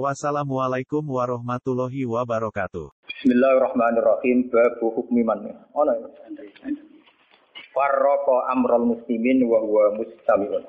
Wassalamualaikum 0.00 1.04
warahmatullahi 1.04 2.08
wabarakatuh. 2.08 2.88
Bismillahirrahmanirrahim. 3.12 4.48
Babu 4.48 4.88
hukmi 4.88 5.20
man. 5.20 5.44
Ono 5.76 5.92
ya. 5.92 6.08
Farraqa 7.76 8.56
amral 8.56 8.88
muslimin 8.88 9.44
wa 9.44 9.60
huwa 9.60 9.92
mustami'un. 10.00 10.64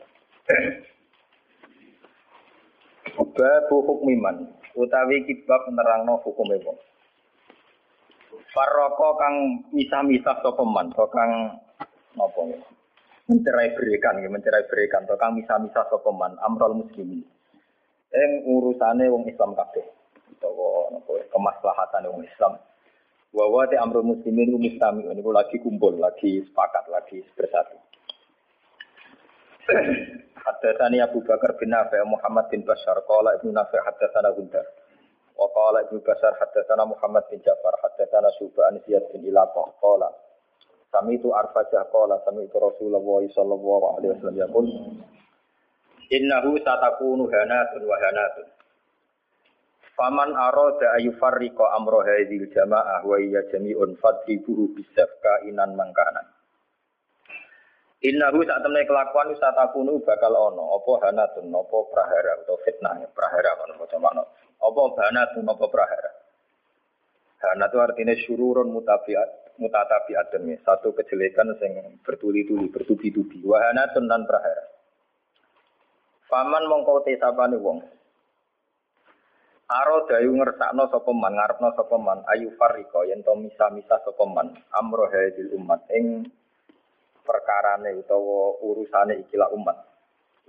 Babu 3.16 3.77
hukmi 3.88 4.20
man. 4.20 4.44
Utawi 4.75 5.23
kibab 5.23 5.71
nerangno 5.71 6.19
hukume 6.19 6.59
wong. 6.59 6.75
Farraqa 8.52 9.08
kang 9.23 9.35
misah-misah 9.71 10.35
sapa 10.44 10.63
man, 10.67 10.91
kang 10.91 11.63
napa 12.19 12.41
ya. 12.52 12.59
Mencerai 13.31 13.71
berikan, 13.71 14.19
ya, 14.19 14.27
mencerai 14.27 14.67
berikan, 14.67 15.08
kang 15.16 15.31
misah-misah 15.39 15.88
sapa 15.88 16.11
man 16.11 16.35
amral 16.44 16.75
muslimin. 16.75 17.23
Ing 18.13 18.45
urusane 18.45 19.09
wong 19.09 19.26
Islam 19.26 19.58
kabeh. 19.58 19.81
Utawa 20.38 20.94
napa 20.94 21.13
kemaslahatan 21.34 22.13
wong 22.13 22.22
Islam. 22.22 22.62
Wa 23.34 23.45
wa 23.49 23.66
te 23.66 23.73
amrul 23.81 24.05
muslimin 24.05 24.53
mustami. 24.53 25.09
Niku 25.09 25.34
lagi 25.34 25.58
kumpul, 25.58 25.98
lagi 25.98 26.45
sepakat, 26.45 26.94
lagi 26.94 27.26
bersatu. 27.34 27.77
Haddatsani 30.45 31.02
Abu 31.02 31.25
Bakar 31.25 31.58
bin 31.58 31.73
Nafi' 31.73 32.05
Muhammad 32.05 32.53
bin 32.53 32.61
Bashar. 32.61 33.02
Qala 33.09 33.33
Ibnu 33.42 33.50
Nafi' 33.50 33.81
haddatsana 33.81 34.30
Gundar. 34.38 34.67
Wa 35.33 35.48
qala 35.50 35.88
Ibnu 35.88 36.03
Bashar 36.03 36.36
haddatsana 36.38 36.83
Muhammad 36.86 37.25
bin 37.31 37.42
Ja'far. 37.42 37.80
Haddatsana 37.81 38.30
Syu'bah 38.38 38.70
an 38.70 38.77
Ziyad 38.86 39.09
bin 39.09 39.25
Ilaqah. 39.25 39.80
Qala 39.81 40.11
Sami 40.94 41.17
itu 41.17 41.33
arfajah. 41.33 41.89
Qala 41.89 42.22
sami 42.22 42.45
itu 42.45 42.53
Rasulullah 42.61 43.02
sallallahu 43.02 43.86
alaihi 43.98 44.14
wasallam 44.14 44.53
Innahu 46.14 46.61
satakunu 46.61 47.25
hanatun 47.25 47.81
wa 47.89 47.97
hanatun 47.97 48.47
Faman 49.94 50.33
aroda 50.33 50.97
ayu 50.97 51.14
farriqa 51.22 51.78
amro 51.78 52.02
hadhil 52.02 52.50
jamaah 52.50 53.05
wa 53.05 53.17
iya 53.22 53.45
jami'un 53.53 53.94
fadribuhu 54.02 54.73
bisafka 54.73 55.45
inan 55.45 55.78
mangkana. 55.78 56.33
Innahu 58.02 58.42
saat 58.42 58.66
temen 58.66 58.89
kelakuan 58.89 59.38
satakunu 59.38 60.02
bakal 60.02 60.33
ono 60.33 60.81
apa 60.81 60.92
hanatun 61.08 61.45
apa 61.53 61.78
prahara 61.94 62.42
atau 62.42 62.58
fitnah 62.66 63.05
prahara 63.14 63.53
kono 63.53 63.73
maca 63.77 63.98
makna. 64.02 64.23
Apa 64.58 64.81
hanatun 64.98 65.45
apa 65.45 65.66
prahara. 65.70 66.11
Hana 67.44 67.70
itu 67.70 67.77
artinya 67.77 68.16
syururun 68.17 68.73
mutabiat 68.73 69.61
mutatabiatun 69.61 70.52
ya. 70.52 70.58
Satu 70.66 70.98
kejelekan 70.98 71.53
sing 71.61 72.02
bertuli-tuli, 72.02 72.73
bertubi-tubi. 72.73 73.45
Wahanatun 73.45 74.09
dan 74.09 74.25
prahara. 74.25 74.72
Faman 76.34 76.66
mongkau 76.66 77.06
tesapane 77.06 77.62
wong. 77.62 77.78
Aro 79.70 80.09
dayu 80.09 80.34
ngersakno 80.34 80.89
sapa 80.89 81.14
man, 81.14 81.38
ngarepno 81.38 81.70
sapa 81.78 81.94
man, 82.02 82.26
ayu 82.26 82.50
fariko 82.58 83.06
yen 83.06 83.22
to 83.22 83.38
misa-misa 83.38 84.02
sapa 84.02 84.26
man, 84.26 84.50
amro 84.73 85.06
hadil 85.14 85.54
umat 85.61 85.86
ing 85.94 86.26
perkarane 87.22 87.94
utawa 88.02 88.58
urusane 88.66 89.22
ikilah 89.22 89.54
umat. 89.54 89.78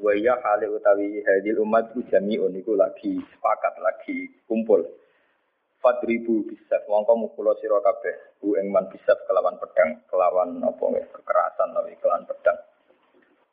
Wa 0.00 0.16
ya 0.16 0.40
hale 0.40 0.72
utawi 0.72 1.20
hadil 1.20 1.60
umat 1.60 1.92
ku 1.92 2.00
jami'un 2.08 2.56
iku 2.56 2.80
lagi 2.80 3.20
sepakat, 3.20 3.76
lagi 3.84 4.32
kumpul. 4.48 4.88
Fadribu 5.84 6.48
bisa 6.48 6.80
mongko 6.88 7.12
mukula 7.28 7.52
sira 7.60 7.76
kabeh 7.84 8.40
ku 8.40 8.56
ing 8.56 8.72
man 8.72 8.88
bisa 8.88 9.12
kelawan 9.28 9.60
pedang, 9.60 10.00
kelawan 10.08 10.64
apa 10.64 10.84
kekerasan 11.12 11.76
utawi 11.76 11.92
kelawan 12.00 12.24
pedang. 12.24 12.56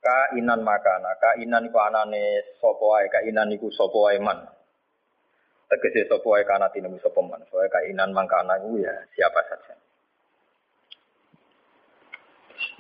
Kainan 0.02 0.66
makana, 0.66 1.14
kainan 1.22 1.70
iku 1.70 1.78
anane 1.78 2.42
sapa 2.58 2.82
wae, 2.82 3.06
kainan 3.14 3.54
iku 3.54 3.70
sapa 3.70 3.94
wae 3.94 4.18
man. 4.18 4.50
Tegese 5.70 6.10
sapa 6.10 6.26
wae 6.26 6.42
kana 6.42 6.74
tinemu 6.74 6.98
sapa 6.98 7.22
man. 7.22 7.46
Soe 7.54 7.70
kainan 7.70 8.10
mangkana 8.10 8.58
iku 8.58 8.82
ya 8.82 8.98
siapa 9.14 9.46
saja. 9.46 9.78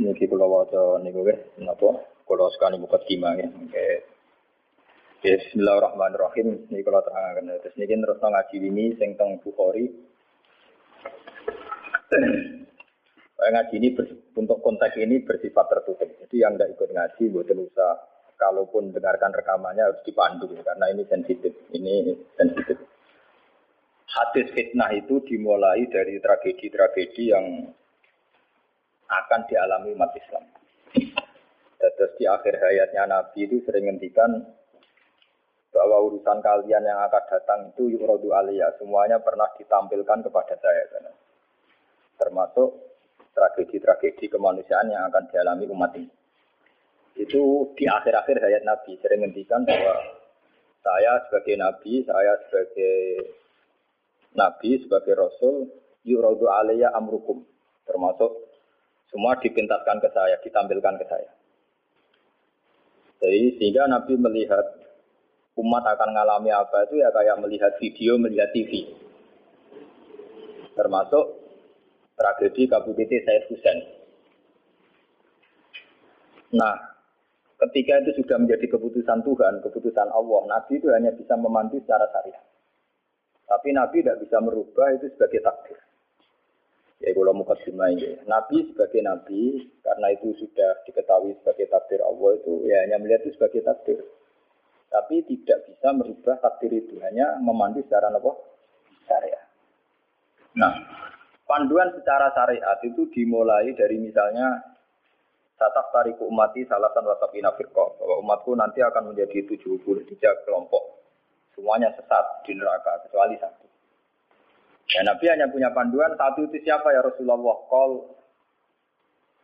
Niki 0.01 0.25
kula 0.25 0.49
waca 0.49 0.97
niku 1.05 1.21
nggih 1.21 1.61
napa? 1.61 1.89
Kula 2.25 2.49
sekali 2.57 2.81
mukadimah 2.81 3.37
ya 3.37 3.49
Bismillahirrahmanirrahim. 5.21 6.73
Niki 6.73 6.81
kula 6.81 7.05
terangaken 7.05 7.53
terus 7.61 7.77
niki 7.77 7.93
terus 8.01 8.17
ngaji 8.17 8.57
ini 8.65 8.97
sing 8.97 9.13
teng 9.13 9.37
Bukhari 9.45 9.93
ngaji 13.41 13.75
ini 13.81 13.90
untuk 14.38 14.62
konteks 14.62 15.02
ini 15.02 15.25
bersifat 15.25 15.66
tertutup 15.66 16.06
jadi 16.06 16.35
yang 16.46 16.53
tidak 16.56 16.78
ikut 16.78 16.90
ngaji 16.94 17.24
buat 17.34 17.50
usah 17.50 17.94
kalaupun 18.41 18.90
dengarkan 18.90 19.29
rekamannya 19.38 19.85
harus 19.85 20.02
dipandu 20.02 20.50
karena 20.66 20.90
ini 20.90 21.06
sensitif. 21.06 21.53
Ini 21.69 22.09
sensitif. 22.34 22.81
Hadis 24.12 24.50
fitnah 24.57 24.90
itu 24.97 25.22
dimulai 25.29 25.85
dari 25.88 26.18
tragedi-tragedi 26.18 27.24
yang 27.29 27.69
akan 29.07 29.41
dialami 29.46 29.94
umat 29.94 30.12
Islam. 30.18 30.44
Terus 31.78 32.12
di 32.18 32.25
akhir 32.25 32.58
hayatnya 32.58 33.06
Nabi 33.08 33.46
itu 33.46 33.62
sering 33.63 33.88
ngendikan 33.88 34.41
bahwa 35.72 35.97
urusan 36.12 36.44
kalian 36.44 36.84
yang 36.84 37.00
akan 37.08 37.23
datang 37.29 37.59
itu 37.72 37.96
yurodu 37.96 38.35
aliyah. 38.35 38.75
Semuanya 38.81 39.22
pernah 39.23 39.47
ditampilkan 39.56 40.28
kepada 40.28 40.56
saya. 40.59 40.84
Termasuk 42.19 42.91
tragedi-tragedi 43.31 44.27
kemanusiaan 44.27 44.91
yang 44.91 45.07
akan 45.07 45.23
dialami 45.31 45.65
umat 45.71 45.91
ini 45.95 46.11
itu 47.19 47.75
di 47.75 47.85
akhir-akhir 47.85 48.39
hayat 48.39 48.63
Nabi 48.63 48.95
sering 49.03 49.27
ngendikan 49.27 49.67
bahwa 49.67 49.95
saya 50.81 51.21
sebagai 51.27 51.55
Nabi, 51.59 52.01
saya 52.07 52.33
sebagai 52.47 52.95
Nabi, 54.33 54.81
sebagai 54.81 55.13
Rasul, 55.13 55.69
yuradu 56.07 56.47
alaiya 56.47 56.89
amrukum. 56.95 57.43
Termasuk 57.85 58.31
semua 59.11 59.37
dipintaskan 59.37 59.99
ke 59.99 60.09
saya, 60.15 60.39
ditampilkan 60.39 60.95
ke 60.97 61.05
saya. 61.05 61.31
Jadi 63.21 63.61
sehingga 63.61 63.85
Nabi 63.85 64.17
melihat 64.17 64.65
umat 65.59 65.83
akan 65.85 66.15
mengalami 66.15 66.49
apa 66.49 66.89
itu 66.89 67.03
ya 67.03 67.13
kayak 67.13 67.37
melihat 67.37 67.75
video, 67.77 68.17
melihat 68.17 68.49
TV. 68.49 68.89
Termasuk 70.73 71.41
tragedi 72.16 72.67
KBBT 72.67 73.11
Said 73.23 73.44
Husain. 73.51 73.79
Nah, 76.51 76.91
Ketika 77.61 78.01
itu 78.01 78.25
sudah 78.25 78.41
menjadi 78.41 78.73
keputusan 78.73 79.22
Tuhan, 79.22 79.61
keputusan 79.61 80.09
Allah, 80.09 80.41
Nabi 80.49 80.81
itu 80.81 80.89
hanya 80.89 81.13
bisa 81.13 81.38
memandu 81.38 81.77
secara 81.85 82.09
syariat. 82.09 82.41
Tapi 83.45 83.69
Nabi 83.69 84.01
tidak 84.01 84.17
bisa 84.25 84.41
merubah 84.41 84.89
itu 84.97 85.13
sebagai 85.13 85.45
takdir. 85.45 85.77
Ya 87.05 87.13
kalau 87.13 87.38
mau 87.38 87.45
ini. 87.45 88.17
Nabi 88.25 88.66
sebagai 88.73 89.05
Nabi, 89.05 89.69
karena 89.85 90.07
itu 90.09 90.33
sudah 90.41 90.81
diketahui 90.89 91.38
sebagai 91.41 91.69
takdir 91.69 92.01
Allah 92.01 92.41
itu, 92.41 92.66
ya 92.66 92.81
hanya 92.81 92.97
melihat 92.97 93.29
itu 93.29 93.38
sebagai 93.38 93.61
takdir. 93.61 94.01
Tapi 94.89 95.22
tidak 95.29 95.61
bisa 95.69 95.88
merubah 95.93 96.41
takdir 96.41 96.73
itu, 96.73 96.97
hanya 97.05 97.38
memandu 97.45 97.85
secara 97.85 98.09
apa? 98.09 98.33
Syariat. 99.05 99.45
Nah, 100.57 100.73
panduan 101.51 101.91
secara 101.91 102.31
syariat 102.31 102.79
itu 102.88 103.12
dimulai 103.12 103.75
dari 103.75 103.99
misalnya 103.99 104.72
Tatap 105.61 105.93
tariku 105.93 106.25
umati 106.25 106.66
salatan 106.66 107.05
wasapina 107.05 107.53
firqah. 107.53 108.02
Bahwa 108.02 108.17
umatku 108.25 108.58
nanti 108.58 108.81
akan 108.81 109.14
menjadi 109.14 109.46
73 109.46 110.17
kelompok. 110.41 111.05
Semuanya 111.53 111.93
sesat 111.93 112.41
di 112.49 112.58
neraka, 112.58 112.97
kecuali 113.05 113.37
satu. 113.37 113.70
Ya, 114.90 115.05
Nabi 115.05 115.29
hanya 115.29 115.53
punya 115.53 115.70
panduan, 115.70 116.17
satu 116.17 116.49
itu 116.49 116.66
siapa 116.66 116.90
ya 116.90 117.05
Rasulullah? 117.05 117.37
Kol 117.70 118.09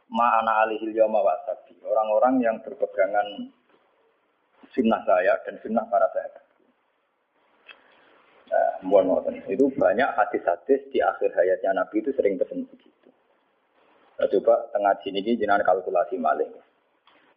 ma'ana 0.09 0.65
alihil 0.65 0.97
yawma 0.97 1.21
wasabi. 1.21 1.77
Orang-orang 1.85 2.41
yang 2.41 2.57
berpegangan 2.65 3.53
sunnah 4.73 5.05
saya 5.05 5.37
dan 5.45 5.61
sunnah 5.61 5.85
para 5.85 6.09
sahabat. 6.17 6.46
Nah, 8.47 8.79
mohon 8.83 9.19
Itu 9.51 9.67
banyak 9.75 10.09
hadis-hadis 10.15 10.87
di 10.91 11.03
akhir 11.03 11.35
hayatnya 11.35 11.83
Nabi 11.83 11.99
itu 11.99 12.15
sering 12.15 12.39
pesan 12.39 12.63
begitu. 12.63 13.09
Nah, 14.17 14.27
coba 14.31 14.71
tengah 14.71 14.95
sini 15.03 15.19
ini 15.21 15.35
jangan 15.35 15.61
kalkulasi 15.61 16.15
maling. 16.15 16.49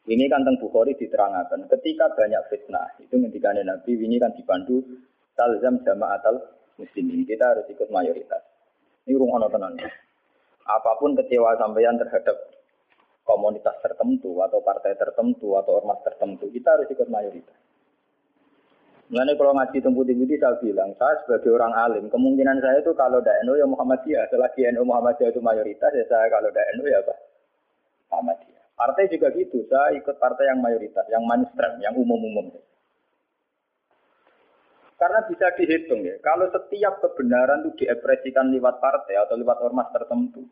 Ini 0.09 0.25
kan 0.33 0.43
tentang 0.43 0.65
Bukhari 0.65 0.97
diterangkan. 0.97 1.69
Ketika 1.69 2.09
banyak 2.17 2.43
fitnah, 2.49 2.89
itu 3.03 3.21
ketika 3.31 3.53
Nabi 3.53 3.93
ini 4.01 4.17
kan 4.17 4.33
dipandu 4.33 4.81
talzam 5.37 5.83
jama'atal 5.85 6.41
muslimin. 6.81 7.29
Kita 7.29 7.53
harus 7.53 7.69
ikut 7.69 7.93
mayoritas. 7.93 8.43
Ini 9.05 9.19
rumah 9.19 9.51
tenan. 9.51 9.77
apa 10.71 10.93
pun 11.03 11.19
kecewa 11.19 11.59
sampean 11.59 11.99
terhadap 11.99 12.37
komunitas 13.27 13.75
tertentu 13.83 14.39
atau 14.39 14.63
partai 14.63 14.95
tertentu 14.95 15.59
atau 15.59 15.83
ormas 15.83 15.99
tertentu, 16.03 16.47
kita 16.51 16.79
harus 16.79 16.87
ikut 16.91 17.07
mayoritas. 17.11 17.70
Mengenai 19.11 19.35
kalau 19.35 19.59
ngaji 19.59 19.83
tempat 19.83 20.07
tinggi 20.07 20.39
saya 20.39 20.55
bilang, 20.63 20.95
saya 20.95 21.19
sebagai 21.27 21.51
orang 21.51 21.75
alim, 21.75 22.07
kemungkinan 22.15 22.63
saya 22.63 22.79
itu 22.79 22.95
kalau 22.95 23.19
tidak 23.19 23.43
NU 23.43 23.59
ya 23.59 23.67
Muhammadiyah. 23.67 24.31
Selagi 24.31 24.71
NU 24.71 24.87
Muhammadiyah 24.87 25.35
itu 25.35 25.43
mayoritas, 25.43 25.91
ya 25.91 26.07
saya 26.07 26.31
kalau 26.31 26.47
tidak 26.55 26.71
NU 26.79 26.87
ya 26.87 27.03
apa? 27.03 27.15
Muhammadiyah. 28.15 28.63
Partai 28.79 29.11
juga 29.11 29.35
gitu, 29.35 29.67
saya 29.67 29.99
ikut 29.99 30.15
partai 30.15 30.55
yang 30.55 30.63
mayoritas, 30.63 31.03
yang 31.11 31.27
mainstream, 31.27 31.83
yang 31.83 31.99
umum-umum. 31.99 32.55
Karena 34.95 35.27
bisa 35.27 35.59
dihitung 35.59 36.07
ya, 36.07 36.15
kalau 36.23 36.47
setiap 36.55 37.03
kebenaran 37.03 37.67
itu 37.67 37.83
diekspresikan 37.83 38.55
lewat 38.55 38.79
partai 38.79 39.19
atau 39.19 39.35
lewat 39.35 39.59
ormas 39.59 39.91
tertentu, 39.91 40.47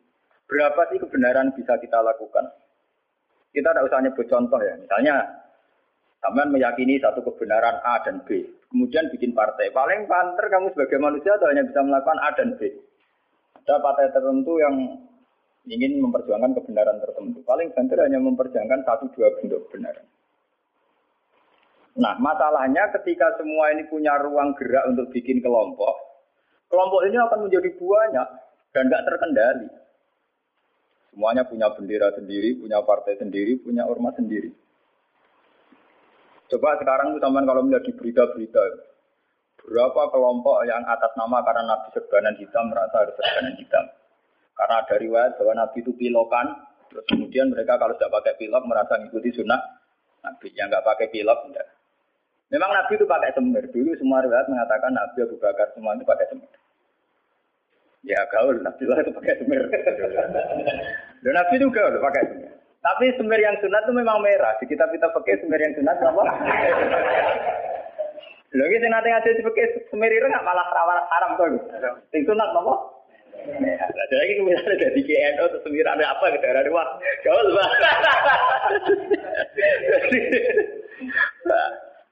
berapa 0.51 0.83
sih 0.91 0.99
kebenaran 0.99 1.55
bisa 1.55 1.79
kita 1.79 2.03
lakukan? 2.03 2.51
Kita 3.55 3.71
tidak 3.71 3.87
usah 3.87 4.03
nyebut 4.03 4.27
contoh 4.27 4.59
ya, 4.59 4.75
misalnya 4.83 5.47
Sampai 6.19 6.51
meyakini 6.51 6.99
satu 6.99 7.23
kebenaran 7.23 7.79
A 7.87 8.03
dan 8.03 8.27
B. 8.27 8.43
Kemudian 8.69 9.07
bikin 9.15 9.33
partai. 9.33 9.71
Paling 9.71 10.11
panter 10.11 10.51
kamu 10.51 10.75
sebagai 10.75 10.99
manusia 10.99 11.39
atau 11.39 11.47
hanya 11.49 11.63
bisa 11.63 11.81
melakukan 11.81 12.19
A 12.19 12.29
dan 12.35 12.59
B. 12.59 12.75
Ada 13.63 13.79
partai 13.79 14.11
tertentu 14.11 14.59
yang 14.59 14.75
ingin 15.69 16.01
memperjuangkan 16.03 16.57
kebenaran 16.59 16.99
tertentu. 16.99 17.39
Paling 17.45 17.71
banter 17.77 17.99
hanya 18.03 18.19
memperjuangkan 18.19 18.81
satu 18.83 19.13
dua 19.15 19.29
bentuk 19.39 19.69
kebenaran. 19.69 20.07
Nah, 21.99 22.15
masalahnya 22.23 22.95
ketika 22.95 23.35
semua 23.37 23.75
ini 23.75 23.87
punya 23.91 24.15
ruang 24.23 24.55
gerak 24.55 24.87
untuk 24.87 25.11
bikin 25.11 25.43
kelompok, 25.43 25.99
kelompok 26.71 27.03
ini 27.11 27.19
akan 27.19 27.51
menjadi 27.51 27.75
banyak 27.75 28.29
dan 28.71 28.83
nggak 28.87 29.05
terkendali. 29.07 29.69
Semuanya 31.11 31.43
punya 31.43 31.67
bendera 31.75 32.15
sendiri, 32.15 32.55
punya 32.63 32.79
partai 32.87 33.19
sendiri, 33.19 33.59
punya 33.59 33.83
ormas 33.83 34.15
sendiri. 34.15 34.55
Coba 36.49 36.81
sekarang 36.81 37.13
itu 37.13 37.21
teman 37.21 37.45
kalau 37.45 37.61
melihat 37.61 37.85
di 37.85 37.93
berita-berita, 37.93 38.63
berapa 39.69 40.03
kelompok 40.09 40.65
yang 40.65 40.81
atas 40.89 41.13
nama 41.13 41.45
karena 41.45 41.63
Nabi 41.69 41.89
serbanan 41.93 42.35
hitam 42.41 42.73
merasa 42.73 43.05
harus 43.05 43.15
serbanan 43.21 43.55
hitam. 43.61 43.85
Karena 44.57 44.75
ada 44.81 44.95
riwayat 44.97 45.33
bahwa 45.37 45.53
Nabi 45.61 45.79
itu 45.85 45.93
pilokan, 45.95 46.47
terus 46.89 47.05
kemudian 47.05 47.53
mereka 47.53 47.77
kalau 47.77 47.95
tidak 48.01 48.17
pakai 48.17 48.35
pilok 48.41 48.65
merasa 48.65 48.97
mengikuti 48.97 49.31
sunnah 49.37 49.61
Nabi. 50.25 50.49
Yang 50.57 50.67
nggak 50.73 50.87
pakai 50.89 51.07
pilok 51.13 51.39
enggak. 51.53 51.69
Memang 52.49 52.71
Nabi 52.73 52.93
itu 52.97 53.05
pakai 53.05 53.31
semir. 53.37 53.65
Dulu 53.69 53.91
semua 54.01 54.25
riwayat 54.25 54.49
mengatakan 54.49 54.91
Nabi 54.97 55.19
Abu 55.29 55.37
Bakar 55.37 55.69
semua 55.77 55.93
itu 55.95 56.05
pakai 56.09 56.27
semir. 56.33 56.51
Ya 58.09 58.25
gaul, 58.33 58.57
Nabi 58.65 58.83
lah 58.89 58.99
itu 59.05 59.13
pakai 59.13 59.37
semir. 59.37 59.63
Dan 61.23 61.33
Nabi 61.37 61.55
itu 61.61 61.69
gaul 61.69 61.95
pakai 62.01 62.25
semir. 62.25 62.58
Tapi 62.79 63.05
semir 63.19 63.43
yang 63.43 63.59
sunat 63.59 63.83
itu 63.85 63.93
memang 63.93 64.23
merah. 64.23 64.55
Di 64.63 64.71
kitab 64.71 64.89
kita 64.95 65.11
pakai 65.11 65.43
semir 65.43 65.59
yang 65.59 65.75
sunat 65.75 65.99
apa? 65.99 66.23
Lagi 68.49 68.77
sing 68.81 68.91
nate 68.91 69.09
ngaji 69.13 69.45
pakai 69.45 69.67
semir 69.91 70.13
nggak 70.15 70.47
malah 70.47 70.67
rawan 70.73 70.99
haram 71.11 71.31
tuh. 71.37 71.59
Sing 72.15 72.23
sunat 72.23 72.49
apa? 72.55 72.75
Nah, 73.39 73.89
jadi 74.11 74.35
ini 74.35 74.51
misalnya 74.51 74.91
jadi 74.91 74.99
KNO 74.99 75.45
atau 75.47 75.71
ada 75.71 76.05
apa 76.11 76.25
ke 76.35 76.43
daerah 76.43 76.63
jauh 77.23 77.49
lah. 77.55 77.71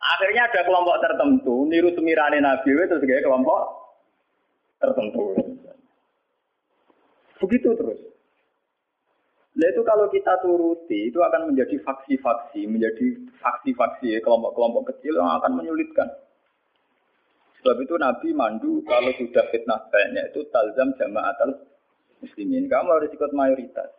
Akhirnya 0.07 0.47
ada 0.47 0.61
kelompok 0.63 1.03
tertentu 1.03 1.67
niru 1.67 1.91
semirane 1.99 2.39
Nabi 2.39 2.71
itu 2.79 2.95
sebagai 3.03 3.27
kelompok 3.27 3.59
tertentu. 4.79 5.35
Begitu 7.43 7.69
terus. 7.75 7.99
Nah 9.57 9.67
itu 9.73 9.81
kalau 9.89 10.05
kita 10.13 10.37
turuti 10.45 11.09
itu 11.09 11.17
akan 11.17 11.49
menjadi 11.49 11.81
faksi-faksi, 11.81 12.69
menjadi 12.69 13.17
faksi-faksi 13.41 14.21
kelompok-kelompok 14.21 14.93
kecil 14.93 15.17
yang 15.17 15.33
akan 15.41 15.57
menyulitkan. 15.57 16.13
Sebab 17.65 17.77
itu 17.81 17.97
Nabi 17.97 18.29
mandu 18.37 18.85
kalau 18.85 19.09
sudah 19.17 19.49
fitnah 19.49 19.81
banyak 19.89 20.29
itu 20.29 20.45
talzam 20.53 20.93
jamaatul 21.01 21.57
muslimin. 22.21 22.69
Kamu 22.69 23.01
harus 23.01 23.09
ikut 23.11 23.33
mayoritas. 23.33 23.91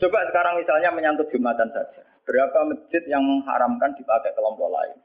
Coba 0.00 0.24
sekarang 0.32 0.64
misalnya 0.64 0.88
menyangkut 0.94 1.28
Jumatan 1.28 1.68
saja. 1.68 2.02
Berapa 2.24 2.72
masjid 2.72 3.04
yang 3.04 3.20
mengharamkan 3.20 3.92
dipakai 4.00 4.32
kelompok 4.32 4.72
lain? 4.72 4.96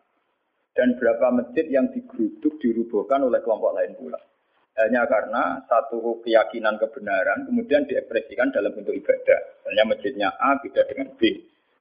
Dan 0.74 0.98
berapa 0.98 1.30
masjid 1.30 1.66
yang 1.70 1.92
digeruduk, 1.92 2.58
dirubuhkan 2.64 3.22
oleh 3.22 3.44
kelompok 3.44 3.76
lain 3.76 3.94
pula? 3.94 4.18
Hanya 4.74 5.06
karena 5.06 5.62
satu 5.70 6.22
keyakinan 6.26 6.82
kebenaran 6.82 7.46
kemudian 7.46 7.86
diekspresikan 7.86 8.50
dalam 8.50 8.74
bentuk 8.74 8.98
ibadah. 8.98 9.40
Misalnya 9.62 9.84
masjidnya 9.86 10.30
A 10.42 10.58
beda 10.58 10.82
dengan 10.90 11.14
B, 11.14 11.22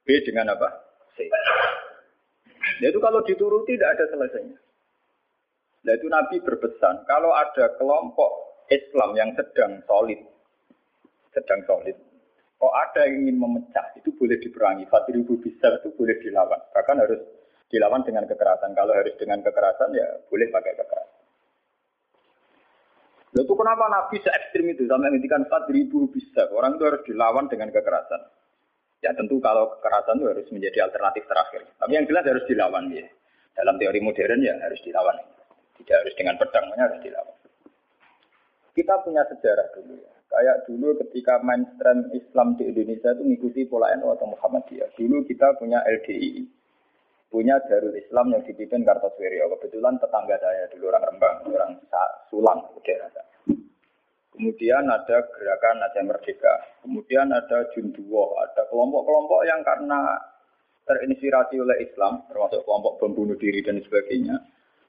B 0.05 0.09
dengan 0.29 0.53
apa? 0.53 0.69
C. 1.17 1.25
Nah 2.83 2.87
itu 2.89 3.01
kalau 3.01 3.25
dituruti 3.25 3.81
tidak 3.81 3.97
ada 3.97 4.05
selesainya. 4.13 4.59
Nah 5.83 5.93
itu 5.99 6.07
Nabi 6.07 6.37
berpesan, 6.45 7.09
kalau 7.09 7.35
ada 7.35 7.75
kelompok 7.81 8.31
Islam 8.71 9.19
yang 9.19 9.35
sedang 9.35 9.83
solid, 9.89 10.21
sedang 11.35 11.61
solid, 11.67 11.97
kok 12.61 12.75
ada 12.87 13.11
yang 13.11 13.27
ingin 13.27 13.37
memecah, 13.43 13.91
itu 13.99 14.15
boleh 14.15 14.39
diperangi. 14.39 14.87
ribu 14.87 15.43
besar 15.43 15.83
itu 15.83 15.91
boleh 15.99 16.17
dilawan. 16.23 16.61
Bahkan 16.71 16.97
harus 17.03 17.21
dilawan 17.67 18.07
dengan 18.07 18.29
kekerasan. 18.31 18.77
Kalau 18.77 18.93
harus 18.95 19.17
dengan 19.19 19.43
kekerasan 19.43 19.91
ya 19.97 20.07
boleh 20.31 20.47
pakai 20.55 20.77
kekerasan. 20.79 21.12
Lalu 23.33 23.49
itu 23.49 23.55
kenapa 23.57 23.85
Nabi 23.89 24.17
se 24.21 24.29
ekstrim 24.29 24.69
itu 24.69 24.85
sampai 24.85 25.09
ngendikan 25.09 25.49
ribu 25.73 26.05
bisa 26.13 26.53
orang 26.53 26.77
itu 26.77 26.85
harus 26.85 27.03
dilawan 27.09 27.49
dengan 27.49 27.73
kekerasan. 27.73 28.21
Ya 29.01 29.17
tentu 29.17 29.41
kalau 29.41 29.73
kekerasan 29.81 30.21
itu 30.21 30.27
harus 30.29 30.47
menjadi 30.53 30.85
alternatif 30.85 31.25
terakhir. 31.25 31.65
Tapi 31.81 31.93
yang 31.97 32.05
jelas 32.05 32.29
harus 32.29 32.45
dilawan 32.45 32.93
ya. 32.93 33.09
Dalam 33.57 33.81
teori 33.81 34.01
modern 34.05 34.45
ya 34.45 34.53
harus 34.61 34.81
dilawan. 34.85 35.17
Tidak 35.81 35.97
harus 35.97 36.15
dengan 36.15 36.37
pedang, 36.37 36.69
harus 36.77 37.01
dilawan. 37.01 37.37
Kita 38.77 38.95
punya 39.01 39.25
sejarah 39.29 39.69
dulu 39.81 39.97
ya. 39.97 40.13
Kayak 40.33 40.57
dulu 40.65 40.89
ketika 41.05 41.45
mainstream 41.45 42.09
Islam 42.17 42.57
di 42.57 42.69
Indonesia 42.69 43.13
itu 43.13 43.21
mengikuti 43.21 43.61
pola 43.69 43.93
NU 44.01 44.13
atau 44.13 44.33
Muhammadiyah. 44.33 44.97
Dulu 44.97 45.29
kita 45.29 45.61
punya 45.61 45.85
LDI, 45.85 46.49
punya 47.33 47.57
Darul 47.65 47.97
Islam 47.97 48.37
yang 48.37 48.45
dipimpin 48.45 48.85
Kartosuwiryo. 48.85 49.49
Kebetulan 49.57 49.97
tetangga 49.97 50.37
saya 50.37 50.69
dulu 50.69 50.93
orang 50.93 51.09
Rembang, 51.09 51.37
orang 51.49 51.73
Sulang, 52.29 52.61
daerah 52.85 53.09
Kemudian 54.33 54.85
ada 54.89 55.17
gerakan 55.33 55.85
Aceh 55.89 56.05
Merdeka. 56.05 56.55
Kemudian 56.85 57.33
ada 57.33 57.69
Junduwo, 57.73 58.37
ada 58.41 58.69
kelompok-kelompok 58.69 59.41
yang 59.49 59.61
karena 59.65 60.21
terinspirasi 60.89 61.57
oleh 61.61 61.79
Islam, 61.85 62.27
termasuk 62.29 62.65
kelompok 62.69 63.01
pembunuh 63.01 63.37
diri 63.37 63.65
dan 63.65 63.81
sebagainya. 63.81 64.37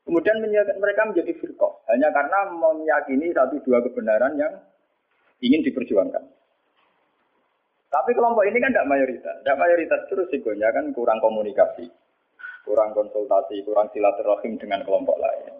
Kemudian 0.03 0.41
mereka 0.79 1.07
menjadi 1.07 1.31
firqah 1.39 1.73
hanya 1.95 2.11
karena 2.11 2.51
meyakini 2.51 3.31
satu 3.31 3.55
dua 3.63 3.79
kebenaran 3.87 4.35
yang 4.35 4.51
ingin 5.39 5.63
diperjuangkan. 5.63 6.23
Tapi 7.87 8.11
kelompok 8.17 8.43
ini 8.49 8.57
kan 8.57 8.73
tidak 8.73 8.89
mayoritas. 8.89 9.35
Tidak 9.43 9.59
mayoritas 9.59 10.01
terus 10.09 10.27
risikonya 10.27 10.73
kan 10.73 10.91
kurang 10.91 11.21
komunikasi 11.21 11.87
kurang 12.63 12.95
konsultasi, 12.95 13.61
kurang 13.67 13.91
silaturahim 13.91 14.55
dengan 14.55 14.81
kelompok 14.87 15.19
lain. 15.19 15.53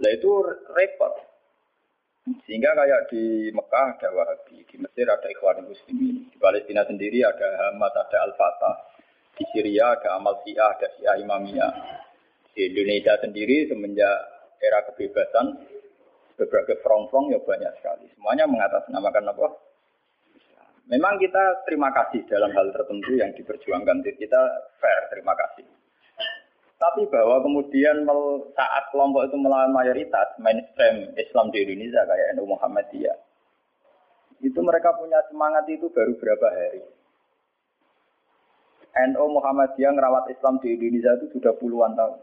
Nah 0.00 0.10
itu 0.10 0.30
repot. 0.72 1.14
Sehingga 2.44 2.76
kayak 2.76 3.08
di 3.08 3.48
Mekah 3.48 3.96
ada 3.96 4.08
Wahabi, 4.12 4.62
di 4.68 4.76
Mesir 4.76 5.08
ada 5.08 5.24
Ikhwan 5.24 5.64
Muslimin, 5.64 6.28
di 6.28 6.36
Palestina 6.36 6.84
sendiri 6.84 7.24
ada 7.24 7.72
Hamas, 7.72 7.96
ada 7.96 8.28
Al-Fatah, 8.28 8.76
di 9.40 9.44
Syria 9.56 9.96
ada 9.96 10.20
Amal 10.20 10.36
Syiah, 10.44 10.68
ada 10.68 10.88
Syiah 10.94 11.16
Imamiyah. 11.16 11.72
Di 12.52 12.68
Indonesia 12.68 13.16
sendiri 13.24 13.72
semenjak 13.72 14.16
era 14.60 14.84
kebebasan, 14.84 15.64
beberapa 16.36 16.76
front-front 16.84 17.32
ya 17.32 17.40
banyak 17.40 17.72
sekali. 17.80 18.06
Semuanya 18.12 18.44
mengatasnamakan 18.44 19.32
apa? 19.32 19.48
Memang 20.90 21.22
kita 21.22 21.62
terima 21.70 21.94
kasih 21.94 22.26
dalam 22.26 22.50
hal 22.50 22.74
tertentu 22.74 23.14
yang 23.14 23.30
diperjuangkan. 23.38 24.02
Kita 24.02 24.42
fair, 24.82 25.02
terima 25.14 25.38
kasih. 25.38 25.62
Tapi 26.80 27.06
bahwa 27.06 27.38
kemudian 27.46 28.02
saat 28.56 28.84
kelompok 28.90 29.30
itu 29.30 29.36
melawan 29.38 29.70
mayoritas 29.70 30.34
mainstream 30.42 31.14
Islam 31.14 31.52
di 31.54 31.62
Indonesia 31.62 32.02
kayak 32.08 32.34
NU 32.34 32.48
Muhammadiyah, 32.56 33.18
itu 34.40 34.58
mereka 34.64 34.96
punya 34.96 35.20
semangat 35.28 35.68
itu 35.70 35.86
baru 35.92 36.16
berapa 36.16 36.48
hari. 36.50 36.82
NU 39.12 39.24
Muhammadiyah 39.30 39.92
merawat 39.94 40.26
Islam 40.32 40.58
di 40.58 40.74
Indonesia 40.74 41.14
itu 41.20 41.38
sudah 41.38 41.54
puluhan 41.54 41.94
tahun. 41.94 42.18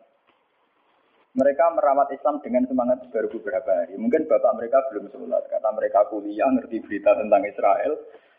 Mereka 1.38 1.65
merawat 1.77 2.09
Islam 2.12 2.41
dengan 2.41 2.65
semangat 2.65 3.05
baru 3.13 3.29
beberapa 3.29 3.69
hari. 3.69 3.93
Mungkin 3.93 4.25
bapak 4.25 4.57
mereka 4.57 4.81
belum 4.89 5.05
sholat 5.13 5.45
karena 5.53 5.69
mereka 5.69 6.09
kuliah, 6.09 6.50
ngerti 6.50 6.81
berita 6.81 7.13
tentang 7.13 7.45
Israel, 7.45 7.93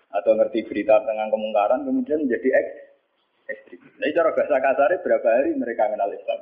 atau 0.09 0.33
ngerti 0.33 0.65
berita 0.65 1.05
tentang 1.05 1.29
kemungkaran 1.29 1.85
kemudian 1.85 2.25
menjadi 2.25 2.49
eks 2.49 2.71
ekstrim. 3.49 3.81
Nah, 4.01 4.09
cara 4.13 4.31
bahasa 4.33 4.57
kasar 4.61 4.91
berapa 5.01 5.29
hari 5.29 5.51
mereka 5.57 5.89
kenal 5.89 6.13
Islam? 6.13 6.41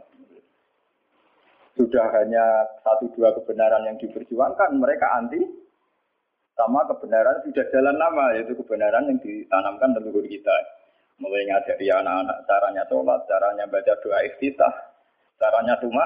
Sudah 1.76 2.08
hanya 2.18 2.64
satu 2.80 3.12
dua 3.12 3.36
kebenaran 3.36 3.84
yang 3.84 4.00
diperjuangkan, 4.00 4.80
mereka 4.80 5.06
anti 5.12 5.44
Sama 6.56 6.88
kebenaran 6.88 7.44
sudah 7.44 7.68
jalan 7.68 8.00
lama, 8.00 8.32
yaitu 8.32 8.56
kebenaran 8.56 9.12
yang 9.12 9.20
ditanamkan 9.20 9.92
leluhur 9.92 10.24
kita. 10.24 10.56
Mulai 11.20 11.44
ngajari 11.52 11.92
anak-anak 11.92 12.48
caranya 12.48 12.82
sholat, 12.88 13.20
caranya 13.28 13.68
baca 13.68 13.92
doa 14.00 14.24
iftitah, 14.24 14.72
caranya 15.36 15.76
cuma 15.84 16.00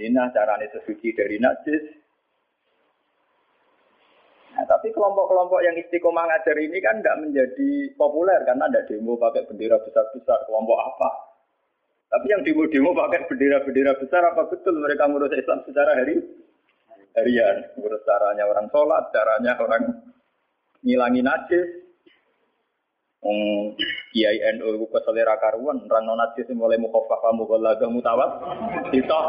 nina, 0.00 0.32
caranya 0.32 0.64
sesuci 0.72 1.12
dari 1.12 1.36
najis. 1.36 1.99
Tapi 4.70 4.94
kelompok-kelompok 4.94 5.66
yang 5.66 5.74
istiqomah 5.82 6.30
ngajar 6.30 6.54
ini 6.62 6.78
kan 6.78 7.02
nggak 7.02 7.18
menjadi 7.26 7.90
populer 7.98 8.38
karena 8.46 8.70
ada 8.70 8.86
demo 8.86 9.18
pakai 9.18 9.42
bendera 9.50 9.82
besar-besar. 9.82 10.46
Kelompok 10.46 10.78
apa? 10.78 11.10
Tapi 12.06 12.26
yang 12.30 12.46
demo-demo 12.46 12.94
pakai 12.94 13.26
bendera-bendera 13.26 13.98
besar 13.98 14.22
apa 14.30 14.46
betul 14.46 14.78
mereka 14.78 15.10
ngurus 15.10 15.34
Islam 15.34 15.66
secara 15.66 15.98
hari 15.98 16.22
harian. 17.18 17.66
Ngurus 17.82 18.06
caranya 18.06 18.46
orang 18.46 18.70
sholat, 18.70 19.10
caranya 19.10 19.58
orang 19.58 19.82
ngilangi 20.86 21.22
najis. 21.26 21.66
Um, 23.20 23.76
Kiai 24.16 24.40
NU 24.56 24.88
ke 24.88 24.98
selera 25.04 25.36
karuan, 25.36 25.84
non 25.84 26.16
najis 26.16 26.48
mulai 26.56 26.80
mukhafaf 26.80 27.20
kamu 27.20 27.58
laga 27.58 27.90
mutawat. 27.90 28.30
Kita 28.94 29.20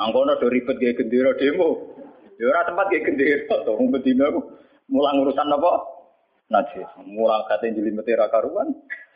angkono 0.00 0.40
do 0.40 0.48
ribet 0.48 0.80
kayak 0.80 0.98
gendera 0.98 1.36
demo. 1.36 1.93
Ya 2.40 2.44
ora 2.50 2.66
tempat 2.66 2.90
kayak 2.90 3.04
gendera 3.06 3.56
to, 3.66 3.72
wong 3.78 3.88
bedina 3.94 4.26
mulang 4.90 5.22
urusan 5.22 5.54
apa? 5.54 5.72
Najis. 6.50 6.90
Mulang 7.06 7.46
kate 7.46 7.72
jelimet 7.72 8.08
ra 8.14 8.28
karuan. 8.28 8.74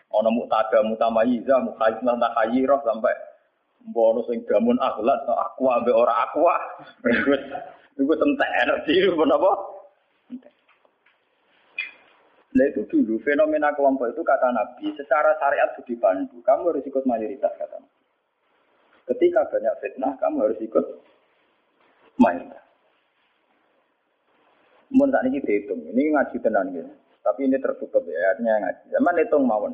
Ana 0.08 0.30
mutada 0.32 0.80
mutamayiza, 0.86 1.60
mukhayyiz 1.60 2.00
lan 2.00 2.16
takhayyirah 2.16 2.80
sampai 2.80 3.12
Mbono 3.88 4.26
sing 4.26 4.42
gamun 4.44 4.76
akhlak, 4.82 5.22
aku 5.24 5.70
ambek 5.70 5.94
ora 5.94 6.26
aqua. 6.26 6.56
Itu 7.94 8.04
tentang 8.04 8.52
energi 8.66 8.94
itu 9.00 9.14
apa? 9.14 9.52
Nah 12.48 12.64
itu 12.64 12.80
dulu 12.90 13.22
fenomena 13.22 13.70
kelompok 13.76 14.10
itu 14.10 14.22
kata 14.24 14.50
Nabi 14.50 14.90
secara 14.98 15.36
syariat 15.38 15.70
sudah 15.76 15.86
dipandu. 15.86 16.36
Kamu 16.42 16.74
harus 16.74 16.84
ikut 16.84 17.04
mayoritas 17.06 17.54
kata 17.54 17.76
Nabi. 17.78 17.96
Ketika 19.14 19.46
banyak 19.48 19.74
fitnah 19.80 20.12
kamu 20.18 20.36
harus 20.42 20.58
ikut 20.60 20.84
mayoritas. 22.18 22.67
Mun 24.88 25.12
saat 25.12 25.28
ini 25.28 25.44
dihitung, 25.44 25.84
ini 25.84 26.16
ngaji 26.16 26.36
tenan 26.40 26.72
gitu. 26.72 26.88
Tapi 27.20 27.44
ini 27.44 27.60
tertutup 27.60 28.00
ya, 28.08 28.32
artinya 28.32 28.56
ngaji. 28.64 28.84
Zaman 28.88 29.20
hitung 29.20 29.44
mawon. 29.44 29.72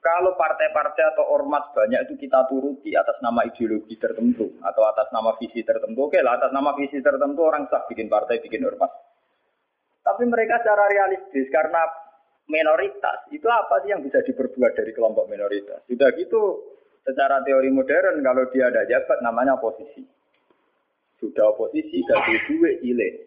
Kalau 0.00 0.38
partai-partai 0.38 1.18
atau 1.18 1.34
ormas 1.34 1.66
banyak 1.74 2.06
itu 2.06 2.14
kita 2.14 2.46
turuti 2.46 2.94
atas 2.94 3.18
nama 3.18 3.42
ideologi 3.42 3.98
tertentu 3.98 4.54
atau 4.62 4.86
atas 4.86 5.10
nama 5.10 5.34
visi 5.34 5.66
tertentu. 5.66 6.06
Oke 6.06 6.22
lah, 6.22 6.38
atas 6.38 6.54
nama 6.54 6.78
visi 6.78 7.02
tertentu 7.02 7.42
orang 7.42 7.66
sah 7.66 7.82
bikin 7.90 8.06
partai, 8.06 8.38
bikin 8.38 8.62
ormas. 8.62 8.88
Tapi 10.06 10.22
mereka 10.30 10.62
secara 10.62 10.86
realistis 10.86 11.50
karena 11.50 11.82
minoritas 12.46 13.26
itu 13.34 13.50
apa 13.50 13.82
sih 13.82 13.90
yang 13.90 14.06
bisa 14.06 14.22
diperbuat 14.22 14.78
dari 14.78 14.94
kelompok 14.94 15.26
minoritas? 15.26 15.82
Sudah 15.90 16.14
gitu, 16.14 16.62
secara 17.02 17.42
teori 17.42 17.74
modern 17.74 18.22
kalau 18.22 18.46
dia 18.54 18.70
ada 18.70 18.86
jabat 18.86 19.18
namanya 19.26 19.58
oposisi. 19.58 20.06
Sudah 21.18 21.50
oposisi, 21.50 22.06
gaji 22.06 22.34
duit, 22.46 22.78
ile. 22.86 23.25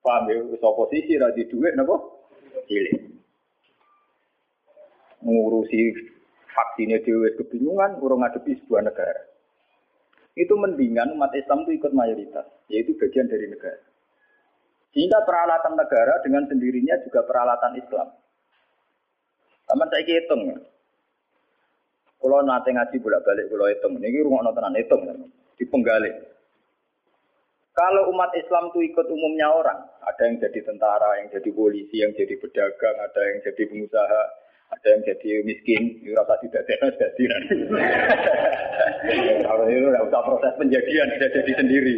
Paham 0.00 0.32
ya? 0.32 0.40
Oposisi, 0.64 1.20
gaji 1.20 1.42
duit, 1.48 1.76
apa? 1.76 1.96
Ile 2.70 3.10
ngurusi 5.20 5.80
vaksinnya 6.50 7.04
dewe 7.04 7.36
kebingungan, 7.36 8.00
urung 8.00 8.24
ngadepi 8.24 8.56
sebuah 8.64 8.88
negara. 8.88 9.22
Itu 10.34 10.56
mendingan 10.56 11.12
umat 11.18 11.36
Islam 11.36 11.68
itu 11.68 11.76
ikut 11.76 11.92
mayoritas, 11.92 12.46
yaitu 12.72 12.96
bagian 12.96 13.28
dari 13.28 13.50
negara. 13.50 13.80
Sehingga 14.90 15.22
peralatan 15.22 15.78
negara 15.78 16.18
dengan 16.24 16.48
sendirinya 16.50 16.98
juga 17.06 17.22
peralatan 17.22 17.78
Islam. 17.78 18.08
Sama 19.68 19.86
saya 19.86 20.02
hitung 20.02 20.50
ya. 20.50 20.58
Kalau 22.20 22.42
nanti 22.44 22.74
ngaji 22.74 22.96
bolak 23.00 23.22
balik 23.24 23.48
kalau 23.48 23.70
hitung, 23.70 23.92
ini 23.96 24.20
rumah 24.20 24.44
nontonan 24.44 24.76
hitung, 24.76 25.02
di 25.56 25.64
penggali. 25.64 26.10
Kalau 27.70 28.10
umat 28.10 28.34
Islam 28.34 28.74
itu 28.74 28.90
ikut 28.90 29.06
umumnya 29.06 29.46
orang, 29.46 29.78
ada 30.02 30.22
yang 30.26 30.42
jadi 30.42 30.58
tentara, 30.66 31.22
yang 31.22 31.30
jadi 31.30 31.50
polisi, 31.54 32.02
yang 32.02 32.10
jadi 32.18 32.34
pedagang, 32.42 32.98
ada 32.98 33.20
yang 33.30 33.38
jadi 33.46 33.62
pengusaha, 33.70 34.22
ada 34.74 34.86
yang 34.90 35.02
jadi 35.06 35.28
miskin, 35.46 36.02
itu 36.02 36.10
rasa 36.14 36.34
tidak 36.42 36.66
ada 36.66 36.86
jadi. 36.98 37.24
Kalau 39.46 39.64
itu 39.70 39.86
tidak 39.86 40.06
usah 40.10 40.22
proses 40.26 40.52
penjadian, 40.58 41.06
sudah 41.14 41.30
jadi 41.30 41.52
sendiri. 41.62 41.94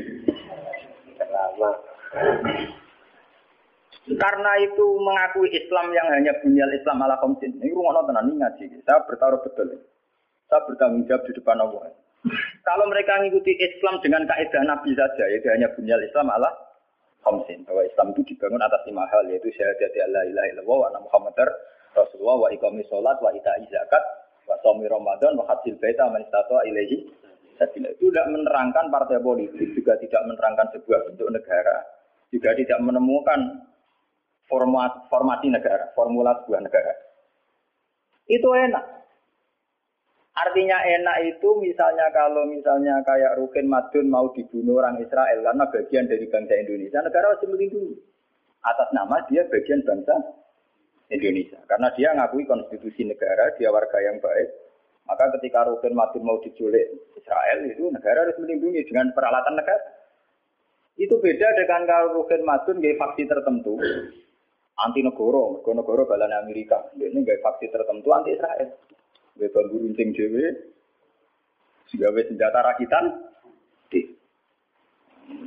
Karena 4.02 4.52
itu 4.60 4.86
mengakui 5.00 5.48
Islam 5.56 5.88
yang 5.94 6.08
hanya 6.12 6.36
bunyal 6.44 6.68
Islam 6.74 7.00
ala 7.00 7.16
komsin. 7.22 7.56
Ini 7.56 7.72
rumah 7.72 8.02
nonton 8.02 8.28
ini 8.28 8.44
ngaji. 8.44 8.64
Saya 8.84 9.00
bertaruh 9.08 9.40
betul. 9.40 9.72
Saya 10.50 10.60
bertanggung 10.68 11.08
jawab 11.08 11.24
di 11.24 11.32
depan 11.32 11.64
Allah. 11.64 11.96
Kalau 12.62 12.86
mereka 12.86 13.18
mengikuti 13.18 13.50
Islam 13.58 13.98
dengan 13.98 14.22
kaidah 14.30 14.62
Nabi 14.62 14.94
saja, 14.94 15.26
yaitu 15.26 15.50
hanya 15.50 15.66
bunyal 15.74 15.98
Islam 15.98 16.30
ala 16.30 16.50
komsin. 17.26 17.66
Bahwa 17.66 17.82
Islam 17.82 18.14
itu 18.14 18.34
dibangun 18.34 18.62
atas 18.62 18.82
lima 18.86 19.02
hal, 19.10 19.26
yaitu 19.26 19.50
syahadat 19.50 19.94
la 20.10 20.22
ilaha 20.26 20.46
illallah 20.54 20.78
wa 20.86 21.00
Muhammadar 21.02 21.48
Rasulullah 21.92 22.46
wa 22.46 22.48
iqami 22.54 22.86
sholat 22.86 23.18
wa 23.18 23.30
ita'i 23.34 23.66
zakat 23.68 24.04
wa 24.46 24.56
somi 24.62 24.86
Ramadan 24.86 25.34
wa 25.34 25.44
hadzil 25.50 25.76
baita 25.82 26.08
man 26.08 26.22
istata 26.24 26.62
ilaihi 26.66 27.10
Itu 27.62 28.10
tidak 28.10 28.26
menerangkan 28.26 28.90
partai 28.90 29.22
politik, 29.22 29.70
juga 29.70 29.94
tidak 30.02 30.26
menerangkan 30.26 30.66
sebuah 30.74 30.98
bentuk 31.06 31.30
negara, 31.30 31.78
juga 32.34 32.58
tidak 32.58 32.82
menemukan 32.82 33.70
format, 34.50 35.06
formasi 35.06 35.46
negara, 35.46 35.94
formula 35.94 36.42
sebuah 36.42 36.58
negara. 36.58 36.90
Itu 38.26 38.50
enak. 38.50 39.01
Artinya 40.32 40.80
enak 40.80 41.16
itu 41.28 41.48
misalnya 41.60 42.08
kalau 42.08 42.48
misalnya 42.48 43.04
kayak 43.04 43.36
Rukin 43.36 43.68
Madun 43.68 44.08
mau 44.08 44.32
dibunuh 44.32 44.80
orang 44.80 44.96
Israel 44.96 45.44
karena 45.44 45.64
bagian 45.68 46.08
dari 46.08 46.24
bangsa 46.24 46.56
Indonesia, 46.56 47.04
negara 47.04 47.36
harus 47.36 47.44
melindungi. 47.44 48.00
Atas 48.64 48.88
nama 48.96 49.20
dia 49.28 49.44
bagian 49.44 49.84
bangsa 49.84 50.16
Indonesia. 51.12 51.60
Karena 51.68 51.92
dia 51.92 52.16
ngakui 52.16 52.48
konstitusi 52.48 53.04
negara, 53.04 53.52
dia 53.60 53.68
warga 53.68 54.00
yang 54.00 54.24
baik. 54.24 54.48
Maka 55.04 55.36
ketika 55.36 55.68
Rukin 55.68 55.92
Madun 55.92 56.24
mau 56.24 56.40
diculik 56.40 57.12
Israel, 57.12 57.58
itu 57.68 57.92
negara 57.92 58.24
harus 58.24 58.38
melindungi 58.40 58.88
dengan 58.88 59.12
peralatan 59.12 59.60
negara. 59.60 59.84
Itu 60.96 61.20
beda 61.20 61.48
dengan 61.60 61.84
kalau 61.84 62.24
Rukin 62.24 62.40
Madun 62.48 62.80
gaya 62.80 62.96
faksi 62.96 63.28
tertentu, 63.28 63.76
anti 64.80 65.04
negara 65.04 65.60
negara 65.60 66.02
balan 66.08 66.32
Amerika. 66.40 66.88
Ini 66.96 67.20
gaya 67.20 67.40
faksi 67.44 67.68
tertentu 67.68 68.08
anti 68.16 68.32
Israel. 68.32 68.72
Gaya 69.38 69.48
bambu 69.48 69.80
runcing 69.80 70.12
dewe, 70.12 70.44
gawe 71.92 72.20
senjata 72.28 72.60
rakitan, 72.60 73.04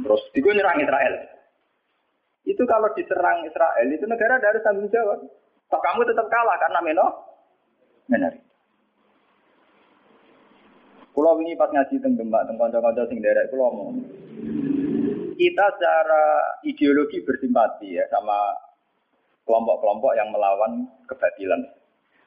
terus 0.01 0.21
itu 0.33 0.49
nyerang 0.49 0.81
Israel. 0.81 1.15
Itu 2.45 2.61
kalau 2.69 2.93
diserang 2.93 3.45
Israel, 3.45 3.87
itu 3.89 4.05
negara 4.05 4.37
harus 4.37 4.61
tanggung 4.61 4.89
jawab. 4.93 5.21
Toh 5.65 5.81
kamu 5.81 6.05
tetap 6.05 6.29
kalah 6.29 6.57
karena 6.61 6.79
meno 6.85 7.07
minoritas. 8.05 8.45
Pulau 11.15 11.39
ini 11.39 11.55
pas 11.55 11.71
ngaji 11.71 11.95
tentang 12.03 12.27
Demak, 12.27 12.43
tentang 12.43 12.75
kanca-kanca 12.75 13.07
sing 13.07 13.23
derek 13.23 13.47
pulau 13.47 13.71
mau. 13.71 13.89
Kita 15.35 15.65
secara 15.79 16.23
ideologi 16.67 17.23
bersimpati 17.23 17.95
ya 17.95 18.03
sama 18.11 18.51
kelompok-kelompok 19.47 20.11
yang 20.19 20.27
melawan 20.35 20.91
kebatilan. 21.07 21.63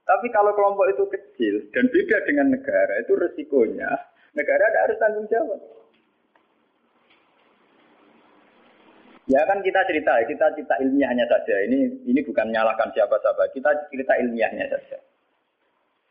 Tapi 0.09 0.27
kalau 0.33 0.57
kelompok 0.57 0.89
itu 0.89 1.05
kecil 1.13 1.55
dan 1.77 1.85
beda 1.93 2.17
dengan 2.25 2.57
negara, 2.57 2.97
itu 3.05 3.13
resikonya 3.13 3.93
negara 4.39 4.63
ada 4.71 4.79
harus 4.89 5.01
tanggung 5.03 5.27
jawab. 5.27 5.61
Ya 9.29 9.45
kan 9.45 9.61
kita 9.61 9.85
cerita, 9.85 10.25
kita 10.25 10.47
cerita 10.57 10.75
ilmiahnya 10.81 11.29
saja. 11.29 11.61
Ini 11.69 12.09
ini 12.09 12.21
bukan 12.25 12.49
menyalahkan 12.49 12.97
siapa-siapa. 12.97 13.53
Kita 13.53 13.93
cerita 13.93 14.17
ilmiahnya 14.17 14.73
saja. 14.73 14.97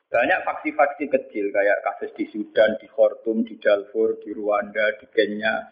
Banyak 0.08 0.46
faksi-faksi 0.46 1.06
kecil 1.10 1.50
kayak 1.50 1.82
kasus 1.82 2.14
di 2.14 2.30
Sudan, 2.30 2.78
di 2.78 2.86
Khartoum, 2.86 3.42
di 3.42 3.58
Darfur, 3.58 4.22
di 4.22 4.32
Rwanda, 4.38 4.94
di 5.02 5.10
Kenya. 5.10 5.66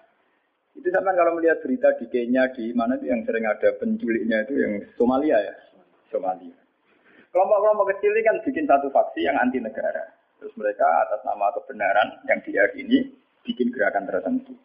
Itu 0.75 0.89
sama 0.91 1.13
kalau 1.15 1.37
melihat 1.37 1.61
berita 1.61 1.93
di 2.01 2.09
Kenya, 2.09 2.49
di 2.51 2.73
mana 2.75 2.97
itu 2.99 3.07
yang 3.13 3.23
sering 3.23 3.45
ada 3.47 3.69
penculiknya 3.77 4.43
itu 4.43 4.59
yang 4.59 4.73
Somalia 4.97 5.39
ya, 5.39 5.55
Somalia. 6.11 6.64
Kelompok-kelompok 7.35 7.91
kecil 7.91 8.15
ini 8.15 8.23
kan 8.23 8.39
bikin 8.47 8.63
satu 8.63 8.87
faksi 8.95 9.27
yang 9.27 9.35
anti 9.35 9.59
negara. 9.59 10.07
Terus 10.39 10.55
mereka 10.55 10.87
atas 11.03 11.19
nama 11.27 11.51
kebenaran 11.51 12.23
yang 12.31 12.39
diyakini 12.47 13.11
bikin 13.43 13.75
gerakan 13.75 14.07
tertentu. 14.07 14.55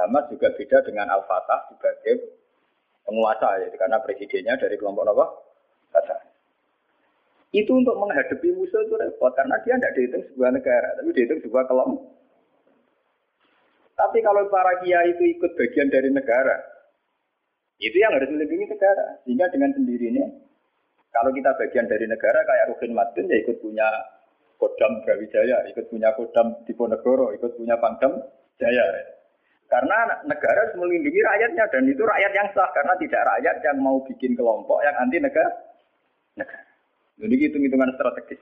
Hamas 0.00 0.24
juga 0.32 0.48
beda 0.56 0.88
dengan 0.88 1.12
Al-Fatah 1.12 1.68
sebagai 1.68 2.32
penguasa 3.04 3.60
ya, 3.60 3.68
karena 3.76 4.00
presidennya 4.00 4.56
dari 4.56 4.80
kelompok 4.80 5.04
apa? 5.04 5.26
Fatah. 5.92 6.20
Itu 7.52 7.76
untuk 7.76 8.00
menghadapi 8.00 8.56
musuh 8.56 8.88
itu 8.88 8.96
repot 8.96 9.36
karena 9.36 9.60
dia 9.60 9.76
tidak 9.76 9.92
dihitung 9.92 10.24
sebuah 10.32 10.48
negara, 10.48 10.96
tapi 10.96 11.12
dihitung 11.12 11.44
sebuah 11.44 11.68
kelompok. 11.68 12.08
Tapi 14.00 14.18
kalau 14.24 14.48
para 14.48 14.80
kiai 14.80 15.12
itu 15.12 15.36
ikut 15.36 15.52
bagian 15.60 15.92
dari 15.92 16.08
negara, 16.08 16.56
Itu 17.82 17.98
yang 17.98 18.14
harus 18.14 18.30
melindungi 18.30 18.70
negara. 18.70 19.18
Sehingga 19.26 19.50
dengan 19.50 19.74
sendirinya, 19.74 20.22
kalau 21.12 21.30
kita 21.30 21.52
bagian 21.60 21.86
dari 21.86 22.08
negara 22.08 22.40
kayak 22.42 22.72
Rukin 22.72 22.96
Madun 22.96 23.28
ya 23.28 23.36
ikut 23.44 23.60
punya 23.60 23.84
Kodam 24.56 25.04
Brawijaya, 25.04 25.68
ikut 25.68 25.92
punya 25.92 26.14
Kodam 26.16 26.64
Diponegoro, 26.64 27.36
ikut 27.36 27.58
punya 27.60 27.76
Pangdam 27.76 28.16
Jaya. 28.56 28.84
Karena 29.68 30.24
negara 30.28 30.68
harus 30.68 30.76
melindungi 30.76 31.20
rakyatnya 31.20 31.64
dan 31.72 31.84
itu 31.88 32.04
rakyat 32.04 32.32
yang 32.36 32.48
sah 32.52 32.68
karena 32.76 32.92
tidak 33.00 33.24
rakyat 33.24 33.56
yang 33.64 33.76
mau 33.80 34.00
bikin 34.04 34.36
kelompok 34.36 34.80
yang 34.84 34.96
anti 35.00 35.16
negara. 35.20 35.48
negara. 36.36 36.64
Jadi 37.20 37.34
hitung-hitungan 37.40 37.92
strategis. 37.96 38.40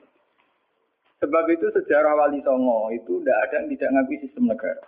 Sebab 1.21 1.45
itu 1.53 1.69
sejarah 1.71 2.17
Wali 2.17 2.41
Songo 2.41 2.89
itu 2.97 3.21
tidak 3.21 3.39
ada 3.47 3.55
yang 3.61 3.67
tidak 3.77 3.89
ngakui 3.93 4.17
sistem 4.25 4.45
negara. 4.49 4.83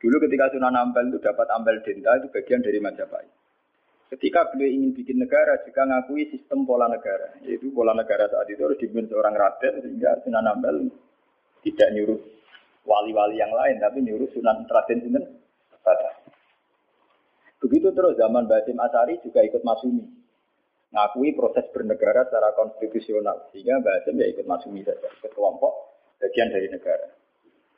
Dulu 0.00 0.16
ketika 0.28 0.52
Sunan 0.52 0.76
Ampel 0.76 1.12
itu 1.12 1.18
dapat 1.20 1.48
Ampel 1.52 1.80
Denta 1.84 2.12
itu 2.20 2.28
bagian 2.32 2.60
dari 2.60 2.78
Majapahit. 2.80 3.39
Ketika 4.10 4.50
beliau 4.50 4.74
ingin 4.74 4.90
bikin 4.90 5.22
negara, 5.22 5.62
juga 5.62 5.86
ngakui 5.86 6.34
sistem 6.34 6.66
pola 6.66 6.90
negara. 6.90 7.38
Yaitu 7.46 7.70
pola 7.70 7.94
negara 7.94 8.26
saat 8.26 8.50
itu 8.50 8.58
harus 8.66 8.74
dipimpin 8.82 9.06
seorang 9.06 9.38
raden, 9.38 9.86
sehingga 9.86 10.18
Sunan 10.26 10.50
Ampel 10.50 10.90
tidak 11.62 11.88
nyuruh 11.94 12.18
wali-wali 12.82 13.38
yang 13.38 13.54
lain, 13.54 13.78
tapi 13.78 14.02
nyuruh 14.02 14.26
Sunan 14.34 14.66
Raden 14.66 14.98
Sinten 15.06 15.24
Begitu 17.60 17.92
terus 17.92 18.16
zaman 18.16 18.48
Basim 18.48 18.80
Asari 18.80 19.20
juga 19.20 19.44
ikut 19.44 19.60
masumi. 19.60 20.00
Ngakui 20.90 21.36
proses 21.36 21.68
bernegara 21.70 22.24
secara 22.26 22.56
konstitusional. 22.56 23.52
Sehingga 23.52 23.84
Basim 23.84 24.16
ya 24.16 24.26
ikut 24.32 24.48
masumi 24.48 24.80
saja. 24.80 25.06
Ke 25.20 25.28
kelompok 25.28 25.70
bagian 26.18 26.48
dari 26.48 26.72
negara. 26.72 27.06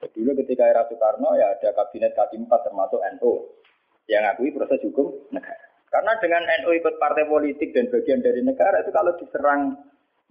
Dulu 0.02 0.38
ketika 0.38 0.70
era 0.70 0.86
Soekarno 0.86 1.34
ya 1.34 1.58
ada 1.58 1.74
kabinet 1.74 2.14
K4 2.14 2.50
termasuk 2.62 3.02
NU. 3.18 3.32
Yang 4.06 4.22
ngakui 4.22 4.48
proses 4.54 4.80
hukum 4.86 5.18
negara. 5.34 5.71
Karena 5.92 6.16
dengan 6.24 6.40
NU 6.64 6.72
ikut 6.72 6.96
partai 6.96 7.28
politik 7.28 7.76
dan 7.76 7.92
bagian 7.92 8.24
dari 8.24 8.40
negara 8.40 8.80
itu 8.80 8.88
kalau 8.96 9.12
diserang 9.20 9.76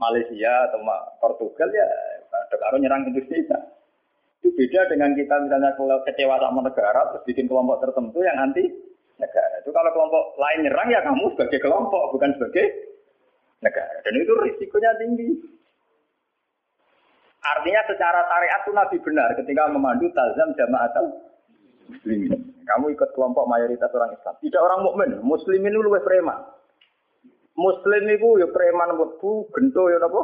Malaysia 0.02 0.66
atau 0.74 0.82
Portugal 1.22 1.70
ya 1.70 1.86
ada 2.34 2.78
nyerang 2.82 3.06
Indonesia. 3.06 3.62
Itu 4.42 4.50
beda 4.58 4.90
dengan 4.90 5.14
kita 5.14 5.38
misalnya 5.38 5.78
kalau 5.78 6.02
kecewa 6.02 6.42
sama 6.42 6.66
negara 6.66 7.14
terus 7.14 7.26
bikin 7.30 7.46
kelompok 7.46 7.78
tertentu 7.78 8.26
yang 8.26 8.42
anti 8.42 8.66
negara. 9.22 9.62
Itu 9.62 9.70
kalau 9.70 9.94
kelompok 9.94 10.34
lain 10.42 10.66
nyerang 10.66 10.90
ya 10.90 11.06
kamu 11.06 11.30
sebagai 11.38 11.62
kelompok 11.62 12.10
bukan 12.10 12.34
sebagai 12.42 12.66
negara. 13.62 14.02
Dan 14.02 14.18
itu 14.18 14.34
risikonya 14.34 14.98
tinggi. 14.98 15.30
Artinya 17.42 17.82
secara 17.86 18.26
syariat 18.26 18.62
itu 18.66 18.72
Nabi 18.74 18.98
benar 19.02 19.30
ketika 19.38 19.70
memandu 19.70 20.10
tazam 20.18 20.58
jamaah 20.58 21.06
muslimin. 21.86 22.51
Kamu 22.72 22.88
ikut 22.96 23.10
kelompok 23.12 23.44
mayoritas 23.52 23.92
orang 23.92 24.16
Islam. 24.16 24.36
Tidak 24.40 24.62
orang 24.64 24.80
mukmin. 24.88 25.12
Muslimin 25.20 25.76
itu 25.76 25.84
lebih 25.84 26.08
preman. 26.08 26.40
Muslim 27.60 28.04
itu 28.08 28.40
ya 28.40 28.48
preman 28.48 28.96
mlebu, 28.96 29.52
gento 29.52 29.84
ya 29.92 30.00
napa? 30.00 30.22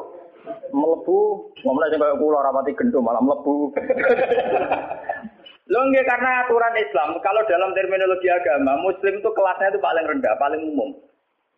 Mlebu, 0.72 1.20
ngomongnya 1.60 1.92
sing 1.92 2.00
kaya 2.00 2.16
kula 2.16 2.39
ora 2.39 2.56
mati 2.56 2.72
gento 2.72 3.04
malah 3.04 3.20
mlebu. 3.20 3.75
Lho 5.72 5.80
nggih 5.92 6.08
karena 6.08 6.48
aturan 6.48 6.80
Islam, 6.80 7.20
kalau 7.20 7.44
dalam 7.51 7.75
terminologi 7.75 8.32
agama, 8.32 8.80
muslim 8.80 9.20
itu 9.20 9.30
kelasnya 9.36 9.75
itu 9.75 9.84
paling 9.84 10.08
rendah, 10.08 10.39
paling 10.39 10.63
umum. 10.63 10.96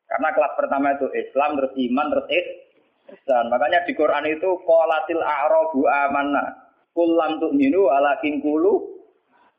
Karena 0.10 0.34
kelas 0.34 0.58
pertama 0.58 0.98
itu 0.98 1.06
Islam, 1.14 1.62
terus 1.62 1.74
iman, 1.78 2.06
terus 2.10 2.28
ihsan. 2.34 3.46
Makanya 3.54 3.86
di 3.86 3.94
Quran 3.94 4.26
itu 4.26 4.50
qolatil 4.66 5.22
a'rabu 5.22 5.86
amanna. 5.86 6.74
Kullam 6.98 7.38
tu'minu 7.38 7.86
walakin 7.86 8.42
kulu 8.42 8.99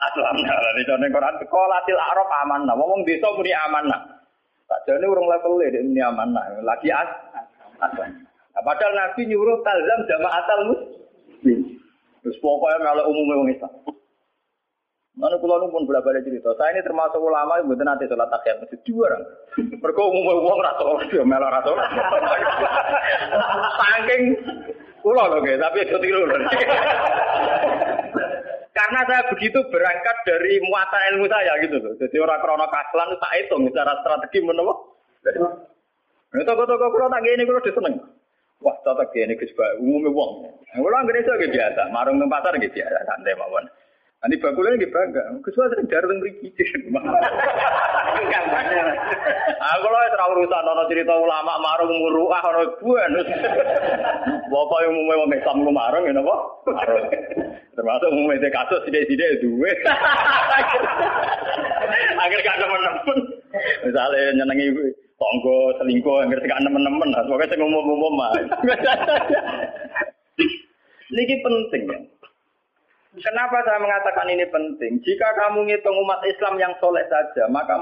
Aslam 0.00 0.36
nah, 0.40 0.72
di 0.80 0.84
sana 0.88 1.06
Quran 1.12 1.36
sekolatil 1.44 2.00
Arab 2.00 2.28
aman 2.44 2.64
nah, 2.64 2.72
ngomong 2.72 3.04
desa 3.04 3.28
muni 3.36 3.52
aman 3.52 3.84
nah. 3.84 4.00
Tak 4.64 4.86
jadi 4.86 5.04
orang 5.04 5.28
level 5.28 5.60
ini 5.60 5.92
muni 5.92 6.00
aman 6.00 6.28
nah, 6.32 6.44
lagi 6.64 6.88
as 6.88 7.10
aslam. 7.84 8.08
Nah, 8.56 8.62
padahal 8.64 8.96
Nabi 8.96 9.28
nyuruh 9.28 9.60
talzam 9.60 10.00
jamaatal 10.08 10.62
muslim. 10.72 11.58
Terus 12.20 12.36
pokoknya 12.40 12.84
malah 12.84 13.04
umumnya 13.08 13.34
orang 13.40 13.52
Islam. 13.52 13.72
Mana 15.20 15.36
pulau 15.36 15.68
pun 15.68 15.84
bolak 15.84 16.00
balik 16.00 16.24
cerita. 16.24 16.48
Saya 16.56 16.72
ini 16.72 16.80
termasuk 16.80 17.20
ulama 17.20 17.60
yang 17.60 17.68
bukan 17.68 17.84
nanti 17.84 18.08
sholat 18.08 18.32
takhiyat 18.32 18.56
masjid 18.64 18.80
dua 18.88 19.04
orang. 19.04 19.24
Mereka 19.58 20.00
umumnya 20.00 20.32
uang 20.40 20.60
rata 20.64 20.82
orang 20.86 21.08
dia 21.12 21.24
malah 21.28 21.50
rata 21.52 21.68
orang. 21.76 21.92
Saking 23.76 24.22
pulau 25.04 25.28
loh 25.28 25.40
tapi 25.44 25.78
itu 25.84 25.96
tiru 26.00 26.24
loh. 26.24 26.40
Karena 28.80 29.04
saya 29.04 29.28
begitu 29.28 29.60
berangkat 29.68 30.16
dari 30.24 30.56
muata 30.64 30.96
ilmu 31.12 31.28
saya 31.28 31.52
gitu 31.60 31.76
loh. 31.84 31.92
Jadi 32.00 32.16
orang 32.16 32.40
krono 32.40 32.64
kaslan 32.72 33.12
tak 33.20 33.34
hitung 33.36 33.68
secara 33.68 33.92
strategi 34.00 34.40
menapa. 34.40 34.72
Nah, 36.32 36.44
toko-toko 36.48 36.88
kulo 36.88 37.12
tak 37.12 37.20
gini 37.28 37.44
kulo 37.44 37.60
diseneng. 37.60 38.00
Wah, 38.64 38.76
cocok 38.80 39.12
gini 39.12 39.36
Gus 39.36 39.52
umumnya 39.84 40.08
wong. 40.08 40.48
Kulo 40.72 40.96
anggere 40.96 41.28
biasa, 41.28 41.92
marung 41.92 42.24
pasar 42.24 42.56
gitu 42.56 42.80
biasa, 42.80 43.04
santai 43.04 43.36
mawon. 43.36 43.68
Nanti 44.20 44.36
bakulnya 44.36 44.76
nggih 44.76 44.92
bangga. 44.92 45.22
Pak 45.40 45.48
sering 45.48 45.88
jarang 45.88 46.20
mriki. 46.20 46.52
Aku 49.60 49.86
lho 49.88 49.98
ora 50.12 50.24
urusan 50.36 50.60
ana 50.60 50.84
cerita 50.92 51.16
ulama 51.16 51.56
marung 51.56 51.96
muruah 51.96 52.44
ana 52.44 52.68
buan. 52.84 53.16
Bapak 54.52 54.78
yang 54.84 54.92
umumnya 54.92 55.20
wong 55.24 55.32
Islam 55.32 55.64
lu 55.64 55.72
marung 55.72 56.04
ya 56.04 56.12
napa? 56.12 56.36
Termasuk 57.72 58.12
umumnya 58.12 58.52
kasus 58.52 58.84
sithik-sithik 58.84 59.40
duwe. 59.40 59.72
Akhir 62.20 62.38
gak 62.44 62.60
nemen-nemen. 62.60 63.18
Misalnya 63.88 64.36
nyenengi 64.36 64.68
tonggo 65.16 65.72
selingkuh 65.80 66.28
akhir 66.28 66.44
gak 66.44 66.60
nemen-nemen. 66.60 67.08
Semoga 67.24 67.48
sing 67.48 67.60
umum-umum 67.64 68.20
mah. 68.20 68.36
Niki 71.08 71.40
penting 71.40 71.82
ya. 71.88 71.98
Kenapa 73.10 73.58
saya 73.66 73.82
mengatakan 73.82 74.30
ini 74.30 74.46
penting? 74.46 75.02
Jika 75.02 75.34
kamu 75.34 75.66
ngitung 75.66 75.98
umat 76.06 76.22
Islam 76.22 76.54
yang 76.62 76.70
soleh 76.78 77.02
saja, 77.10 77.50
maka 77.50 77.74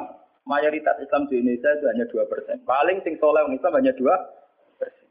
mayoritas 0.49 0.97
Islam 1.05 1.29
di 1.29 1.45
Indonesia 1.45 1.69
itu 1.77 1.85
hanya 1.85 2.09
dua 2.09 2.25
persen. 2.33 2.57
Paling 2.65 3.05
sing 3.05 3.21
soleh 3.21 3.45
Islam 3.53 3.77
hanya 3.77 3.93
dua 3.93 4.17
persen. 4.81 5.05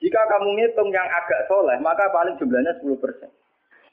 Jika 0.00 0.20
kamu 0.32 0.48
ngitung 0.56 0.88
yang 0.88 1.04
agak 1.04 1.44
soleh, 1.44 1.76
maka 1.84 2.08
paling 2.08 2.40
jumlahnya 2.40 2.72
sepuluh 2.80 2.96
persen. 2.96 3.28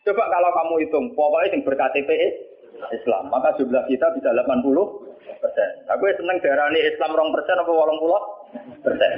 Coba 0.08 0.24
kalau 0.32 0.50
kamu 0.56 0.74
hitung, 0.88 1.06
pokoknya 1.20 1.52
yang 1.52 1.62
berKTP 1.68 2.10
Islam, 2.96 3.28
maka 3.28 3.52
jumlah 3.60 3.84
kita 3.92 4.08
bisa 4.16 4.32
80 4.32 4.56
persen. 5.44 5.70
Aku 5.92 6.08
seneng 6.16 6.40
daerah 6.40 6.72
ini 6.72 6.80
Islam 6.96 7.12
rong 7.12 7.36
persen 7.36 7.60
apa 7.60 7.70
walang 7.70 8.00
pulau 8.00 8.24
persen. 8.82 9.12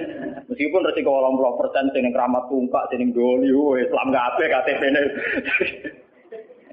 Meskipun 0.49 0.81
resiko 0.81 1.13
walang 1.13 1.37
pulau 1.37 1.61
persen, 1.61 1.93
sini 1.93 2.09
keramat 2.09 2.49
tungkak, 2.49 2.89
sini 2.89 3.13
doli, 3.13 3.53
Islam 3.85 4.09
gak 4.09 4.27
apa 4.33 4.43
KTP 4.49 4.81
ini. 4.89 5.01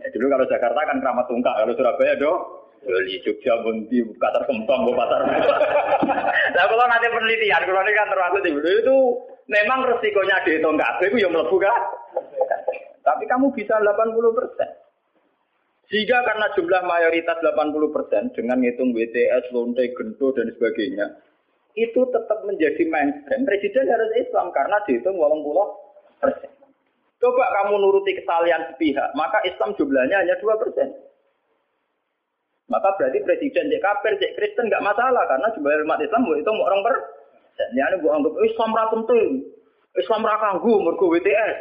Dulu 0.08 0.26
kalau 0.32 0.46
Jakarta 0.48 0.80
kan 0.88 0.96
keramat 1.04 1.26
tungkak, 1.28 1.54
kalau 1.60 1.76
Surabaya 1.76 2.16
do 2.16 2.32
Beli 2.80 3.20
Jogja 3.20 3.60
bunti 3.60 4.00
pasar 4.16 4.48
kembang 4.48 4.88
bu 4.88 4.96
pasar. 4.96 5.20
Nah 5.28 6.64
kalau 6.72 6.86
nanti 6.88 7.12
penelitian, 7.12 7.68
kalau 7.68 7.84
ini 7.84 7.92
kan 7.92 8.08
termasuk 8.08 8.40
di 8.40 8.50
itu 8.56 8.96
memang 9.52 9.84
resikonya 9.84 10.40
dihitung 10.48 10.80
kabeh 10.80 11.12
itu 11.12 11.20
yang 11.20 11.32
melebu 11.36 11.56
kan. 11.60 11.76
Tapi 13.04 13.24
kamu 13.28 13.52
bisa 13.52 13.76
80 13.76 14.38
persen. 14.38 14.68
Jika 15.90 16.22
karena 16.22 16.46
jumlah 16.54 16.82
mayoritas 16.86 17.36
80 17.42 17.90
persen 17.90 18.22
dengan 18.32 18.62
ngitung 18.62 18.94
WTS, 18.94 19.50
lonte, 19.50 19.90
gento 19.90 20.30
dan 20.32 20.48
sebagainya, 20.54 21.06
itu 21.74 22.00
tetap 22.14 22.46
menjadi 22.46 22.86
mainstream. 22.86 23.42
Presiden 23.42 23.90
harus 23.90 24.10
Islam 24.14 24.54
karena 24.54 24.78
dihitung 24.86 25.18
80 25.18 26.22
persen. 26.22 26.59
Coba 27.20 27.44
kamu 27.52 27.76
nuruti 27.76 28.16
kesalahan 28.16 28.72
sepihak, 28.72 29.12
maka 29.12 29.44
Islam 29.44 29.76
jumlahnya 29.76 30.24
hanya 30.24 30.40
2 30.40 30.56
persen. 30.56 30.88
Maka 32.72 32.96
berarti 32.96 33.18
presiden 33.26 33.68
cek 33.68 33.82
kafir, 33.82 34.16
cek 34.16 34.40
Kristen 34.40 34.72
nggak 34.72 34.80
masalah 34.80 35.26
karena 35.28 35.52
jumlah 35.52 35.84
umat 35.84 36.00
Islam 36.00 36.24
itu 36.32 36.48
orang 36.48 36.80
per. 36.80 36.94
Ya 37.76 37.84
ini 37.92 38.00
gue 38.00 38.08
anggap 38.08 38.32
Islam 38.40 38.72
ra 38.72 38.88
penting, 38.88 39.44
Islam 40.00 40.24
ra 40.24 40.40
kanggu 40.40 40.80
mergo 40.80 41.12
WTS. 41.12 41.56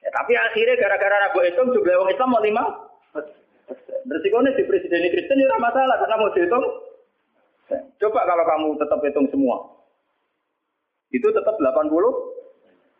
Ya, 0.00 0.10
tapi 0.14 0.32
akhirnya 0.38 0.78
gara-gara 0.78 1.26
ragu 1.26 1.42
itu 1.42 1.62
jumlah 1.74 1.96
orang 1.96 2.14
Islam 2.14 2.30
mau 2.30 2.44
lima. 2.44 2.64
Resikonya 4.06 4.54
di 4.54 4.62
presiden 4.64 5.10
Kristen 5.10 5.42
itu 5.42 5.56
masalah 5.58 5.96
karena 5.98 6.16
mau 6.22 6.30
dihitung. 6.30 6.66
Coba 7.98 8.20
kalau 8.26 8.44
kamu 8.46 8.68
tetap 8.78 8.98
hitung 9.04 9.28
semua, 9.30 9.58
itu 11.14 11.28
tetap 11.30 11.54
80 11.54 11.90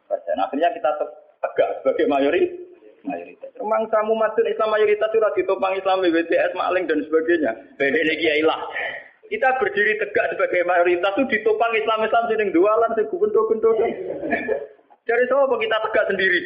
persen. 0.07 0.37
Akhirnya 0.39 0.71
kita 0.77 0.91
tegak 1.41 1.71
sebagai 1.81 2.07
mayoritas 2.07 2.71
mayoritas. 3.05 3.51
Memang 3.57 3.89
kamu 3.89 4.13
masuk 4.17 4.45
Islam 4.45 4.73
mayoritas 4.73 5.09
sudah 5.13 5.33
ditopang 5.37 5.73
Islam 5.77 6.05
BTS 6.05 6.53
maling 6.57 6.85
dan 6.89 7.01
sebagainya. 7.05 7.53
Beda 7.77 8.01
lagi 8.01 8.45
lah. 8.45 8.61
Kita 9.31 9.49
berdiri 9.63 9.95
tegak 10.03 10.35
sebagai 10.35 10.67
mayoritas 10.67 11.15
itu 11.15 11.39
ditopang 11.39 11.73
Islam 11.79 12.03
Islam 12.03 12.25
sini 12.27 12.51
dualan 12.51 12.91
sing 12.99 13.07
gendo. 13.07 13.71
Dari 15.07 15.25
apa 15.27 15.55
kita 15.57 15.77
tegak 15.87 16.09
sendiri? 16.11 16.41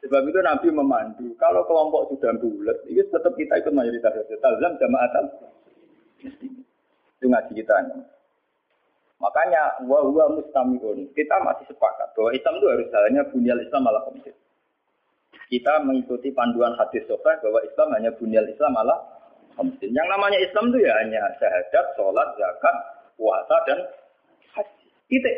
Sebab 0.00 0.22
itu 0.32 0.40
Nabi 0.40 0.68
memandu. 0.72 1.28
Kalau 1.36 1.68
kelompok 1.68 2.08
sudah 2.08 2.32
bulat, 2.40 2.78
itu 2.88 3.04
tetap 3.04 3.36
kita 3.36 3.60
ikut 3.60 3.72
mayoritas 3.76 4.16
saja. 4.16 4.34
Talzam 4.40 4.72
jamaatan. 4.80 5.24
ngaji 7.20 7.52
kita. 7.52 7.74
Makanya 9.20 9.84
wa 9.84 10.00
huwa. 10.00 10.32
Kita 11.12 11.36
masih 11.44 11.64
sepakat 11.68 12.08
bahwa 12.16 12.30
Islam 12.32 12.54
itu 12.56 12.66
harus 12.72 12.88
halnya 12.88 13.22
bunyal 13.28 13.60
Islam 13.60 13.84
ala 13.86 14.00
komsit. 14.08 14.32
Kita 15.52 15.82
mengikuti 15.84 16.32
panduan 16.32 16.72
hadis 16.80 17.04
sahih 17.04 17.36
bahwa 17.44 17.60
Islam 17.62 17.88
hanya 18.00 18.10
bunyal 18.16 18.46
Islam 18.48 18.72
ala 18.80 18.96
komsit. 19.54 19.92
Yang 19.92 20.08
namanya 20.08 20.38
Islam 20.40 20.72
itu 20.72 20.78
ya 20.88 20.92
hanya 21.04 21.22
syahadat, 21.36 21.86
sholat, 22.00 22.28
zakat, 22.40 22.76
puasa 23.20 23.56
dan 23.68 23.78
haji. 24.56 24.88
Titik. 25.12 25.36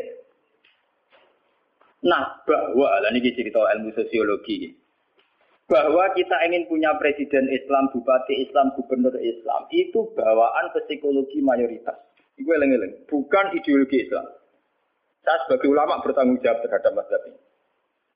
Nah, 2.02 2.38
bahwa 2.46 2.98
ini 3.14 3.30
cerita 3.34 3.62
ilmu 3.62 3.94
sosiologi 3.94 4.82
bahwa 5.72 6.04
kita 6.12 6.36
ingin 6.52 6.68
punya 6.68 6.92
presiden 7.00 7.48
Islam, 7.48 7.88
bupati 7.96 8.44
Islam, 8.44 8.76
gubernur 8.76 9.16
Islam, 9.16 9.64
itu 9.72 10.04
bawaan 10.12 10.68
psikologi 10.76 11.40
mayoritas. 11.40 11.96
Itu 12.36 12.48
eleng-eleng, 12.48 13.06
bukan 13.08 13.52
ideologi 13.56 14.08
Islam. 14.08 14.26
Saya 15.22 15.38
sebagai 15.46 15.70
ulama 15.70 16.02
bertanggung 16.02 16.42
jawab 16.42 16.64
terhadap 16.66 16.92
mazhab 16.98 17.22
ini. 17.30 17.38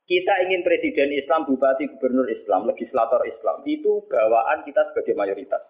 Kita 0.06 0.34
ingin 0.46 0.62
presiden 0.62 1.10
Islam, 1.14 1.50
bupati, 1.50 1.90
gubernur 1.90 2.30
Islam, 2.30 2.70
legislator 2.70 3.22
Islam, 3.26 3.66
itu 3.66 4.06
bawaan 4.06 4.62
kita 4.62 4.94
sebagai 4.94 5.18
mayoritas. 5.18 5.62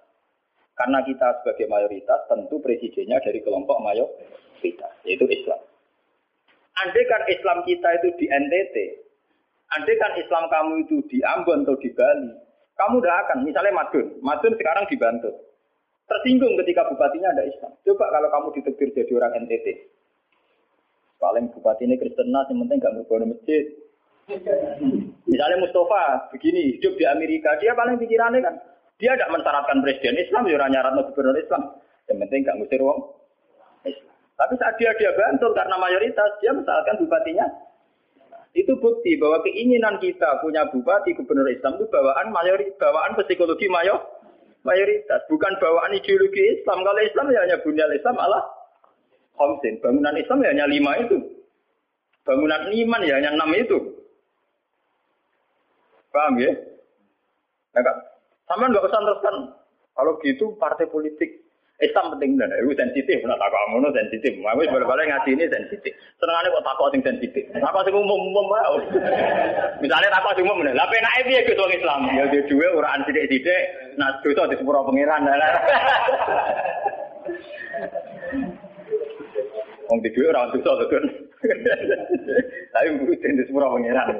Karena 0.76 1.00
kita 1.00 1.40
sebagai 1.40 1.64
mayoritas, 1.72 2.28
tentu 2.28 2.60
presidennya 2.60 3.16
dari 3.24 3.40
kelompok 3.40 3.80
mayoritas, 3.80 4.92
yaitu 5.08 5.24
Islam. 5.24 5.56
Andai 6.84 7.04
kan 7.08 7.22
Islam 7.32 7.64
kita 7.64 7.88
itu 7.96 8.08
di 8.20 8.26
NTT, 8.28 8.76
andai 9.72 9.96
kan 9.96 10.12
Islam 10.20 10.44
kamu 10.52 10.84
itu 10.84 11.00
di 11.08 11.24
Ambon 11.24 11.64
atau 11.64 11.80
di 11.80 11.88
Bali, 11.96 12.28
kamu 12.76 13.00
udah 13.00 13.14
akan, 13.24 13.38
misalnya 13.48 13.72
Madun, 13.72 14.20
Madun 14.20 14.52
sekarang 14.52 14.84
dibantu. 14.92 15.32
Tersinggung 16.06 16.54
ketika 16.62 16.86
bupatinya 16.86 17.34
ada 17.34 17.42
Islam. 17.42 17.74
Coba 17.82 18.06
kalau 18.14 18.28
kamu 18.30 18.48
ditegur 18.54 18.88
jadi 18.94 19.12
orang 19.18 19.42
NTT. 19.42 19.66
Paling 21.18 21.50
bupati 21.50 21.82
ini 21.88 21.98
Kristen 21.98 22.30
yang 22.30 22.46
penting 22.46 22.78
gak 22.78 22.94
mau 22.94 23.26
masjid. 23.26 23.64
Misalnya 25.26 25.58
Mustafa 25.62 26.30
begini 26.30 26.78
hidup 26.78 26.94
di 26.98 27.04
Amerika, 27.06 27.58
dia 27.58 27.74
paling 27.74 27.98
pikirannya 27.98 28.42
kan 28.42 28.54
dia 28.96 29.12
tidak 29.12 29.32
mensyaratkan 29.34 29.82
presiden 29.82 30.16
Islam, 30.16 30.46
ya 30.48 30.66
nyarat 30.66 30.94
gubernur 31.10 31.36
Islam. 31.36 31.62
Yang 32.06 32.18
penting 32.26 32.40
gak 32.46 32.56
ngusir 32.62 32.80
wong. 32.82 33.00
Tapi 34.36 34.54
saat 34.60 34.76
dia 34.78 34.92
dia 35.00 35.10
bantul 35.16 35.56
karena 35.56 35.74
mayoritas, 35.80 36.30
dia 36.38 36.52
mensyaratkan 36.54 37.02
bupatinya. 37.02 37.46
Itu 38.56 38.78
bukti 38.80 39.20
bahwa 39.20 39.44
keinginan 39.44 40.00
kita 40.00 40.40
punya 40.40 40.64
bupati 40.70 41.12
gubernur 41.18 41.50
Islam 41.50 41.76
itu 41.76 41.90
bawaan 41.90 42.32
mayoritas, 42.32 42.78
bawaan 42.78 43.18
psikologi 43.18 43.68
mayor 43.68 44.15
mayoritas, 44.66 45.22
bukan 45.30 45.54
bawaan 45.62 45.94
ideologi 45.94 46.42
Islam. 46.58 46.82
Kalau 46.82 47.00
Islam 47.00 47.26
ya 47.30 47.40
hanya 47.46 47.56
bunyal 47.62 47.90
Islam 47.94 48.18
Allah 48.18 48.42
Homsin. 49.38 49.78
Bangunan 49.78 50.18
Islam 50.18 50.42
ya 50.42 50.50
hanya 50.50 50.66
lima 50.66 50.92
itu. 50.98 51.16
Bangunan 52.26 52.66
iman 52.74 53.00
ya 53.06 53.14
hanya 53.22 53.30
enam 53.38 53.50
itu. 53.54 53.78
Paham 56.10 56.42
ya? 56.42 56.50
Ya? 57.76 57.92
Sama 58.50 58.66
nggak 58.66 58.88
usah 58.90 58.98
teruskan. 58.98 59.36
Kalau 59.94 60.12
gitu 60.20 60.58
partai 60.58 60.90
politik 60.90 61.45
Islam 61.76 62.16
penting 62.16 62.40
dan 62.40 62.48
itu 62.56 62.72
sensitif, 62.72 63.20
nak 63.28 63.36
takut 63.36 63.60
ngono 63.68 63.92
sensitif. 63.92 64.32
Mau 64.40 64.56
balik-balik 64.56 65.12
ngaji 65.12 65.36
ini 65.36 65.44
sensitif. 65.44 65.92
Senengane 66.16 66.48
kok 66.48 66.64
takut 66.64 66.88
sing 66.88 67.04
sensitif. 67.04 67.44
Takut 67.52 67.84
sing 67.84 67.92
umum-umum 67.92 68.48
wae. 68.48 68.80
Misalnya 69.84 70.08
takut 70.08 70.32
sing 70.40 70.48
umum, 70.48 70.64
lah 70.64 70.88
penake 70.88 71.28
piye 71.28 71.44
gitu 71.44 71.60
wong 71.60 71.76
Islam? 71.76 72.08
Ya 72.16 72.24
dia 72.32 72.48
duwe 72.48 72.64
uraan 72.80 73.04
sithik-sithik, 73.04 73.92
nak 74.00 74.24
dosa 74.24 74.48
di 74.48 74.56
sepuro 74.56 74.88
pangeran. 74.88 75.28
Wong 79.92 80.00
di 80.00 80.10
duwe 80.16 80.32
ora 80.32 80.48
dosa 80.56 80.80
to, 80.80 80.86
Tapi 82.72 82.88
mesti 83.04 83.36
di 83.36 83.44
sepuro 83.44 83.76
pangeran. 83.76 84.16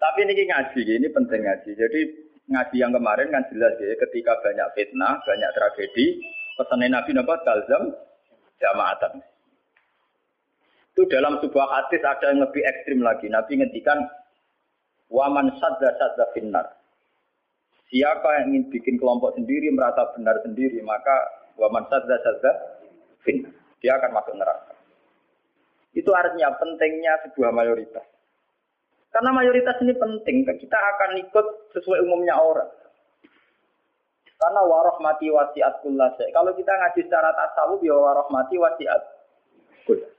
Tapi 0.00 0.18
ini 0.24 0.48
ngaji, 0.48 0.80
ini 0.96 1.08
penting 1.12 1.44
ngaji. 1.44 1.70
Jadi 1.76 2.23
ngaji 2.48 2.76
yang 2.76 2.92
kemarin 2.92 3.28
kan 3.32 3.44
jelas 3.48 3.72
ya, 3.80 3.96
ketika 4.08 4.36
banyak 4.44 4.68
fitnah, 4.76 5.16
banyak 5.24 5.50
tragedi, 5.56 6.20
pesan 6.60 6.84
Nabi 6.84 7.10
Nabi 7.16 7.34
talzam 7.42 7.82
jamaatan. 8.60 9.24
Itu 10.94 11.10
dalam 11.10 11.42
sebuah 11.42 11.66
hadis 11.74 12.02
ada 12.06 12.30
yang 12.30 12.46
lebih 12.46 12.62
ekstrim 12.62 13.02
lagi. 13.02 13.26
Nabi 13.26 13.58
ngendikan 13.58 13.98
waman 15.10 15.50
sadda 15.58 15.90
sadda 15.98 16.30
finnar. 16.30 16.70
Siapa 17.90 18.42
yang 18.42 18.54
ingin 18.54 18.64
bikin 18.70 18.96
kelompok 19.02 19.34
sendiri, 19.34 19.74
merasa 19.74 20.14
benar 20.14 20.38
sendiri, 20.46 20.78
maka 20.86 21.14
waman 21.58 21.82
sadda 21.90 22.14
sadda 22.22 22.50
finnar. 23.26 23.50
Dia 23.82 23.98
akan 23.98 24.10
masuk 24.14 24.34
neraka. 24.38 24.74
Itu 25.98 26.10
artinya 26.14 26.54
pentingnya 26.62 27.26
sebuah 27.26 27.50
mayoritas. 27.50 28.13
Karena 29.14 29.30
mayoritas 29.30 29.78
ini 29.78 29.94
penting, 29.94 30.42
kita 30.42 30.74
akan 30.74 31.22
ikut 31.22 31.46
sesuai 31.70 32.02
umumnya 32.02 32.34
orang. 32.34 32.66
Karena 34.34 34.60
warahmati 34.66 35.30
wasiat 35.30 35.86
kulase. 35.86 36.34
Kalau 36.34 36.50
kita 36.50 36.74
ngaji 36.74 37.06
secara 37.06 37.30
tasawuf 37.30 37.78
ya 37.86 37.94
warahmati 37.94 38.58
wasiat 38.58 39.02
kullas. 39.86 40.10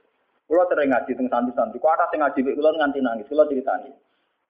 Kulo 0.48 0.64
sering 0.72 0.96
ngaji 0.96 1.12
teng 1.12 1.28
santri-santri. 1.28 1.78
Kulo 1.84 1.92
ada 1.92 2.08
ngaji 2.08 2.40
kulo 2.56 2.70
nganti 2.72 3.00
nangis. 3.04 3.28
Kulo 3.28 3.44
ceritani. 3.52 3.92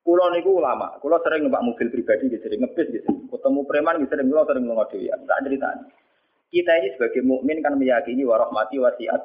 Kulo 0.05 0.29
niku 0.29 0.61
ulama. 0.61 0.93
Kulo 1.01 1.17
sering 1.25 1.49
ngebak 1.49 1.65
mobil 1.65 1.87
pribadi 1.89 2.29
gitu, 2.29 2.45
sering 2.45 2.61
ngebis 2.61 2.87
gitu. 2.93 3.09
Ketemu 3.33 3.59
preman 3.65 3.97
gitu, 3.97 4.13
sering 4.13 4.29
kulo 4.29 4.45
sering 4.45 4.63
lunga 4.69 4.85
dhewean. 4.93 5.19
Tak 5.25 5.41
ceritani. 5.41 5.83
Kita 6.53 6.71
ini 6.77 6.87
sebagai 6.93 7.21
mukmin 7.25 7.65
kan 7.65 7.73
meyakini 7.75 8.21
warahmati 8.21 8.77
wasiat. 8.77 9.21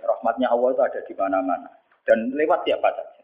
Rahmatnya 0.00 0.48
Allah 0.48 0.68
itu 0.72 0.82
ada 0.86 1.00
di 1.04 1.14
mana-mana 1.18 1.68
dan 2.08 2.32
lewat 2.32 2.64
siapa 2.64 2.88
saja. 2.94 3.17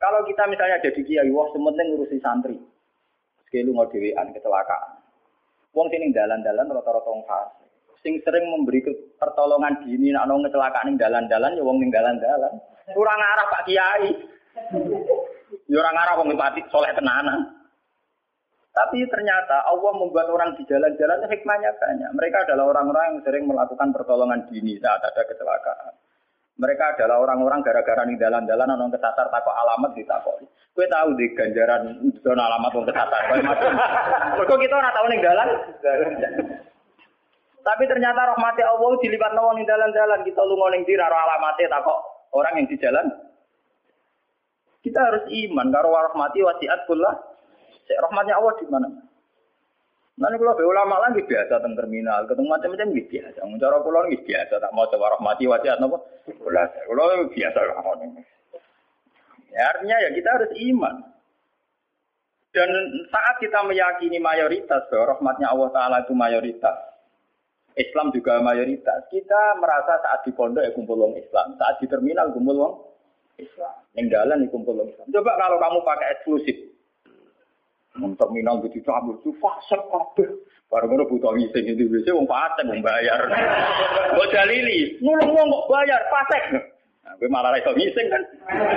Kalau 0.00 0.24
kita 0.24 0.48
misalnya 0.48 0.80
jadi 0.80 1.00
kiai, 1.04 1.28
wah 1.28 1.44
sementing 1.52 1.92
ngurusi 1.92 2.16
santri. 2.24 2.56
Sekali 3.44 3.68
mau 3.68 3.84
dewean 3.84 4.32
kecelakaan. 4.32 4.96
Wong 5.76 5.86
sini 5.92 6.08
dalan-dalan 6.10 6.72
rata-rata 6.72 7.08
wong 7.12 7.22
fase. 7.28 7.68
Sing 8.00 8.16
sering 8.24 8.48
memberi 8.48 8.80
pertolongan 9.20 9.84
dini 9.84 10.08
nak 10.08 10.24
nong 10.24 10.48
kecelakaan 10.48 10.88
ning 10.88 10.96
dalan-dalan 10.96 11.52
ya 11.52 11.62
wong 11.62 11.84
ning 11.84 11.92
dalan-dalan. 11.92 12.52
Kurang 12.96 13.20
arah 13.20 13.46
Pak 13.52 13.62
Kiai. 13.68 14.08
Ya 15.68 15.76
orang 15.76 16.00
arah 16.00 16.14
wong 16.16 16.32
mati 16.32 16.64
soleh 16.72 16.96
tenanan. 16.96 17.60
Tapi 18.72 19.04
ternyata 19.04 19.68
Allah 19.68 19.92
membuat 19.98 20.32
orang 20.32 20.56
di 20.56 20.64
jalan-jalan 20.64 21.28
hikmahnya 21.28 21.76
banyak. 21.76 22.10
Mereka 22.16 22.48
adalah 22.48 22.72
orang-orang 22.72 23.04
yang 23.12 23.18
sering 23.26 23.44
melakukan 23.44 23.92
pertolongan 23.92 24.48
dini 24.48 24.80
saat 24.80 25.04
ada 25.04 25.22
kecelakaan. 25.28 25.92
Mereka 26.60 26.84
adalah 26.96 27.24
orang-orang 27.24 27.64
gara-gara 27.64 28.04
nih 28.04 28.20
dalan-dalan 28.20 28.76
nong 28.76 28.92
kesasar 28.92 29.32
takut 29.32 29.56
alamat 29.56 29.96
ditakoi. 29.96 30.44
Kue 30.76 30.84
tahu 30.92 31.16
di 31.16 31.32
ganjaran 31.32 32.12
zona 32.20 32.52
alamat 32.52 32.70
wong 32.76 32.84
kesasar. 32.84 33.20
Kok 34.36 34.60
kita 34.60 34.74
orang 34.76 34.92
tahu 34.92 35.06
dalan? 35.24 35.48
Tapi 37.60 37.84
ternyata 37.88 38.36
rahmati 38.36 38.60
Allah 38.60 38.92
dilipat 39.00 39.32
nawang 39.32 39.56
nih 39.56 39.64
dalan-dalan. 39.64 40.20
Kita 40.20 40.40
lu 40.44 40.60
ngoning 40.60 40.84
di 40.84 40.92
raro 41.00 41.16
alamatnya 41.16 41.72
takut 41.72 41.96
orang 42.36 42.60
yang 42.60 42.68
di 42.68 42.76
jalan. 42.76 43.06
Kita 44.84 45.00
harus 45.00 45.24
iman 45.28 45.68
karo 45.72 45.88
rahmati 45.92 46.44
wasiat 46.44 46.84
pula. 46.84 47.12
Rahmatnya 47.88 48.36
Allah 48.36 48.54
di 48.60 48.66
mana? 48.68 48.88
Nanti 50.18 50.36
kalau 50.36 50.58
be 50.58 50.64
ulama 50.66 50.96
lagi 51.00 51.22
biasa 51.22 51.62
tentang 51.62 51.78
terminal, 51.78 52.26
ketemu 52.26 52.48
macam-macam 52.50 52.88
gitu 52.92 53.08
biasa. 53.14 53.38
Cara 53.40 53.76
pulau 53.80 54.04
gitu 54.10 54.24
biasa, 54.26 54.54
tak 54.58 54.72
mau 54.74 54.88
coba 54.90 55.16
rahmati 55.16 55.44
wasiat 55.46 55.78
nopo. 55.78 56.02
Belajar, 56.26 56.82
kalau 56.88 57.30
biasa 57.30 57.58
lah. 57.62 57.76
Ya, 59.50 59.62
artinya 59.74 59.96
ya 59.98 60.10
kita 60.14 60.28
harus 60.28 60.52
iman. 60.54 60.94
Dan 62.50 62.70
saat 63.14 63.38
kita 63.38 63.62
meyakini 63.62 64.18
mayoritas 64.18 64.90
bahwa 64.90 65.14
rahmatnya 65.14 65.54
Allah 65.54 65.70
Taala 65.70 65.96
itu 66.02 66.14
mayoritas, 66.18 66.76
Islam 67.78 68.10
juga 68.10 68.42
mayoritas. 68.42 69.06
Kita 69.06 69.54
merasa 69.62 70.02
saat 70.02 70.26
di 70.26 70.34
pondok 70.34 70.66
ya 70.66 70.74
kumpul 70.74 70.98
wong 70.98 71.14
Islam, 71.14 71.54
saat 71.54 71.78
di 71.78 71.86
terminal 71.86 72.34
kumpul 72.34 72.58
wong 72.58 72.74
Islam, 73.38 73.74
yang 73.94 74.10
jalan 74.10 74.42
ya 74.42 74.48
kumpul 74.50 74.74
wong 74.74 74.90
Islam. 74.90 75.06
Coba 75.14 75.38
kalau 75.38 75.62
kamu 75.62 75.78
pakai 75.86 76.06
eksklusif, 76.18 76.58
Nang 78.00 78.16
terminal 78.16 78.64
gitu 78.64 78.80
cabut 78.80 79.20
itu 79.20 79.36
fasek 79.36 79.76
kabeh. 79.92 80.28
Baru 80.72 80.88
ngono 80.88 81.04
butuh 81.04 81.36
ngising 81.36 81.76
itu 81.76 81.84
biasa 81.92 82.16
wong 82.16 82.24
fasek 82.24 82.64
wong 82.64 82.80
bayar. 82.80 83.20
Mbok 84.16 84.32
dalili, 84.32 84.96
nulung 85.04 85.36
wong 85.36 85.46
kok 85.52 85.68
bayar 85.68 86.00
fasek. 86.08 86.44
Nah, 87.04 87.12
gue 87.20 87.28
malah 87.28 87.52
iso 87.60 87.76
ngising 87.76 88.06
kan. 88.08 88.22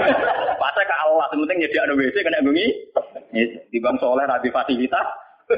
Fasek 0.62 0.86
ke 0.88 0.96
Allah, 0.96 1.28
penting 1.32 1.60
ada 1.64 1.94
WC 1.94 2.16
kena 2.24 2.40
bengi. 2.44 2.68
Di 3.72 3.78
bang 3.78 3.96
soleh 4.00 4.26
rapi 4.28 4.50
fasilitas. 4.52 5.08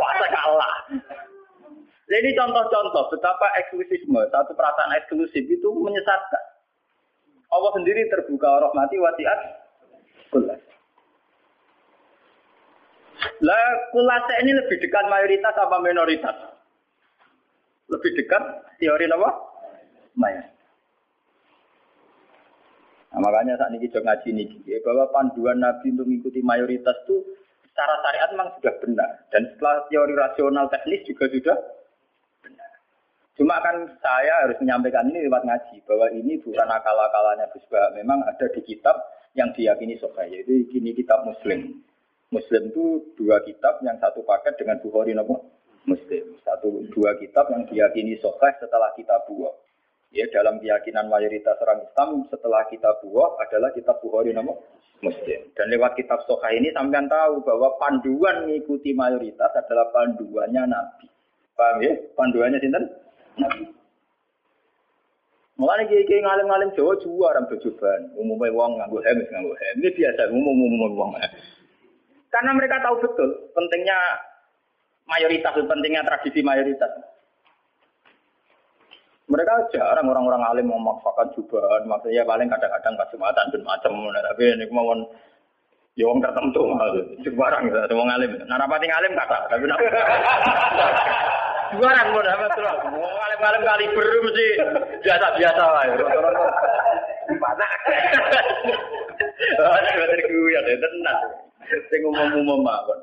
Fasek 0.00 0.30
ke 0.30 0.40
Allah. 0.40 0.72
Jadi 2.06 2.28
contoh-contoh 2.38 3.04
betapa 3.12 3.46
eksklusifme, 3.60 4.22
satu 4.30 4.54
perasaan 4.54 4.94
eksklusif 4.94 5.42
itu 5.42 5.68
menyesatkan. 5.74 6.44
Allah 7.50 7.70
sendiri 7.74 8.06
terbuka 8.10 8.46
rahmati 8.62 8.96
wasiat 8.98 9.65
Lah 13.44 13.62
kulase 13.92 14.34
ini 14.42 14.52
lebih 14.56 14.76
dekat 14.80 15.04
mayoritas 15.12 15.54
apa 15.54 15.76
minoritas? 15.84 16.36
Lebih 17.92 18.10
dekat 18.16 18.42
teori 18.80 19.06
apa? 19.12 19.30
Mayoritas. 20.16 20.56
Nah, 23.16 23.24
makanya 23.24 23.56
saat 23.56 23.72
ini 23.72 23.88
kita 23.88 24.04
ngaji 24.04 24.28
ini 24.28 24.44
ya, 24.68 24.76
bahwa 24.84 25.08
panduan 25.08 25.56
Nabi 25.56 25.88
untuk 25.88 26.04
mengikuti 26.04 26.44
mayoritas 26.44 27.00
itu 27.08 27.24
secara 27.72 27.96
syariat 28.04 28.28
memang 28.36 28.52
sudah 28.60 28.74
benar 28.84 29.10
dan 29.32 29.42
setelah 29.52 29.88
teori 29.88 30.12
rasional 30.12 30.68
teknis 30.68 31.00
juga 31.08 31.24
sudah 31.32 31.56
benar. 32.44 32.70
Cuma 33.40 33.56
kan 33.64 33.88
saya 34.04 34.44
harus 34.44 34.60
menyampaikan 34.60 35.08
ini 35.08 35.32
lewat 35.32 35.48
ngaji 35.48 35.76
bahwa 35.88 36.06
ini 36.12 36.36
bukan 36.44 36.68
akal-akalannya 36.68 37.48
Gus 37.56 37.64
Memang 37.96 38.20
ada 38.20 38.46
di 38.52 38.60
kitab 38.60 39.00
yang 39.36 39.52
diyakini 39.52 40.00
sokai 40.00 40.32
yaitu 40.32 40.64
ini 40.72 40.96
kitab 40.96 41.22
Muslim. 41.28 41.84
Muslim 42.32 42.74
itu 42.74 43.14
dua 43.14 43.38
kitab 43.46 43.78
yang 43.86 44.00
satu 44.02 44.24
paket 44.26 44.58
dengan 44.58 44.80
Bukhari 44.82 45.12
nopo 45.12 45.52
Muslim. 45.86 46.34
Satu 46.42 46.82
dua 46.90 47.14
kitab 47.20 47.52
yang 47.52 47.68
diyakini 47.68 48.18
sokai 48.18 48.56
setelah 48.58 48.90
kitab 48.96 49.28
buah. 49.28 49.52
Ya, 50.14 50.24
dalam 50.32 50.56
keyakinan 50.58 51.12
mayoritas 51.12 51.60
orang 51.60 51.84
Islam 51.84 52.24
setelah 52.32 52.64
kita 52.72 52.88
buah 53.04 53.36
adalah 53.44 53.70
kitab 53.76 54.00
Bukhari 54.00 54.32
nama 54.32 54.56
Muslim. 55.04 55.40
Dan 55.52 55.68
lewat 55.68 55.92
kitab 56.00 56.24
Soha 56.24 56.48
ini 56.56 56.72
sampean 56.72 57.04
tahu 57.06 57.44
bahwa 57.44 57.76
panduan 57.76 58.48
mengikuti 58.48 58.96
mayoritas 58.96 59.52
adalah 59.52 59.92
panduannya 59.92 60.64
Nabi. 60.64 61.06
Paham 61.52 61.84
ya? 61.84 61.92
Panduannya 62.16 62.58
sinten? 62.64 62.84
Nabi. 63.36 63.75
Mulane 65.56 65.88
kiai 65.88 66.04
kiai 66.04 66.20
ngalim 66.20 66.46
ngalim 66.52 66.70
Jawa 66.76 67.00
juara 67.00 67.40
bejuban. 67.48 68.12
Umumnya 68.12 68.52
wong 68.52 68.76
nganggo 68.76 69.00
hem 69.00 69.24
nganggo 69.24 69.56
hem. 69.56 69.74
Ini 69.80 69.88
biasa 69.96 70.28
umum 70.28 70.52
umum 70.52 70.92
wong. 70.92 71.10
Karena 72.28 72.52
mereka 72.52 72.84
tahu 72.84 73.00
betul 73.00 73.30
pentingnya 73.56 73.96
mayoritas, 75.08 75.56
pentingnya 75.56 76.04
tradisi 76.04 76.44
mayoritas. 76.44 76.92
Mereka 79.26 79.74
jarang 79.74 80.06
orang-orang 80.06 80.44
alim 80.46 80.70
memaksakan 80.70 81.34
jubahan, 81.34 81.82
maksudnya 81.82 82.22
paling 82.22 82.46
kadang-kadang 82.46 82.94
pas 82.94 83.10
jumatan 83.10 83.50
dan 83.50 83.62
macam, 83.66 83.92
tapi 84.14 84.54
ini 84.54 84.70
kemauan 84.70 85.02
ya 85.98 86.06
wong 86.06 86.22
tertentu 86.22 86.62
jubaran 87.26 87.66
gitu, 87.66 87.74
semua 87.90 88.06
ngalim. 88.06 88.38
Nah 88.46 88.54
rapati 88.54 88.86
ngalim 88.86 89.18
kata, 89.18 89.38
tapi 89.50 89.66
nak 91.66 91.74
jubaran 91.74 92.14
mau 92.14 92.22
dapat 92.22 92.50
terus, 92.54 92.78
ngalim-ngalim 92.94 93.62
kali 93.66 93.84
beru 93.90 94.18
mesti 94.22 94.46
biasa-biasa 95.02 95.62
lah. 95.66 95.84
Mana? 97.42 97.66
Ada 99.58 99.90
betul 99.98 100.20
gue 100.30 100.54
ya, 100.54 100.60
tenang. 100.62 101.20
Saya 101.66 101.96
ngomong-ngomong 102.06 102.60
mawon. 102.62 103.00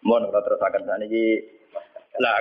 Mohon 0.00 0.32
kalau 0.32 0.44
terus 0.48 0.64
akan 0.64 0.82
sana 0.88 1.04
ini, 1.04 1.44
lah 2.16 2.40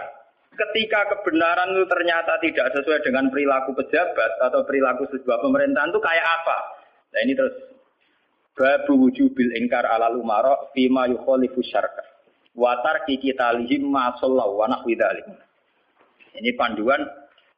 ketika 0.55 1.11
kebenaran 1.11 1.75
itu 1.75 1.85
ternyata 1.91 2.39
tidak 2.39 2.71
sesuai 2.71 3.03
dengan 3.03 3.27
perilaku 3.27 3.75
pejabat 3.75 4.31
atau 4.39 4.63
perilaku 4.63 5.03
sebuah 5.11 5.43
pemerintahan 5.43 5.91
itu 5.91 5.99
kayak 5.99 6.23
apa? 6.23 6.57
Nah 7.11 7.19
ini 7.27 7.35
terus 7.35 7.51
babu 8.55 9.09
wujubil 9.09 9.51
ingkar 9.59 9.83
ala 9.83 10.07
lumaro 10.07 10.71
fima 10.71 11.05
yukholifu 11.11 11.59
syarka 11.67 12.16
watar 12.57 13.05
kita 13.05 13.53
lihim 13.61 13.93
ma 13.93 14.17
sallahu 14.17 14.57
wa 14.57 14.67
Ini 16.37 16.51
panduan 16.57 17.05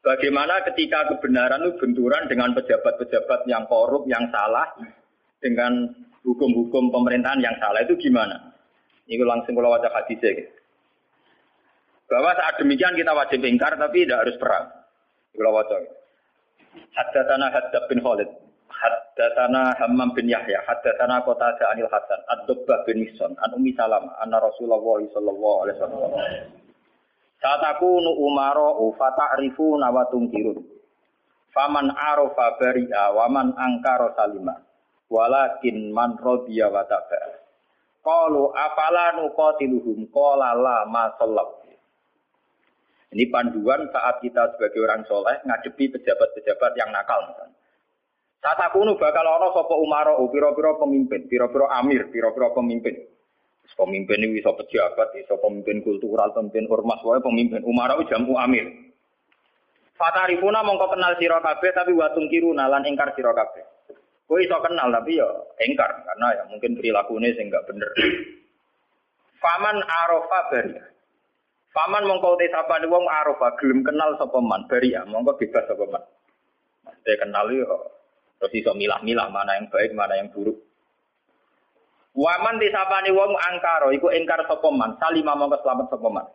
bagaimana 0.04 0.62
ketika 0.68 1.08
kebenaran 1.16 1.64
itu 1.64 1.80
benturan 1.80 2.28
dengan 2.28 2.52
pejabat-pejabat 2.52 3.48
yang 3.48 3.64
korup, 3.72 4.04
yang 4.12 4.28
salah 4.30 4.76
dengan 5.40 5.88
hukum-hukum 6.28 6.92
pemerintahan 6.92 7.40
yang 7.40 7.56
salah 7.64 7.80
itu 7.82 7.96
gimana? 7.96 8.52
Ini 9.08 9.24
langsung 9.26 9.58
kalau 9.58 9.74
wajah 9.74 9.90
hadisnya 9.90 10.38
gitu. 10.38 10.54
Bahwa 12.10 12.34
saat 12.38 12.62
demikian 12.62 12.94
kita 12.94 13.14
wajib 13.14 13.42
ingkar 13.42 13.74
tapi 13.80 14.06
tidak 14.06 14.28
harus 14.28 14.36
perang. 14.38 14.66
Kalau 15.34 15.52
wajah. 15.56 15.80
Haddatsana 16.94 17.48
Haddad 17.50 17.84
bin 17.90 18.02
Khalid. 18.02 18.30
Haddatsana 19.19 19.75
Hammam 19.75 20.15
bin 20.15 20.32
Yahya. 20.32 20.63
Haddatsana 20.63 21.19
Qatadah 21.27 21.75
anil 21.75 21.91
Hasan. 21.91 22.23
Ad-Dubbah 22.23 22.88
bin 22.88 23.03
Mihsan. 23.03 23.36
An 23.43 23.51
Ummi 23.51 23.75
Salam. 23.75 24.08
Anna 24.15 24.39
Rasulullah 24.39 24.79
sallallahu 24.79 25.58
alaihi 25.67 25.75
wasallam. 25.75 26.12
Saat 27.43 27.60
aku 27.67 27.99
nu 27.99 28.15
umaro 28.15 28.79
fata'rifu 28.95 29.75
nawatung 29.75 30.32
kirun. 30.32 30.63
Faman 31.51 31.91
arofa 31.91 32.63
bari'a 32.63 33.12
waman 33.12 33.60
angkaro 33.60 34.15
salima. 34.15 34.55
Walakin 35.12 35.91
man 35.91 36.15
rodiya 36.15 36.71
wa 36.71 36.88
taba'a. 36.88 37.43
Qalu 37.99 38.55
afala 38.55 39.19
nuqatiluhum 39.19 40.08
qala 40.15 40.55
la 40.55 40.88
ma 40.88 41.12
ini 43.10 43.25
panduan 43.25 43.89
saat 43.89 44.21
kita 44.21 44.53
sebagai 44.53 44.86
orang 44.86 45.01
soleh 45.10 45.41
ngadepi 45.41 45.97
pejabat-pejabat 45.97 46.77
yang 46.77 46.93
nakal 46.93 47.17
misalnya. 47.25 47.59
Saat 48.39 48.60
aku 48.71 48.88
nu 48.88 48.95
bakal 48.95 49.28
ono 49.28 49.52
sopo 49.52 49.84
umaro, 49.84 50.15
piro-piro 50.32 50.80
pemimpin, 50.80 51.28
piro-piro 51.28 51.67
amir, 51.67 52.08
piro-piro 52.08 52.56
pemimpin. 52.56 52.95
Pemimpin 53.75 54.25
ini 54.25 54.39
bisa 54.39 54.56
pejabat, 54.56 55.13
bisa 55.13 55.36
pemimpin 55.38 55.84
kultural, 55.86 56.32
pemimpin 56.34 56.65
ormas, 56.71 57.04
wae 57.04 57.19
pemimpin 57.19 57.62
umaro 57.67 58.02
jamu 58.08 58.39
amir. 58.39 58.65
Fatarifuna 59.99 60.63
mongko 60.63 60.95
kenal 60.95 61.19
sira 61.19 61.43
kabeh 61.43 61.75
tapi 61.75 61.91
watung 61.91 62.32
kiru 62.32 62.56
nalan 62.56 62.88
ingkar 62.88 63.12
sira 63.19 63.36
kabeh. 63.36 63.67
Kowe 64.23 64.39
iso 64.39 64.56
kenal 64.63 64.88
tapi 64.95 65.19
ya 65.19 65.28
ingkar 65.60 65.91
karena 66.08 66.28
ya 66.39 66.43
mungkin 66.47 66.80
perilakunya 66.80 67.36
sing 67.36 67.52
enggak 67.52 67.67
bener. 67.67 67.91
Faman 69.43 69.84
arofa 69.84 70.39
bari. 70.56 70.80
Paman 71.75 72.08
mongko 72.08 72.39
te 72.39 72.47
sapa 72.47 72.80
wong 72.88 73.06
arofa 73.12 73.60
gelem 73.60 73.84
kenal 73.84 74.15
sapa 74.15 74.39
man 74.39 74.63
baria 74.71 75.04
mongko 75.04 75.36
bebas 75.36 75.67
sapa 75.67 75.84
man. 75.91 76.04
Maksudnya 76.88 77.19
kenal 77.19 77.45
yo 77.52 77.67
terus 78.39 78.56
iso 78.56 78.71
milah-milah 78.71 79.28
mana 79.30 79.60
yang 79.60 79.67
baik 79.67 79.91
mana 79.91 80.15
yang 80.15 80.32
buruk. 80.32 80.58
Waman 82.15 82.58
te 82.58 82.73
sapane 82.73 83.13
wong 83.13 83.38
angkaro 83.38 83.93
iku 83.93 84.10
engkar 84.10 84.41
sapa 84.47 84.67
man 84.73 84.97
salima 84.97 85.38
mongko 85.38 85.62
selamat 85.62 85.88
sapa 85.93 86.08
man. 86.10 86.28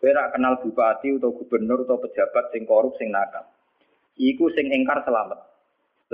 Kenal 0.00 0.62
bupati 0.62 1.18
atau 1.18 1.34
gubernur 1.34 1.82
atau 1.82 1.98
pejabat 1.98 2.54
sing 2.54 2.62
korup 2.62 2.94
sing 2.96 3.10
nakal. 3.10 3.42
Iku 4.14 4.48
sing 4.54 4.70
engkar 4.70 5.02
selamat. 5.02 5.38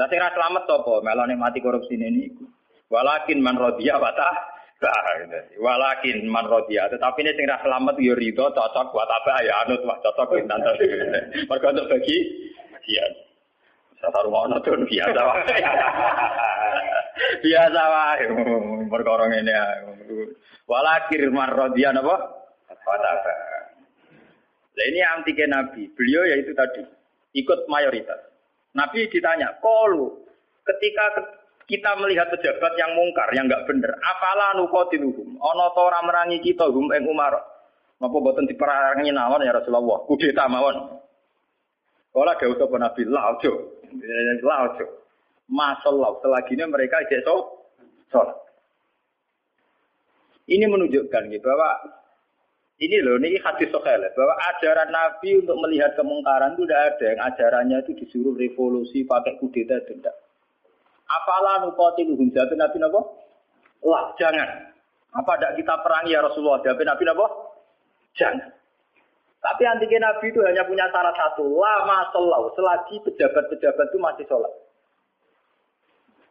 Lah 0.01 0.07
sing 0.09 0.19
ra 0.19 0.33
selamat 0.33 0.65
sapa? 0.65 1.05
Melane 1.05 1.37
mati 1.37 1.61
korupsi 1.61 1.95
ini 1.95 2.33
iku. 2.33 2.45
Walakin 2.89 3.41
man 3.41 3.57
rodiya 3.57 4.01
wa 4.01 4.13
Walakin 5.63 6.27
man 6.27 6.51
rodia, 6.51 6.91
tetapi 6.91 7.23
ini 7.23 7.33
sing 7.39 7.47
selamat 7.47 7.95
yo 8.03 8.19
rido 8.19 8.51
cocok 8.51 8.91
buat 8.91 9.07
apa 9.07 9.47
ya 9.47 9.63
anut 9.63 9.87
wah 9.87 9.95
cocok 10.03 10.43
nanti. 10.43 10.91
Mergo 11.49 11.69
untuk 11.71 11.87
bagi 11.87 12.17
bagian. 12.75 13.32
Satu 14.03 14.19
rumah 14.27 14.51
tuh 14.67 14.83
biasa 14.83 15.21
wah. 15.23 15.37
biasa 17.47 17.83
wah. 17.87 18.19
Perkara 18.91 19.25
ngene 19.31 19.55
napa? 21.95 22.17
Buat 22.83 22.99
apa? 22.99 23.33
Nah 24.73 24.85
ini 24.91 25.01
antike 25.07 25.47
Nabi. 25.47 25.87
Beliau 25.95 26.27
yaitu 26.27 26.51
tadi 26.57 26.83
ikut 27.39 27.71
mayoritas. 27.71 28.19
Nabi 28.73 29.07
ditanya, 29.13 29.61
kalau 29.61 30.25
ketika 30.65 31.05
kita 31.69 31.93
melihat 32.01 32.33
pejabat 32.33 32.73
yang 32.81 32.97
mungkar, 32.97 33.29
yang 33.37 33.47
enggak 33.47 33.69
benar, 33.69 33.93
apalah 34.01 34.57
nukotiluhum, 34.57 35.37
ono 35.39 35.65
to 35.77 35.81
ora 35.85 36.01
merangi 36.03 36.41
kita 36.41 36.67
hum 36.73 36.89
ing 36.91 37.05
Umar. 37.05 37.37
Napa 38.01 38.17
boten 38.19 38.51
diperangi 38.51 39.15
nawon 39.15 39.47
ya 39.47 39.55
Rasulullah, 39.55 40.03
kudeta 40.09 40.51
mawon. 40.51 40.99
Kala 42.13 42.35
dawuh 42.35 42.57
sapa 42.59 42.77
Nabi, 42.81 43.03
la 43.07 43.31
ojo. 43.37 43.53
Masallah, 45.53 46.17
selagi 46.25 46.55
mereka 46.57 47.05
ijek 47.05 47.29
so, 47.29 47.69
sholat. 48.09 48.39
Ini 50.49 50.65
menunjukkan 50.67 51.29
gitu, 51.29 51.45
bahwa 51.45 51.71
ini 52.83 52.99
loh, 52.99 53.21
ini 53.21 53.39
hadis 53.39 53.71
sokhel, 53.71 54.03
bahwa 54.17 54.35
ajaran 54.55 54.91
Nabi 54.91 55.39
untuk 55.39 55.55
melihat 55.63 55.95
kemungkaran 55.95 56.59
itu 56.59 56.67
tidak 56.67 56.83
ada. 56.97 57.05
Yang 57.15 57.21
ajarannya 57.31 57.77
itu 57.85 57.93
disuruh 58.03 58.35
revolusi, 58.35 59.07
pakai 59.07 59.39
kudeta, 59.39 59.79
tidak. 59.87 60.17
Apalah 61.13 61.63
nukoti 61.63 62.09
luhum 62.09 62.33
jawab 62.33 62.57
Nabi 62.57 62.77
Nabo? 62.81 63.01
Lah 63.85 64.17
jangan. 64.17 64.73
Apa 65.13 65.37
tidak 65.37 65.61
kita 65.61 65.75
perangi 65.85 66.17
ya 66.17 66.25
Rasulullah? 66.25 66.65
Jawab 66.65 66.81
Nabi 66.81 67.05
Nabo? 67.05 67.27
Jangan. 68.17 68.49
Tapi 69.43 69.63
antigen 69.67 70.07
Nabi 70.07 70.31
itu 70.31 70.39
hanya 70.47 70.63
punya 70.63 70.87
syarat 70.95 71.19
satu. 71.19 71.43
Lama 71.59 72.07
sholat. 72.15 72.55
Selagi 72.55 72.97
pejabat-pejabat 73.03 73.87
itu 73.91 73.99
masih 73.99 74.25
sholat. 74.31 74.53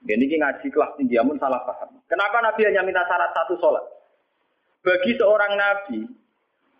Ini 0.07 0.25
ngaji 0.25 0.67
kelas 0.73 0.97
tinggi 0.97 1.19
amun 1.19 1.37
salah 1.37 1.61
paham. 1.61 2.01
Kenapa 2.09 2.41
Nabi 2.41 2.65
hanya 2.65 2.81
minta 2.81 3.05
syarat 3.05 3.35
satu 3.35 3.59
sholat? 3.59 3.85
Bagi 4.81 5.13
seorang 5.13 5.53
Nabi, 5.59 6.09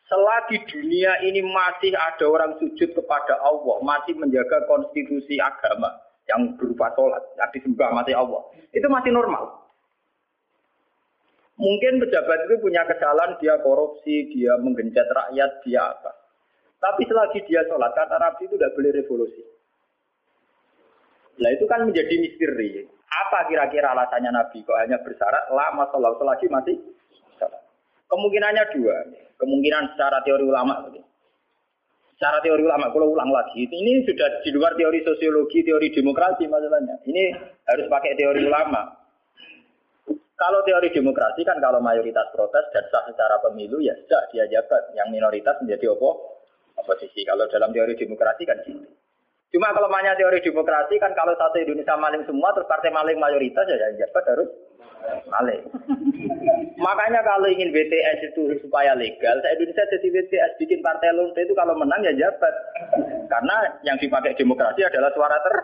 selagi 0.09 0.57
dunia 0.65 1.21
ini 1.21 1.45
masih 1.45 1.93
ada 1.93 2.25
orang 2.25 2.57
sujud 2.57 2.97
kepada 2.97 3.37
Allah, 3.45 3.77
masih 3.85 4.17
menjaga 4.17 4.65
konstitusi 4.65 5.37
agama, 5.37 6.01
yang 6.25 6.57
berupa 6.57 6.89
sholat, 6.97 7.21
yang 7.37 7.49
disembah 7.53 7.93
mati 7.93 8.17
Allah, 8.17 8.41
itu 8.73 8.87
masih 8.89 9.13
normal. 9.13 9.69
Mungkin 11.61 12.01
pejabat 12.01 12.49
itu 12.49 12.57
punya 12.57 12.81
kesalahan, 12.89 13.37
dia 13.37 13.53
korupsi, 13.61 14.33
dia 14.33 14.57
menggencet 14.57 15.05
rakyat, 15.05 15.61
dia 15.61 15.93
apa. 15.93 16.20
Tapi 16.81 17.05
selagi 17.05 17.45
dia 17.45 17.61
sholat, 17.69 17.93
kata 17.93 18.17
Nabi 18.17 18.49
itu 18.49 18.57
tidak 18.57 18.73
boleh 18.73 18.89
revolusi. 18.89 19.41
Nah 21.37 21.49
itu 21.53 21.69
kan 21.69 21.85
menjadi 21.85 22.15
misteri. 22.17 22.89
Apa 23.05 23.45
kira-kira 23.45 23.93
alasannya 23.93 24.33
Nabi 24.33 24.65
kok 24.65 24.81
hanya 24.81 24.97
bersyarat 25.05 25.53
lama 25.53 25.85
sholat 25.93 26.17
selagi 26.17 26.45
masih 26.49 26.75
sholat? 27.37 27.61
Kemungkinannya 28.09 28.63
dua. 28.73 28.97
Kemungkinan 29.37 29.93
secara 29.93 30.25
teori 30.25 30.41
ulama. 30.41 30.89
Secara 32.17 32.37
teori 32.45 32.61
ulama, 32.61 32.93
kalau 32.93 33.17
ulang 33.17 33.33
lagi, 33.33 33.65
ini 33.65 34.05
sudah 34.05 34.45
di 34.45 34.53
luar 34.53 34.77
teori 34.77 35.01
sosiologi, 35.01 35.65
teori 35.65 35.89
demokrasi 35.89 36.45
masalahnya. 36.45 37.01
Ini 37.01 37.33
harus 37.65 37.89
pakai 37.89 38.13
teori 38.13 38.45
ulama. 38.45 38.93
Kalau 40.37 40.61
teori 40.61 40.93
demokrasi 40.93 41.41
kan 41.41 41.57
kalau 41.57 41.81
mayoritas 41.81 42.29
protes 42.33 42.65
dan 42.73 42.85
sah 42.93 43.05
secara 43.09 43.41
pemilu 43.41 43.81
ya 43.81 43.93
sudah 44.05 44.21
dia 44.33 44.45
jabat. 44.49 44.93
Yang 44.93 45.07
minoritas 45.13 45.57
menjadi 45.65 45.93
opo 45.97 46.30
oposisi. 46.81 47.21
Kalau 47.23 47.45
dalam 47.47 47.69
teori 47.71 47.93
demokrasi 47.95 48.43
kan 48.43 48.57
gitu. 48.65 48.89
Cuma 49.51 49.75
kalau 49.75 49.91
banyak 49.91 50.15
teori 50.15 50.39
demokrasi 50.39 50.95
kan 50.95 51.11
kalau 51.11 51.35
satu 51.35 51.59
Indonesia 51.59 51.99
maling 51.99 52.23
semua 52.23 52.55
terus 52.55 52.71
partai 52.71 52.87
maling 52.87 53.19
mayoritas 53.19 53.67
ya 53.67 53.75
yang 53.75 53.99
jabat 53.99 54.23
harus 54.31 54.49
maling. 55.27 55.61
Makanya 56.85 57.19
kalau 57.21 57.51
ingin 57.51 57.75
BTS 57.75 58.31
itu 58.31 58.57
supaya 58.63 58.95
legal, 58.95 59.37
saya 59.43 59.59
Indonesia 59.59 59.83
jadi 59.91 60.07
BTS 60.07 60.51
bikin 60.55 60.79
partai 60.79 61.11
lonte 61.11 61.43
itu 61.43 61.51
kalau 61.51 61.75
menang 61.75 61.99
ya 61.99 62.15
jabat. 62.15 62.53
Karena 63.27 63.55
yang 63.83 63.99
dipakai 63.99 64.39
demokrasi 64.39 64.87
adalah 64.87 65.11
suara 65.11 65.35
ter 65.43 65.55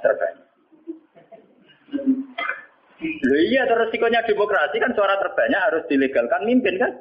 terbanyak. 0.00 0.44
Loh 3.04 3.40
iya 3.52 3.68
terus 3.68 3.92
resikonya 3.92 4.24
demokrasi 4.24 4.80
kan 4.80 4.96
suara 4.96 5.20
terbanyak 5.20 5.60
harus 5.60 5.84
dilegalkan 5.92 6.48
mimpin 6.48 6.80
kan. 6.80 6.92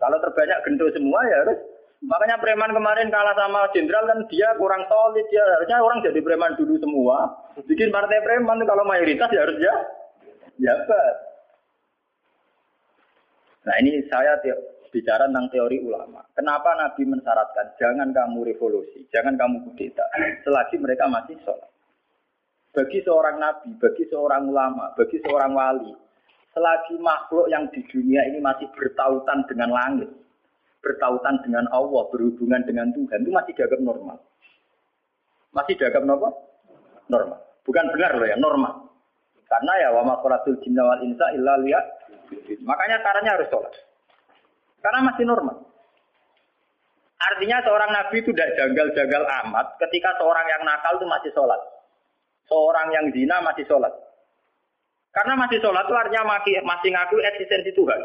Kalau 0.00 0.16
terbanyak 0.16 0.64
gendut 0.64 0.96
semua 0.96 1.20
ya 1.28 1.44
harus. 1.44 1.60
Makanya 2.04 2.36
preman 2.36 2.72
kemarin 2.76 3.08
kalah 3.08 3.32
sama 3.32 3.64
jenderal 3.72 4.04
kan 4.04 4.20
dia 4.28 4.52
kurang 4.60 4.84
solid 4.86 5.24
ya 5.32 5.44
harusnya 5.56 5.80
orang 5.80 6.04
jadi 6.04 6.20
preman 6.20 6.52
dulu 6.60 6.76
semua. 6.76 7.32
Bikin 7.64 7.88
partai 7.88 8.20
preman 8.20 8.60
kalau 8.68 8.84
mayoritas 8.84 9.32
ya 9.32 9.40
harus 9.42 9.56
ya 9.56 9.74
jabat. 10.60 11.14
Nah 13.64 13.74
ini 13.80 14.04
saya 14.12 14.36
bicara 14.92 15.24
tentang 15.26 15.48
teori 15.48 15.80
ulama. 15.80 16.20
Kenapa 16.36 16.76
Nabi 16.76 17.08
mensyaratkan 17.08 17.72
jangan 17.80 18.12
kamu 18.12 18.52
revolusi, 18.52 19.08
jangan 19.08 19.40
kamu 19.40 19.64
kudeta 19.64 20.04
selagi 20.44 20.76
mereka 20.76 21.08
masih 21.08 21.40
sholat 21.42 21.74
bagi 22.74 22.98
seorang 23.06 23.38
nabi, 23.38 23.70
bagi 23.78 24.04
seorang 24.10 24.50
ulama, 24.50 24.90
bagi 24.98 25.22
seorang 25.22 25.54
wali, 25.54 25.94
selagi 26.50 26.98
makhluk 26.98 27.46
yang 27.46 27.70
di 27.70 27.80
dunia 27.86 28.26
ini 28.26 28.42
masih 28.42 28.66
bertautan 28.74 29.46
dengan 29.46 29.70
langit, 29.70 30.10
bertautan 30.84 31.40
dengan 31.40 31.64
Allah, 31.72 32.04
berhubungan 32.12 32.60
dengan 32.68 32.92
Tuhan, 32.92 33.24
itu 33.24 33.32
masih 33.32 33.52
dianggap 33.56 33.80
normal. 33.80 34.16
Masih 35.56 35.74
dianggap 35.80 36.04
apa? 36.04 36.28
Normal. 37.08 37.38
Bukan 37.64 37.84
benar 37.96 38.12
loh 38.20 38.28
ya, 38.28 38.36
normal. 38.36 38.92
Karena 39.48 39.72
ya 39.80 39.88
wa 39.96 40.02
makhratul 40.04 40.60
jinna 40.60 40.84
wal 40.84 41.00
insa 41.00 41.26
illa. 41.32 41.56
Makanya 42.60 43.00
caranya 43.00 43.40
harus 43.40 43.48
sholat. 43.48 43.72
Karena 44.84 45.00
masih 45.08 45.24
normal. 45.24 45.56
Artinya 47.16 47.64
seorang 47.64 47.88
nabi 47.88 48.20
itu 48.20 48.36
tidak 48.36 48.52
janggal-janggal 48.60 49.24
amat 49.44 49.80
ketika 49.80 50.12
seorang 50.20 50.44
yang 50.44 50.60
nakal 50.68 51.00
itu 51.00 51.08
masih 51.08 51.32
sholat 51.32 51.56
seorang 52.48 52.88
yang 52.92 53.06
zina 53.12 53.40
masih 53.40 53.64
sholat. 53.68 53.92
Karena 55.14 55.38
masih 55.38 55.62
sholat 55.62 55.86
itu 55.86 55.94
artinya 55.94 56.22
masih, 56.26 56.54
masih 56.66 56.88
ngaku 56.90 57.16
eksistensi 57.22 57.70
Tuhan. 57.72 58.00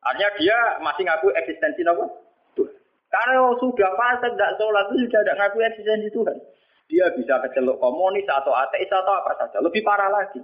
Artinya 0.00 0.30
dia 0.40 0.58
masih 0.80 1.04
ngaku 1.04 1.28
eksistensi 1.36 1.84
apa? 1.84 2.08
Tuhan. 2.56 2.74
Kalau 3.12 3.58
sudah 3.60 3.90
fase 4.00 4.32
tidak 4.32 4.56
sholat 4.56 4.84
itu 4.88 5.04
sudah 5.04 5.20
tidak 5.24 5.38
ngaku 5.38 5.58
eksistensi 5.60 6.08
Tuhan. 6.08 6.36
Dia 6.90 7.06
bisa 7.14 7.38
keceluk 7.44 7.78
komunis 7.78 8.26
atau 8.26 8.50
ateis 8.56 8.90
atau 8.90 9.12
apa 9.14 9.36
saja. 9.36 9.60
Lebih 9.60 9.84
parah 9.84 10.10
lagi. 10.10 10.40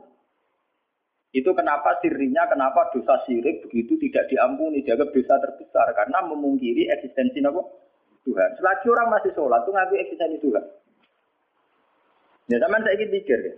Itu 1.35 1.53
kenapa 1.53 1.99
sirinya, 2.01 2.47
kenapa 2.49 2.89
dosa 2.95 3.21
sirik 3.27 3.67
begitu 3.67 3.99
tidak 4.09 4.31
diampuni, 4.31 4.81
dianggap 4.81 5.11
dosa 5.11 5.37
terbesar 5.43 5.91
karena 5.93 6.23
memungkiri 6.25 6.89
eksistensi 6.93 7.41
apa? 7.43 7.61
Tuhan. 8.27 8.51
Selagi 8.59 8.87
orang 8.91 9.09
masih 9.09 9.33
sholat 9.33 9.63
itu 9.65 9.71
ngaku 9.73 9.95
eksistensi 10.03 10.39
Tuhan. 10.43 10.65
Ya 12.47 12.63
zaman 12.63 12.83
saya 12.87 12.95
ingin 12.95 13.11
pikir 13.11 13.39
ya. 13.43 13.55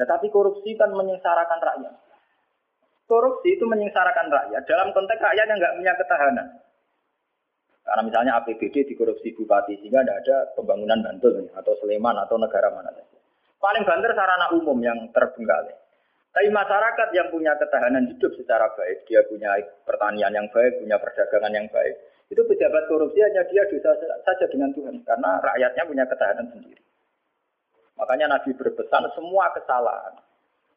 ya. 0.00 0.04
Tapi 0.04 0.28
korupsi 0.28 0.76
kan 0.76 0.92
menyengsarakan 0.92 1.60
rakyat. 1.64 1.94
Korupsi 3.08 3.56
itu 3.56 3.64
menyengsarakan 3.64 4.28
rakyat 4.28 4.62
dalam 4.68 4.92
konteks 4.92 5.16
rakyat 5.16 5.48
yang 5.48 5.56
nggak 5.56 5.76
punya 5.80 5.92
ketahanan. 5.96 6.48
Karena 7.80 8.02
misalnya 8.04 8.32
APBD 8.36 8.84
dikorupsi 8.84 9.32
bupati 9.32 9.80
sehingga 9.80 10.04
tidak 10.04 10.18
ada 10.28 10.36
pembangunan 10.52 11.00
Bantul 11.00 11.48
atau 11.56 11.72
Sleman 11.80 12.20
atau 12.20 12.36
negara 12.36 12.68
mana 12.68 12.92
saja. 12.92 13.16
Paling 13.56 13.88
banter 13.88 14.12
sarana 14.12 14.52
umum 14.52 14.76
yang 14.84 15.08
terbengkalai. 15.08 15.72
Tapi 16.36 16.52
masyarakat 16.52 17.08
yang 17.16 17.32
punya 17.32 17.56
ketahanan 17.56 18.12
hidup 18.12 18.28
secara 18.36 18.68
baik, 18.76 19.08
dia 19.08 19.24
punya 19.24 19.56
pertanian 19.88 20.28
yang 20.28 20.46
baik, 20.52 20.76
punya 20.76 21.00
perdagangan 21.00 21.50
yang 21.56 21.66
baik, 21.72 21.96
itu 22.28 22.44
pejabat 22.44 22.84
korupsi 22.92 23.24
hanya 23.24 23.40
dia 23.48 23.64
dosa 23.72 23.96
saja 23.96 24.46
dengan 24.52 24.68
Tuhan 24.76 25.00
karena 25.00 25.40
rakyatnya 25.40 25.82
punya 25.88 26.04
ketahanan 26.04 26.46
sendiri. 26.52 26.84
Makanya 27.96 28.36
Nabi 28.36 28.52
berpesan 28.52 29.08
semua 29.16 29.48
kesalahan 29.56 30.27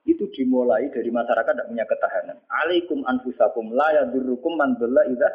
itu 0.05 0.25
dimulai 0.33 0.89
dari 0.89 1.13
masyarakat 1.13 1.53
tidak 1.53 1.69
punya 1.69 1.85
ketahanan. 1.85 2.37
Alaikum 2.49 3.05
anfusakum 3.05 3.69
la 3.73 4.01
yadurrukum 4.01 4.57
man 4.57 4.73
dhalla 4.81 5.05
idza 5.05 5.29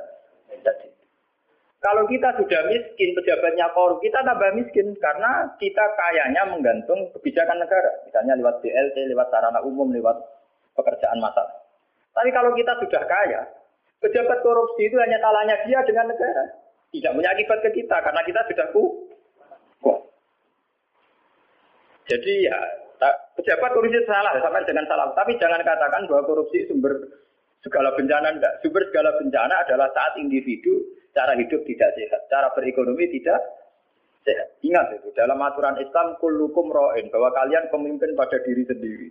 Kalau 1.76 2.02
kita 2.10 2.34
sudah 2.34 2.66
miskin, 2.66 3.14
pejabatnya 3.14 3.70
korup, 3.70 4.02
kita 4.02 4.18
tambah 4.26 4.50
miskin 4.58 4.90
karena 4.98 5.46
kita 5.54 5.84
kayanya 5.94 6.42
menggantung 6.50 6.98
kebijakan 7.14 7.62
negara. 7.62 8.02
Misalnya 8.02 8.34
lewat 8.42 8.58
BLT, 8.58 9.06
lewat 9.06 9.30
sarana 9.30 9.62
umum, 9.62 9.94
lewat 9.94 10.18
pekerjaan 10.74 11.22
masalah. 11.22 11.54
Tapi 12.10 12.34
kalau 12.34 12.50
kita 12.58 12.74
sudah 12.82 13.02
kaya, 13.06 13.42
pejabat 14.02 14.38
korupsi 14.42 14.90
itu 14.90 14.98
hanya 14.98 15.20
salahnya 15.22 15.62
dia 15.62 15.78
dengan 15.86 16.10
negara. 16.10 16.44
Tidak 16.90 17.12
punya 17.12 17.30
akibat 17.30 17.58
ke 17.62 17.70
kita 17.70 17.96
karena 18.02 18.20
kita 18.24 18.40
sudah 18.50 18.66
ku. 18.74 18.84
Jadi 22.06 22.32
ya 22.46 22.58
pejabat 23.36 23.70
korupsi 23.72 24.00
salah, 24.08 24.36
sampai 24.40 24.66
dengan 24.66 24.86
salah. 24.88 25.12
Tapi 25.12 25.36
jangan 25.36 25.60
katakan 25.62 26.08
bahwa 26.08 26.22
korupsi 26.24 26.64
sumber 26.66 26.92
segala 27.64 27.92
bencana 27.94 28.34
enggak. 28.36 28.62
Sumber 28.62 28.82
segala 28.88 29.14
bencana 29.18 29.54
adalah 29.66 29.90
saat 29.92 30.16
individu 30.20 30.82
cara 31.16 31.32
hidup 31.34 31.64
tidak 31.64 31.90
sehat, 31.96 32.20
cara 32.28 32.52
berekonomi 32.52 33.08
tidak 33.08 33.40
sehat. 34.22 34.48
Ingat 34.60 35.00
itu 35.00 35.08
dalam 35.16 35.40
aturan 35.40 35.80
Islam 35.80 36.20
kullukum 36.20 36.68
ro'in 36.68 37.08
bahwa 37.08 37.32
kalian 37.32 37.66
pemimpin 37.72 38.12
pada 38.12 38.36
diri 38.44 38.62
sendiri. 38.68 39.08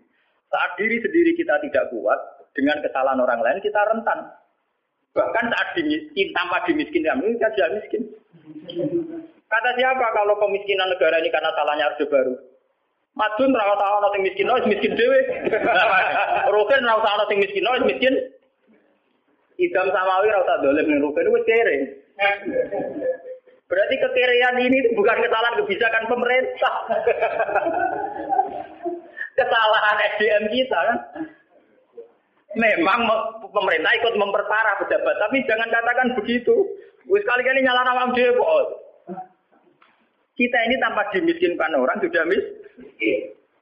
Saat 0.53 0.77
diri 0.77 1.01
sendiri 1.01 1.33
kita 1.33 1.57
tidak 1.65 1.89
kuat 1.89 2.19
dengan 2.53 2.79
kesalahan 2.85 3.19
orang 3.19 3.41
lain 3.41 3.59
kita 3.59 3.81
rentan. 3.91 4.31
Bahkan 5.15 5.45
saat 5.51 5.67
dimiskin 5.79 6.27
tanpa 6.35 6.63
dimiskinkan 6.67 7.23
kita 7.23 7.49
tidak 7.55 7.73
miskin. 7.79 8.03
Kata 9.45 9.69
siapa 9.79 10.05
kalau 10.11 10.35
pemiskinan 10.37 10.91
negara 10.91 11.17
ini 11.23 11.31
karena 11.31 11.51
salahnya 11.55 11.87
Orde 11.95 12.05
Baru? 12.11 12.33
Madun 13.15 13.55
ra 13.55 13.71
usah 13.71 13.87
ana 13.95 14.11
sing 14.11 14.27
miskin, 14.27 14.51
wis 14.51 14.67
miskin 14.67 14.91
dhewe. 14.91 15.19
Rukin 16.53 16.83
ra 16.83 16.99
usah 16.99 17.11
ana 17.15 17.25
sing 17.31 17.39
miskin, 17.39 17.63
wis 17.63 17.87
miskin. 17.87 18.15
Idam 19.55 19.87
samawi 19.87 20.35
ra 20.35 20.43
usah 20.43 20.59
dolim 20.59 20.83
ning 20.83 20.99
rukin 20.99 21.31
wis 21.31 21.47
kere. 21.47 21.75
Berarti 23.65 23.95
kekerean 23.97 24.55
ini 24.67 24.77
bukan 24.99 25.17
kesalahan 25.23 25.57
kebijakan 25.63 26.03
pemerintah. 26.11 26.75
kesalahan 29.39 29.97
SDM 30.19 30.43
kita 30.51 30.79
kan. 30.79 30.99
Memang 32.55 32.99
pemerintah 33.51 33.91
ikut 33.99 34.15
memperparah 34.15 34.79
pejabat, 34.79 35.15
tapi 35.19 35.43
jangan 35.47 35.71
katakan 35.71 36.07
begitu. 36.19 36.55
Wis 37.07 37.23
kali-kali 37.23 37.63
nyala 37.63 38.11
dhewe 38.11 38.35
kok. 38.35 38.63
Kita 40.35 40.57
ini 40.67 40.75
tanpa 40.83 41.07
dimiskinkan 41.15 41.79
orang 41.79 41.95
sudah 42.03 42.27
mis, 42.27 42.43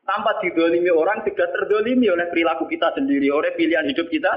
tanpa 0.04 0.32
didolimi 0.44 0.92
orang 0.92 1.24
sudah 1.24 1.48
terdolimi 1.52 2.12
oleh 2.12 2.28
perilaku 2.28 2.68
kita 2.68 2.92
sendiri, 2.96 3.32
oleh 3.32 3.56
pilihan 3.56 3.88
hidup 3.88 4.08
kita. 4.12 4.32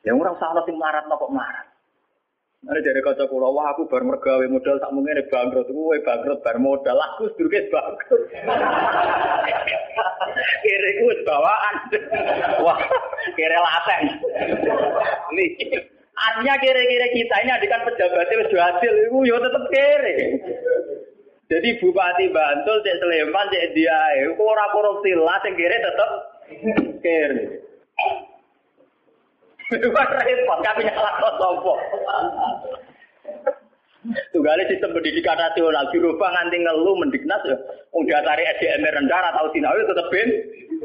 Yang 0.00 0.16
orang 0.16 0.36
salah 0.40 0.62
sih 0.64 0.74
marat 0.74 1.04
kok 1.06 1.32
marat. 1.32 1.66
Ada 2.60 2.76
dari 2.84 3.00
kaca 3.00 3.24
pulau, 3.24 3.56
wah 3.56 3.72
aku 3.72 3.88
baru 3.88 4.04
mergawe 4.04 4.44
modal 4.52 4.76
tak 4.76 4.92
mungkin 4.92 5.16
ada 5.16 5.24
bangkrut, 5.32 5.64
gue 5.72 5.96
bangkrut 6.04 6.44
bar 6.44 6.60
modal, 6.60 6.92
aku 6.92 7.32
sedurunge 7.32 7.72
bangkrut. 7.72 8.22
kira 10.60 10.88
gue 11.00 11.14
bawaan, 11.24 11.74
wah 12.60 12.76
kira 13.32 13.56
laten. 13.64 14.02
Nih, 15.32 15.50
Artinya 16.20 16.54
kira-kira 16.60 17.06
kita 17.16 17.34
ini 17.40 17.50
adikan 17.56 17.80
pejabatnya 17.80 18.44
sudah 18.52 18.64
hasil, 18.76 18.92
itu 18.92 19.18
ya 19.24 19.36
tetap 19.40 19.64
kere. 19.72 20.16
Jadi 21.50 21.82
Bupati 21.82 22.30
Bantul, 22.30 22.78
cek 22.86 22.98
Sleman, 23.02 23.50
cek 23.50 23.74
dia, 23.74 23.98
itu 24.22 24.38
orang 24.38 24.70
korupsi 24.70 25.18
lah, 25.18 25.42
kiri 25.42 25.76
tetap 25.82 26.10
kiri. 27.02 27.58
Itu 29.74 29.88
kan 29.90 30.06
repot, 30.14 30.58
kami 30.62 30.86
nyala 30.86 31.10
kok 31.18 31.34
sopo. 31.42 31.74
Tunggalnya 34.30 34.64
sistem 34.70 34.96
pendidikan 34.96 35.36
nasional 35.36 35.90
dirubah 35.92 36.30
nganti 36.32 36.56
ngeluh 36.62 36.96
mendiknas 36.96 37.42
ya. 37.44 37.56
Udah 37.92 38.22
cari 38.24 38.48
SDM 38.56 38.86
rendah 38.86 39.22
atau 39.34 39.52
sinawi 39.52 39.84
tetap 39.84 40.08
ben 40.08 40.28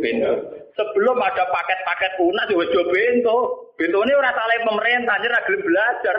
bento. 0.03 0.33
Sebelum 0.75 1.17
ada 1.23 1.47
paket-paket 1.47 2.19
unas 2.19 2.49
ya 2.51 2.59
wis 2.59 2.73
bento. 2.73 3.37
Bento 3.79 3.99
ini 4.03 4.13
ora 4.13 4.35
salah 4.35 4.59
pemerintah, 4.67 5.15
jadi 5.23 5.39
gelem 5.47 5.61
belajar. 5.63 6.17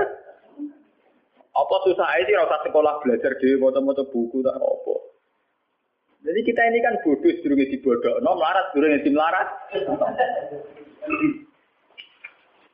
Apa 1.57 1.77
susah 1.89 2.09
sih 2.21 2.37
rasa 2.37 2.61
sekolah 2.69 3.01
belajar 3.01 3.33
di 3.41 3.57
moto-moto 3.57 4.05
buku 4.13 4.45
tak 4.45 4.61
apa. 4.61 4.95
Jadi 6.27 6.41
kita 6.43 6.61
ini 6.69 6.79
kan 6.85 7.01
bodoh 7.01 7.33
sedurunge 7.39 7.71
dibodoh, 7.71 8.21
no 8.21 8.37
melarat 8.37 8.69
sedurunge 8.75 9.01
dimelarat. 9.01 9.49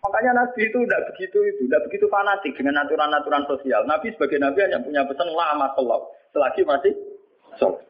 Makanya 0.02 0.32
Nabi 0.34 0.66
itu 0.66 0.78
tidak 0.82 1.14
begitu 1.14 1.38
itu, 1.46 1.62
tidak 1.70 1.86
begitu 1.86 2.10
fanatik 2.10 2.58
dengan 2.58 2.82
aturan-aturan 2.82 3.46
sosial. 3.46 3.86
Nabi 3.86 4.10
sebagai 4.18 4.42
Nabi 4.42 4.66
hanya 4.66 4.82
punya 4.82 5.06
pesan 5.06 5.30
lama 5.30 5.70
sholat, 5.78 6.02
selagi 6.34 6.66
masih 6.66 6.92
sholat. 7.60 7.86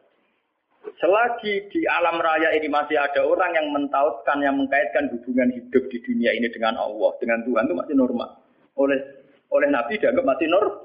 Selagi 0.99 1.73
di 1.73 1.87
alam 1.89 2.21
raya 2.21 2.53
ini 2.53 2.69
masih 2.69 2.99
ada 3.01 3.23
orang 3.23 3.55
yang 3.57 3.71
mentautkan, 3.73 4.43
yang 4.45 4.59
mengkaitkan 4.59 5.09
hubungan 5.09 5.49
hidup 5.57 5.89
di 5.89 5.97
dunia 6.05 6.37
ini 6.37 6.51
dengan 6.53 6.77
Allah, 6.77 7.17
dengan 7.17 7.41
Tuhan 7.47 7.65
itu 7.65 7.75
masih 7.81 7.95
normal. 7.97 8.29
Oleh 8.77 9.22
oleh 9.53 9.69
Nabi 9.69 10.01
dianggap 10.01 10.25
masih 10.25 10.47
normal. 10.49 10.81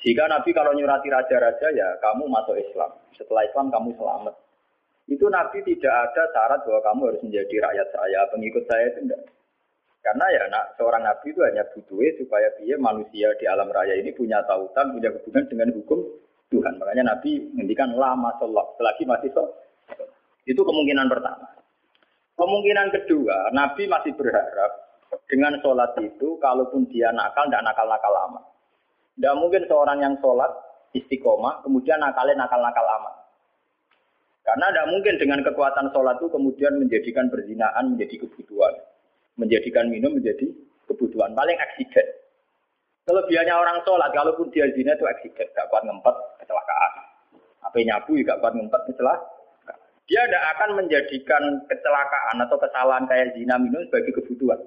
Jika 0.00 0.24
Nabi 0.32 0.50
kalau 0.56 0.72
nyurati 0.72 1.12
raja-raja 1.12 1.68
ya 1.76 1.88
kamu 2.00 2.24
masuk 2.26 2.56
Islam. 2.56 2.90
Setelah 3.14 3.44
Islam 3.46 3.68
kamu 3.68 3.94
selamat. 4.00 4.34
Itu 5.10 5.28
Nabi 5.28 5.60
tidak 5.66 5.92
ada 5.92 6.22
syarat 6.32 6.60
bahwa 6.64 6.80
kamu 6.86 7.00
harus 7.12 7.22
menjadi 7.26 7.54
rakyat 7.66 7.88
saya, 7.92 8.20
pengikut 8.30 8.64
saya 8.64 8.84
itu 8.94 8.98
enggak. 9.04 9.22
Karena 10.00 10.24
ya 10.32 10.42
nak, 10.48 10.64
seorang 10.80 11.04
Nabi 11.04 11.26
itu 11.28 11.44
hanya 11.44 11.60
butuh 11.76 12.00
supaya 12.16 12.48
dia 12.56 12.80
manusia 12.80 13.28
di 13.36 13.44
alam 13.44 13.68
raya 13.68 13.92
ini 14.00 14.16
punya 14.16 14.40
tautan, 14.48 14.96
punya 14.96 15.12
hubungan 15.12 15.44
dengan 15.52 15.68
hukum 15.76 16.00
Tuhan. 16.48 16.80
Makanya 16.80 17.04
Nabi 17.12 17.52
menghentikan 17.52 17.92
lama 17.92 18.32
sholat, 18.40 18.64
selagi 18.80 19.04
masih 19.04 19.28
sholat. 19.36 19.52
Itu 20.48 20.64
kemungkinan 20.64 21.12
pertama. 21.12 21.52
Kemungkinan 22.40 22.88
kedua, 22.96 23.52
Nabi 23.52 23.84
masih 23.84 24.16
berharap 24.16 24.89
dengan 25.26 25.58
sholat 25.58 25.94
itu, 25.98 26.38
kalaupun 26.38 26.86
dia 26.86 27.10
nakal, 27.10 27.46
tidak 27.50 27.66
nakal-nakal 27.66 28.12
lama. 28.14 28.40
Tidak 29.18 29.34
mungkin 29.38 29.62
seorang 29.66 29.98
yang 29.98 30.14
sholat 30.22 30.50
istiqomah, 30.94 31.66
kemudian 31.66 31.98
nakalnya 31.98 32.46
nakal-nakal 32.46 32.86
lama. 32.86 33.10
Karena 34.46 34.66
tidak 34.72 34.86
mungkin 34.90 35.14
dengan 35.20 35.40
kekuatan 35.44 35.90
sholat 35.92 36.16
itu 36.18 36.28
kemudian 36.32 36.72
menjadikan 36.78 37.26
perzinaan 37.28 37.94
menjadi 37.94 38.26
kebutuhan. 38.26 38.74
Menjadikan 39.38 39.86
minum 39.90 40.14
menjadi 40.16 40.46
kebutuhan. 40.90 41.34
Paling 41.34 41.58
eksiden. 41.58 42.06
Kelebihannya 43.06 43.54
orang 43.54 43.78
sholat, 43.82 44.10
kalaupun 44.14 44.50
dia 44.54 44.70
zina 44.74 44.94
itu 44.94 45.06
eksiden. 45.06 45.46
Gak 45.54 45.68
kuat 45.70 45.82
ngempet, 45.82 46.14
kecelakaan. 46.42 46.92
Apa 47.66 47.76
nyabu 47.82 48.14
gak 48.22 48.38
kuat 48.38 48.54
ngempet, 48.54 48.80
kecelakaan. 48.94 49.78
Dia 50.10 50.26
tidak 50.26 50.44
akan 50.58 50.70
menjadikan 50.74 51.42
kecelakaan 51.70 52.36
atau 52.42 52.56
kesalahan 52.58 53.06
kayak 53.06 53.30
zina 53.38 53.54
minum 53.62 53.78
sebagai 53.86 54.18
kebutuhan. 54.18 54.58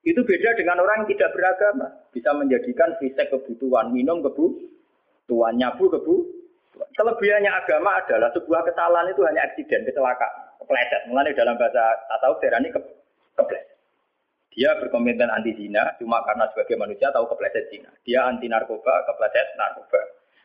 Itu 0.00 0.24
beda 0.24 0.56
dengan 0.56 0.80
orang 0.80 1.04
yang 1.04 1.08
tidak 1.12 1.36
beragama. 1.36 1.86
Bisa 2.10 2.32
menjadikan 2.32 2.96
fisik 2.96 3.28
kebutuhan, 3.28 3.92
minum 3.92 4.24
kebutuhan, 4.24 5.54
nyabu 5.60 5.92
kebutuhan 5.92 6.40
Kelebihannya 6.96 7.50
agama 7.50 8.00
adalah 8.00 8.30
sebuah 8.32 8.60
kesalahan 8.64 9.12
itu 9.12 9.20
hanya 9.26 9.44
aksiden, 9.48 9.84
kecelakaan, 9.84 10.32
kepleset. 10.62 11.02
Mulai 11.12 11.36
dalam 11.36 11.56
bahasa 11.60 11.84
tasawuf 12.08 12.40
ini 12.40 12.68
ke, 12.72 12.80
kepleset. 13.36 13.68
Dia 14.50 14.74
berkomitmen 14.82 15.30
anti 15.30 15.54
zina 15.54 15.94
cuma 16.02 16.18
karena 16.26 16.50
sebagai 16.50 16.74
manusia 16.74 17.12
tahu 17.14 17.28
kepleset 17.30 17.70
zina. 17.70 17.90
Dia 18.02 18.26
anti 18.26 18.48
narkoba, 18.50 19.06
kepleset 19.06 19.46
narkoba. 19.60 20.00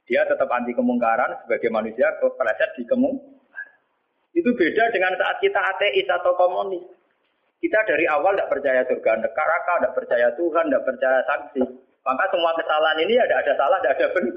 Dia 0.05 0.21
tetap 0.27 0.49
anti 0.51 0.75
kemungkaran 0.77 1.45
sebagai 1.45 1.69
manusia 1.73 2.13
kepleset 2.21 2.71
di 2.77 2.83
kemung. 2.85 3.15
Itu 4.35 4.51
beda 4.51 4.91
dengan 4.91 5.15
saat 5.15 5.39
kita 5.39 5.57
ateis 5.57 6.07
atau 6.11 6.35
komunis. 6.35 6.83
Kita 7.59 7.79
dari 7.87 8.05
awal 8.05 8.35
tidak 8.35 8.51
percaya 8.51 8.81
surga 8.85 9.11
neraka, 9.19 9.73
tidak 9.79 9.95
percaya 9.95 10.27
Tuhan, 10.37 10.65
tidak 10.69 10.85
percaya 10.85 11.19
sanksi. 11.25 11.63
Maka 12.05 12.23
semua 12.29 12.51
kesalahan 12.53 12.99
ini 13.01 13.17
ada 13.17 13.41
ada 13.41 13.53
salah, 13.57 13.77
ada 13.81 13.89
ada 13.95 14.07
benar. 14.13 14.35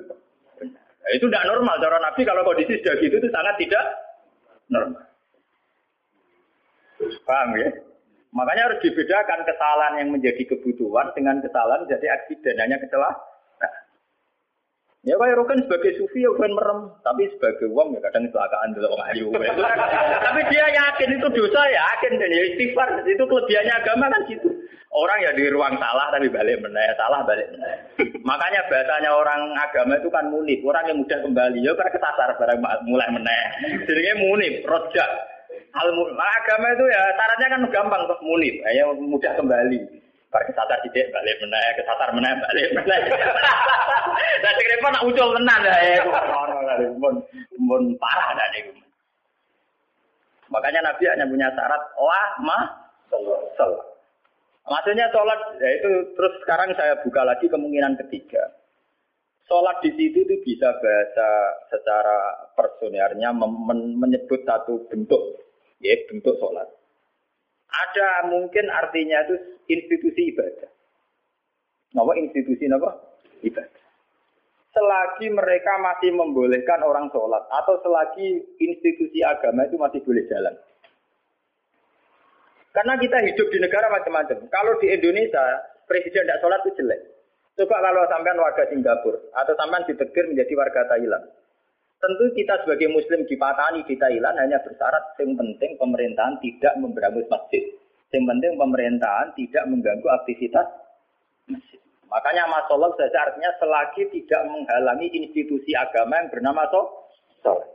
Nah, 0.98 1.10
itu 1.12 1.24
tidak 1.28 1.46
normal. 1.48 1.76
Cara 1.80 1.98
Nabi 2.00 2.20
kalau 2.24 2.42
kondisi 2.46 2.80
sudah 2.80 2.94
gitu 3.00 3.14
itu 3.20 3.28
sangat 3.28 3.54
tidak 3.60 3.84
normal. 4.72 5.04
Paham 7.24 7.50
ya? 7.60 7.68
Makanya 8.28 8.62
harus 8.72 8.80
dibedakan 8.84 9.40
kesalahan 9.48 9.94
yang 10.04 10.08
menjadi 10.12 10.42
kebutuhan 10.44 11.12
dengan 11.16 11.40
kesalahan 11.40 11.88
jadi 11.88 12.06
aksiden 12.12 12.60
hanya 12.60 12.76
kecelakaan. 12.76 13.37
Ya 15.08 15.16
kayak 15.16 15.40
Rokan 15.40 15.64
sebagai 15.64 15.96
sufi 15.96 16.20
ya 16.20 16.28
bukan 16.36 16.52
merem, 16.52 16.80
tapi 17.00 17.32
sebagai 17.32 17.64
uang 17.72 17.96
ya 17.96 18.00
kadang 18.04 18.28
kecelakaan 18.28 18.76
dulu 18.76 18.92
orang 18.92 19.08
ayu. 19.16 19.32
tapi 20.28 20.40
dia 20.52 20.66
yakin 20.68 21.16
itu 21.16 21.28
dosa 21.32 21.64
ya, 21.64 21.80
yakin 21.80 22.20
dan 22.20 22.28
ya 22.28 22.42
istighfar 22.52 22.88
itu 23.08 23.24
kelebihannya 23.24 23.72
agama 23.72 24.12
kan 24.12 24.20
gitu. 24.28 24.52
Orang 24.92 25.18
ya 25.24 25.32
di 25.32 25.48
ruang 25.48 25.80
salah 25.80 26.12
tapi 26.12 26.28
balik 26.28 26.60
meneh, 26.60 26.92
salah 27.00 27.24
balik 27.24 27.48
meneh. 27.56 27.76
Makanya 28.20 28.68
bahasanya 28.68 29.10
orang 29.16 29.56
agama 29.56 29.96
itu 29.96 30.12
kan 30.12 30.28
munib, 30.28 30.60
orang 30.68 30.84
yang 30.92 31.00
mudah 31.00 31.18
kembali. 31.24 31.58
Ya 31.64 31.72
karena 31.72 31.92
kesasar 31.96 32.28
barang 32.36 32.58
mulai 32.84 33.08
meneh. 33.08 33.42
Jadinya 33.88 34.14
munib, 34.20 34.60
rojak. 34.68 35.08
Hal 35.72 35.88
nah, 35.92 36.32
agama 36.44 36.68
itu 36.76 36.84
ya 36.84 37.02
syaratnya 37.16 37.48
kan 37.48 37.62
gampang 37.72 38.00
untuk 38.04 38.20
munib, 38.20 38.60
ya 38.60 38.84
mudah 38.92 39.32
kembali. 39.40 39.80
Bar 40.28 40.44
kesasar 40.44 40.78
tidak 40.84 41.08
balik 41.08 41.40
meneh, 41.40 41.66
kesasar 41.80 42.12
meneh 42.12 42.32
balik 42.36 42.68
meneh. 42.76 43.00
Nah, 44.38 44.50
sing 44.54 44.66
repot 44.68 44.90
nak 44.92 45.06
ucul 45.08 45.28
tenan 45.40 45.60
ya. 45.64 46.04
Mun 47.00 47.14
mun 47.56 47.82
parah 47.96 48.36
dah 48.36 48.48
niku. 48.52 48.76
Makanya 50.52 50.80
Nabi 50.84 51.04
hanya 51.08 51.24
punya 51.28 51.48
syarat 51.52 51.82
lah 51.96 52.28
mah 52.44 52.64
salat. 53.56 53.88
Maksudnya 54.68 55.08
sholat, 55.08 55.40
ya 55.64 55.70
itu 55.80 56.12
terus 56.12 56.34
sekarang 56.44 56.76
saya 56.76 57.00
buka 57.00 57.24
lagi 57.24 57.48
kemungkinan 57.48 57.96
ketiga. 58.04 58.52
Sholat 59.48 59.80
di 59.80 59.96
situ 59.96 60.28
itu 60.28 60.36
bisa 60.44 60.76
bahasa 60.76 61.28
secara 61.72 62.36
personernya 62.52 63.32
men 63.32 63.96
menyebut 63.96 64.44
satu 64.44 64.84
bentuk, 64.92 65.40
ya 65.80 65.96
bentuk 66.12 66.36
sholat. 66.36 66.68
Ada 67.68 68.32
mungkin 68.32 68.72
artinya 68.72 69.28
itu 69.28 69.36
institusi 69.68 70.32
ibadah. 70.32 70.70
Nama 71.92 72.12
institusi 72.20 72.64
apa? 72.68 72.90
Ibadah. 73.44 73.82
Selagi 74.72 75.26
mereka 75.32 75.72
masih 75.80 76.12
membolehkan 76.12 76.80
orang 76.84 77.08
sholat 77.12 77.44
atau 77.48 77.80
selagi 77.80 78.44
institusi 78.60 79.24
agama 79.24 79.64
itu 79.68 79.76
masih 79.80 80.00
boleh 80.04 80.24
jalan. 80.28 80.54
Karena 82.72 82.94
kita 83.00 83.18
hidup 83.26 83.48
di 83.50 83.58
negara 83.58 83.90
macam-macam. 83.90 84.38
Kalau 84.52 84.72
di 84.78 84.86
Indonesia, 84.92 85.42
presiden 85.88 86.28
tidak 86.28 86.40
sholat 86.44 86.60
itu 86.62 86.78
jelek. 86.78 87.00
Coba 87.58 87.82
kalau 87.82 88.06
sampean 88.06 88.38
warga 88.38 88.70
Singapura 88.70 89.18
atau 89.34 89.52
sampean 89.58 89.82
ditegir 89.82 90.24
menjadi 90.30 90.52
warga 90.54 90.86
Thailand. 90.86 91.26
Tentu 91.98 92.30
kita 92.30 92.62
sebagai 92.62 92.94
muslim 92.94 93.26
di 93.26 93.34
Patani 93.34 93.82
di 93.82 93.98
Thailand 93.98 94.38
hanya 94.38 94.62
bersyarat 94.62 95.18
yang 95.18 95.34
penting 95.34 95.74
pemerintahan 95.74 96.38
tidak 96.38 96.78
memberangus 96.78 97.26
masjid. 97.26 97.74
Yang 98.14 98.24
penting 98.30 98.52
pemerintahan 98.54 99.34
tidak 99.34 99.64
mengganggu 99.66 100.06
aktivitas 100.22 100.66
masjid. 101.50 101.80
Makanya 102.06 102.46
masalah 102.46 102.94
saja 102.94 103.18
artinya 103.28 103.50
selagi 103.58 104.06
tidak 104.14 104.40
menghalangi 104.46 105.10
institusi 105.10 105.74
agama 105.74 106.22
yang 106.22 106.30
bernama 106.30 106.62
sholat. 107.42 107.68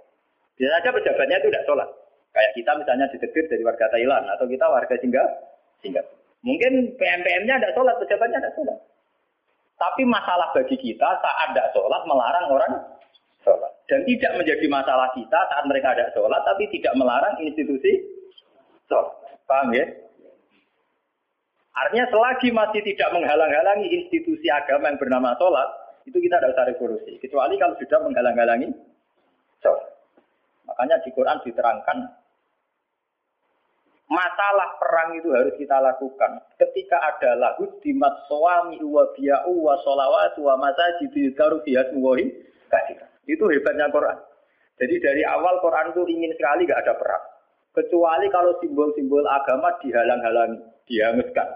Bisa 0.55 0.71
saja 0.71 0.89
pejabatnya 0.89 1.37
itu 1.43 1.47
tidak 1.51 1.65
sholat. 1.67 1.89
Kayak 2.33 2.51
kita 2.57 2.71
misalnya 2.79 3.05
ditegur 3.13 3.45
dari 3.45 3.63
warga 3.67 3.85
Thailand 3.93 4.25
atau 4.31 4.45
kita 4.49 4.65
warga 4.65 4.95
Singapura. 5.03 6.17
Mungkin 6.43 6.99
PMPM-nya 6.99 7.55
ada 7.59 7.69
sholat, 7.75 7.95
pejabatnya 7.99 8.39
ada 8.39 8.51
sholat. 8.55 8.79
Tapi 9.77 10.01
masalah 10.07 10.47
bagi 10.55 10.79
kita 10.79 11.09
saat 11.19 11.37
ada 11.51 11.69
sholat 11.75 12.01
melarang 12.07 12.47
orang 12.49 12.73
sholat. 13.43 13.72
Dan 13.93 14.09
tidak 14.09 14.41
menjadi 14.41 14.65
masalah 14.73 15.13
kita 15.13 15.37
saat 15.53 15.69
mereka 15.69 15.93
ada 15.93 16.09
sholat, 16.17 16.41
tapi 16.41 16.65
tidak 16.73 16.97
melarang 16.97 17.37
institusi 17.45 18.01
sholat. 18.89 19.13
Paham 19.45 19.69
ya? 19.69 19.85
Artinya 21.77 22.09
selagi 22.09 22.49
masih 22.49 22.81
tidak 22.81 23.13
menghalang-halangi 23.13 23.93
institusi 23.93 24.49
agama 24.49 24.89
yang 24.89 24.97
bernama 24.97 25.37
sholat, 25.37 25.69
itu 26.09 26.17
kita 26.17 26.41
tidak 26.41 26.57
usah 26.57 26.65
revolusi. 26.73 27.21
Kecuali 27.21 27.53
kalau 27.61 27.77
sudah 27.77 27.99
menghalang-halangi 28.01 28.73
sholat. 29.61 29.85
Makanya 30.65 30.97
di 31.05 31.13
Quran 31.13 31.37
diterangkan 31.45 31.97
Masalah 34.13 34.77
perang 34.77 35.17
itu 35.17 35.33
harus 35.33 35.57
kita 35.57 35.79
lakukan. 35.81 36.37
Ketika 36.61 37.01
ada 37.01 37.33
lagu 37.33 37.65
dimat 37.81 38.13
suami 38.29 38.77
wa 38.83 39.09
biya'u 39.15 39.53
wa 39.57 39.73
sholawat 39.81 40.37
wa 40.37 40.53
masajid 40.59 41.09
yudkaru 41.09 41.63
fihat 41.65 41.95
muwahi 41.97 42.29
Itu 43.27 43.47
hebatnya 43.47 43.87
Quran. 43.89 44.17
Jadi 44.79 44.95
dari 44.99 45.21
awal 45.23 45.61
Quran 45.61 45.93
itu 45.93 46.01
ingin 46.09 46.31
sekali 46.35 46.65
gak 46.65 46.81
ada 46.83 46.93
perang. 46.97 47.23
Kecuali 47.73 48.29
kalau 48.29 48.53
simbol-simbol 48.61 49.25
agama 49.25 49.73
dihalang-halangi, 49.81 50.61
dihanguskan. 50.85 51.49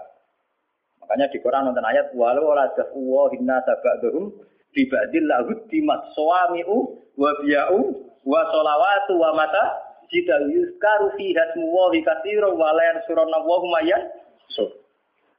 Makanya 1.02 1.30
di 1.30 1.38
Quran 1.38 1.70
nonton 1.70 1.86
ayat 1.86 2.10
walau 2.12 2.52
la 2.52 2.66
wa 2.74 3.24
hinna 3.30 3.62
tabadhum 3.62 4.34
bi 4.74 4.82
ba'dil 4.90 5.24
lahu 5.24 5.56
dimat 5.70 6.04
suami'u 6.12 6.76
wa 7.16 7.30
biya'u 7.40 7.80
wa 8.26 8.40
sholawatu 8.50 9.14
wa 9.16 9.30
mata 9.32 9.64
jika 10.10 10.36
yuskaru 10.50 11.14
fi 11.16 11.32
hasmu 11.32 11.70
wa 11.70 11.88
katsira 11.94 12.50
wa 12.50 12.74
la 12.74 12.82
yansuruna 12.92 13.38
wa 13.40 13.56
hum 13.62 13.72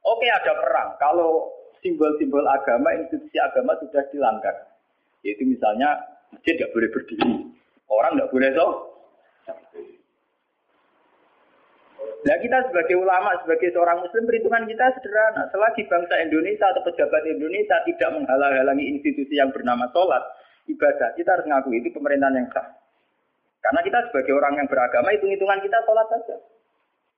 Oke 0.00 0.26
ada 0.32 0.52
perang. 0.56 0.96
Kalau 0.96 1.52
simbol-simbol 1.84 2.40
agama, 2.48 2.96
institusi 2.96 3.36
agama 3.36 3.76
sudah 3.84 4.00
dilanggar. 4.08 4.56
Yaitu 5.20 5.44
misalnya 5.44 5.92
masjid 6.34 6.54
tidak 6.56 6.72
boleh 6.72 6.88
berdiri. 6.90 7.32
Orang 7.90 8.12
tidak 8.16 8.30
boleh 8.30 8.50
so. 8.54 8.66
Nah 12.20 12.36
kita 12.36 12.68
sebagai 12.68 13.00
ulama, 13.00 13.32
sebagai 13.40 13.72
seorang 13.72 14.04
muslim, 14.04 14.28
perhitungan 14.28 14.68
kita 14.68 14.92
sederhana. 15.00 15.48
Selagi 15.48 15.88
bangsa 15.88 16.20
Indonesia 16.20 16.68
atau 16.68 16.84
pejabat 16.84 17.24
Indonesia 17.24 17.80
tidak 17.88 18.10
menghalang-halangi 18.12 18.84
institusi 18.92 19.40
yang 19.40 19.48
bernama 19.48 19.88
sholat, 19.88 20.20
ibadah, 20.68 21.16
kita 21.16 21.32
harus 21.32 21.48
ngaku 21.48 21.80
itu 21.80 21.88
pemerintahan 21.96 22.36
yang 22.36 22.48
sah. 22.52 22.76
Karena 23.64 23.80
kita 23.80 23.98
sebagai 24.12 24.36
orang 24.36 24.60
yang 24.60 24.68
beragama, 24.68 25.12
hitung-hitungan 25.16 25.64
kita 25.64 25.78
sholat 25.88 26.06
saja. 26.12 26.36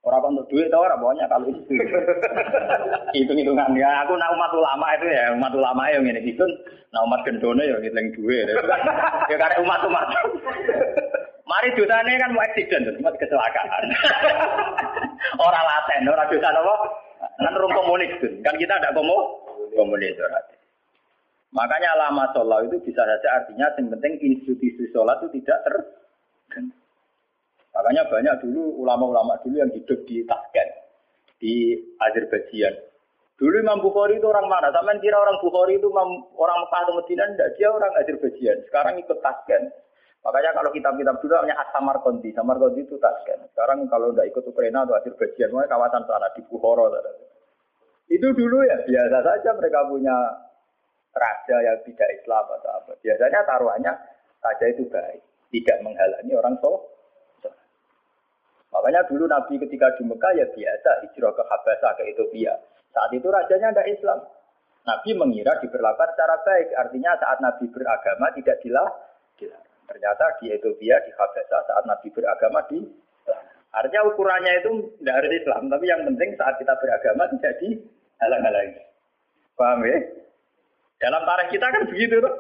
Orang 0.02 0.34
untuk 0.34 0.50
duit 0.50 0.66
tau 0.66 0.82
orang 0.82 0.98
pokoknya 0.98 1.30
kalau 1.30 1.46
itu 1.46 1.62
hitung-hitungan. 3.14 3.70
Ya 3.78 4.02
aku 4.02 4.18
nak 4.18 4.34
umat 4.34 4.50
ulama 4.50 4.86
itu 4.98 5.06
ya 5.06 5.30
umat 5.38 5.54
ulama 5.54 5.82
yang 5.94 6.02
ini 6.02 6.26
itu 6.26 6.42
nak 6.90 7.06
umat 7.06 7.22
gendone 7.22 7.62
ya 7.62 7.78
ngitung 7.78 8.10
duit. 8.18 8.50
Ya 9.30 9.36
karena 9.42 9.62
umat 9.62 9.86
umat 9.86 10.10
mari 11.46 11.70
dosanya 11.78 12.18
kan 12.18 12.34
mau 12.34 12.42
accident 12.42 12.90
cuma 12.98 13.14
kecelakaan. 13.14 13.84
Orang 15.46 15.64
laten 15.64 16.10
orang 16.10 16.28
dosa 16.34 16.50
apa? 16.50 16.74
Kan 17.38 17.54
rum 17.54 17.70
komunis 17.70 18.12
kan 18.42 18.58
kita 18.58 18.74
ada 18.82 18.90
komo 18.90 19.42
komunis 19.74 20.18
orang 20.18 20.46
makanya 21.52 21.92
lama 21.96 22.24
sholat 22.32 22.64
itu 22.68 22.80
bisa 22.80 23.04
saja 23.04 23.28
artinya 23.40 23.68
yang 23.76 23.92
penting 23.92 24.12
institusi 24.24 24.88
sholat 24.90 25.20
itu 25.20 25.40
tidak 25.40 25.58
ter 25.68 25.74
Makanya 27.72 28.04
banyak 28.08 28.34
dulu 28.44 28.84
ulama-ulama 28.84 29.40
dulu 29.40 29.56
yang 29.56 29.72
hidup 29.72 30.04
di 30.04 30.20
Tashkent, 30.28 30.70
di 31.40 31.80
Azerbaijan. 31.96 32.76
Dulu 33.40 33.58
Imam 33.58 33.80
Bukhari 33.80 34.20
itu 34.20 34.28
orang 34.28 34.46
mana? 34.46 34.68
Sama 34.70 34.92
kira 35.00 35.16
orang 35.18 35.40
Bukhari 35.40 35.80
itu 35.80 35.88
orang 35.90 36.58
Mekah 36.62 36.80
atau 36.84 36.94
Medina? 37.00 37.24
Tidak, 37.32 37.50
dia 37.56 37.68
orang 37.72 37.92
Azerbaijan. 37.96 38.60
Sekarang 38.68 39.00
ikut 39.00 39.18
Tashkent. 39.24 39.72
Makanya 40.22 40.54
kalau 40.54 40.70
kitab-kitab 40.70 41.18
dulu 41.18 41.32
namanya 41.34 41.56
As-Samarkandi. 41.66 42.30
Samarkandi 42.36 42.80
itu 42.86 42.94
Tashkent. 43.00 43.50
Sekarang 43.50 43.88
kalau 43.90 44.14
tidak 44.14 44.36
ikut 44.36 44.44
Ukraina 44.46 44.86
atau 44.86 44.94
Azerbaijan, 44.94 45.50
makanya 45.50 45.74
kawasan 45.74 46.02
sana 46.06 46.28
di 46.36 46.42
Bukhara. 46.46 46.86
Itu 48.12 48.28
dulu 48.36 48.62
ya 48.68 48.76
biasa 48.84 49.18
saja 49.24 49.50
mereka 49.56 49.88
punya 49.88 50.16
raja 51.16 51.56
yang 51.64 51.78
tidak 51.88 52.08
Islam 52.20 52.44
atau 52.44 52.70
apa. 52.76 52.92
Biasanya 53.00 53.40
taruhannya 53.48 53.92
raja 54.44 54.66
itu 54.68 54.84
baik 54.92 55.20
tidak 55.52 55.78
menghalangi 55.84 56.32
orang 56.36 56.56
sholat. 56.60 56.91
Makanya 58.72 59.04
dulu 59.04 59.28
Nabi 59.28 59.60
ketika 59.60 59.92
di 60.00 60.02
Mekah 60.08 60.32
ya 60.32 60.46
biasa 60.48 60.90
hijrah 61.04 61.32
ke 61.36 61.42
Habasah 61.44 61.92
ke 62.00 62.02
Ethiopia. 62.08 62.56
Saat 62.92 63.12
itu 63.12 63.28
rajanya 63.28 63.76
ada 63.76 63.84
Islam. 63.84 64.18
Nabi 64.82 65.10
mengira 65.14 65.60
diperlakukan 65.60 66.08
secara 66.16 66.36
baik. 66.42 66.68
Artinya 66.74 67.12
saat 67.20 67.38
Nabi 67.44 67.68
beragama 67.70 68.32
tidak 68.34 68.58
dilah. 68.64 68.90
Ternyata 69.82 70.24
di 70.40 70.46
Ethiopia, 70.56 70.96
di 71.04 71.10
Habasah 71.12 71.60
saat 71.68 71.84
Nabi 71.84 72.08
beragama 72.10 72.64
di 72.72 72.80
Artinya 73.72 74.04
ukurannya 74.04 74.52
itu 74.60 74.72
tidak 75.00 75.16
harus 75.16 75.32
Islam, 75.32 75.62
tapi 75.72 75.88
yang 75.88 76.04
penting 76.04 76.36
saat 76.36 76.60
kita 76.60 76.76
beragama 76.76 77.24
tidak 77.32 77.56
dihalang-halangi. 77.56 78.84
Paham 79.56 79.80
ya? 79.88 79.96
Dalam 81.00 81.24
tarikh 81.24 81.56
kita 81.56 81.66
kan 81.72 81.82
begitu 81.88 82.20
tuh. 82.20 82.34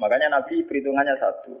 Makanya 0.00 0.40
Nabi 0.40 0.64
perhitungannya 0.64 1.14
satu. 1.20 1.54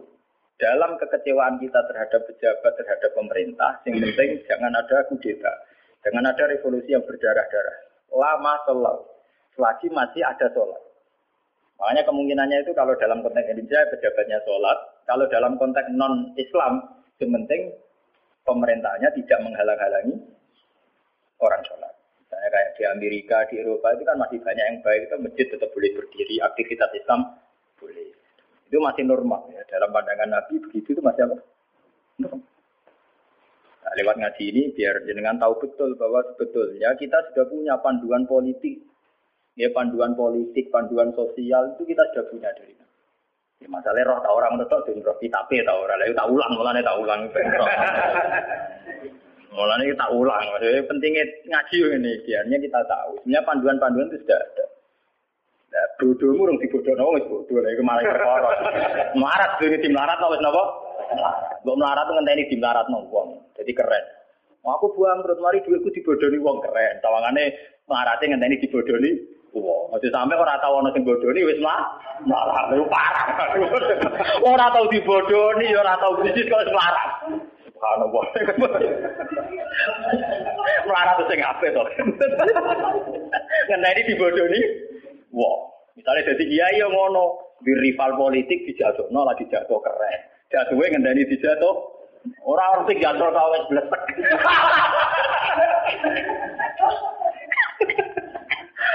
Dalam 0.54 0.94
kekecewaan 1.02 1.58
kita 1.58 1.80
terhadap 1.90 2.22
pejabat, 2.30 2.72
terhadap 2.78 3.10
pemerintah, 3.18 3.82
yang 3.90 3.98
penting 3.98 4.38
jangan 4.46 4.70
ada 4.70 5.02
kudeta. 5.10 5.52
Jangan 6.06 6.30
ada 6.30 6.44
revolusi 6.46 6.94
yang 6.94 7.02
berdarah-darah. 7.02 7.78
Lama 8.14 8.54
sholat. 8.68 8.98
Selagi 9.58 9.88
masih 9.90 10.22
ada 10.22 10.46
sholat. 10.54 10.78
Makanya 11.80 12.06
kemungkinannya 12.06 12.58
itu 12.62 12.72
kalau 12.76 12.94
dalam 13.00 13.24
konteks 13.26 13.50
Indonesia 13.50 13.82
pejabatnya 13.90 14.38
sholat. 14.46 14.78
Kalau 15.10 15.26
dalam 15.26 15.58
konteks 15.58 15.90
non-Islam, 15.90 16.86
yang 17.18 17.30
penting 17.42 17.74
pemerintahnya 18.46 19.10
tidak 19.10 19.38
menghalang-halangi 19.42 20.16
orang 21.42 21.62
sholat. 21.66 21.92
Misalnya 22.22 22.48
kayak 22.54 22.70
di 22.78 22.82
Amerika, 22.86 23.36
di 23.50 23.54
Eropa 23.58 23.90
itu 23.96 24.04
kan 24.06 24.16
masih 24.22 24.38
banyak 24.38 24.64
yang 24.64 24.78
baik, 24.86 25.00
itu 25.10 25.16
masjid 25.18 25.46
tetap 25.50 25.68
boleh 25.74 25.90
berdiri, 25.98 26.36
aktivitas 26.40 26.90
Islam 26.94 27.20
boleh. 27.80 28.23
Itu 28.68 28.78
masih 28.80 29.04
normal 29.06 29.48
ya. 29.52 29.62
Dalam 29.68 29.92
pandangan 29.92 30.28
Nabi 30.30 30.60
begitu 30.60 30.96
itu 30.96 31.02
masih 31.04 31.28
apa? 31.28 31.36
Nah, 33.84 33.92
lewat 34.00 34.16
ngaji 34.16 34.44
ini 34.48 34.62
biar 34.72 35.04
jenengan 35.04 35.36
tahu 35.36 35.60
betul 35.60 35.92
bahwa 36.00 36.24
sebetulnya 36.32 36.96
kita 36.96 37.20
sudah 37.30 37.44
punya 37.46 37.74
panduan 37.84 38.24
politik. 38.24 38.80
Ya 39.54 39.70
panduan 39.70 40.18
politik, 40.18 40.72
panduan 40.74 41.14
sosial 41.14 41.76
itu 41.76 41.86
kita 41.86 42.02
sudah 42.10 42.24
punya 42.32 42.50
dari 42.58 42.74
Ya, 43.62 43.70
masalahnya 43.70 44.10
roh 44.10 44.18
tak 44.18 44.34
orang 44.34 44.58
tetap 44.58 44.82
dan 44.82 44.98
roh 44.98 45.16
kita 45.22 45.40
tahu 45.46 45.78
orang. 45.86 45.96
Lain 46.02 46.12
tak 46.18 46.26
ulang 46.26 46.52
mulanya 46.58 46.82
tak 46.82 46.98
ulang. 46.98 47.20
Mulanya 49.54 49.84
kita 49.94 50.06
ulang. 50.10 50.44
Maksudnya 50.50 50.82
pentingnya 50.90 51.24
ngaji 51.46 51.76
ini 51.96 52.12
biarnya 52.26 52.56
kita 52.58 52.80
tahu. 52.84 53.12
Sebenarnya 53.22 53.46
panduan-panduan 53.46 54.10
itu 54.10 54.18
sudah 54.26 54.36
ada 54.42 54.63
bodohmu 55.98 56.46
orang 56.46 56.58
dibodohno 56.62 57.14
wis 57.18 57.26
bodoh 57.26 57.58
lha 57.62 57.70
iku 57.74 57.82
malah 57.82 58.02
perkara. 58.02 58.48
Marat 59.18 59.50
dene 59.58 59.76
di 59.82 59.88
melarat 59.90 60.22
wis 60.22 60.42
napa? 60.42 60.64
Mbok 61.62 61.76
melarat 61.78 62.06
ngenteni 62.10 62.50
di 62.50 62.56
melarat 62.58 62.86
wong. 62.90 63.28
Jadi 63.58 63.72
keren. 63.74 64.04
Aku 64.64 64.96
buang 64.96 65.20
perut 65.20 65.38
mari 65.44 65.60
duitku 65.60 65.92
dibodoni 65.92 66.40
wong 66.40 66.64
keren. 66.64 66.98
Tawangane 67.04 67.52
melarate 67.90 68.24
ngenteni 68.26 68.62
dibodoni 68.62 69.10
wong. 69.54 69.94
Aja 69.94 70.08
sampe 70.10 70.34
ora 70.38 70.58
tau 70.62 70.80
ana 70.80 70.94
sing 70.94 71.02
bodoni 71.02 71.42
wis 71.42 71.58
mah 71.60 71.98
malah 72.26 72.70
lu 72.74 72.86
parah. 72.86 73.26
ora 74.50 74.66
tau 74.72 74.86
dibodoni 74.88 75.74
ya 75.74 75.82
ora 75.82 75.98
tau 75.98 76.16
bisnis 76.22 76.46
kok 76.46 76.62
wis 76.62 76.72
melarat. 76.72 77.10
Subhanallah. 77.74 78.24
Melarat 80.88 81.18
sing 81.28 81.40
apik 81.42 81.70
to. 81.74 81.82
Ngenteni 83.68 84.00
dibodoni 84.06 84.60
Wah, 85.34 85.58
misalnya 85.98 86.30
jadi 86.30 86.44
kiai 86.46 86.78
yang 86.78 86.94
ngono, 86.94 87.58
di 87.66 87.74
rival 87.74 88.14
politik 88.14 88.62
dijatuhno 88.70 89.26
lagi 89.26 89.50
jatuh 89.50 89.82
keren. 89.82 90.20
Jatuhnya 90.54 90.94
ngendani 90.94 91.26
dijatuh, 91.26 91.74
orang 92.46 92.86
orang 92.86 92.94
jatuh 93.02 93.28
tau 93.34 93.48
wes 93.50 93.64
blesek. 93.66 94.02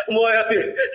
Mau 0.10 0.26
ya 0.26 0.42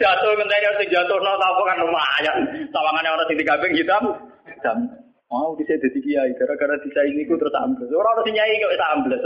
jatuh 0.03 0.31
ngenteni 0.35 0.67
orang 0.67 0.91
jatuh 0.91 1.19
no 1.23 1.33
tau 1.39 1.63
kan 1.63 1.79
lumayan. 1.79 2.37
Tawangannya 2.73 3.15
orang 3.15 3.27
sing 3.31 3.39
digabeng 3.39 3.75
hitam, 3.77 4.05
hitam. 4.49 4.79
Mau 5.31 5.55
bisa 5.55 5.77
jadi 5.79 5.99
kiai 6.01 6.33
gara-gara 6.41 6.81
bisa 6.83 7.01
ini 7.07 7.29
ku 7.29 7.39
terus 7.39 7.55
ambles. 7.55 7.93
Orang 7.95 8.17
orang 8.19 8.25
sing 8.27 8.35
nyai 8.35 8.59
bisa 8.59 8.87
ambles. 8.97 9.23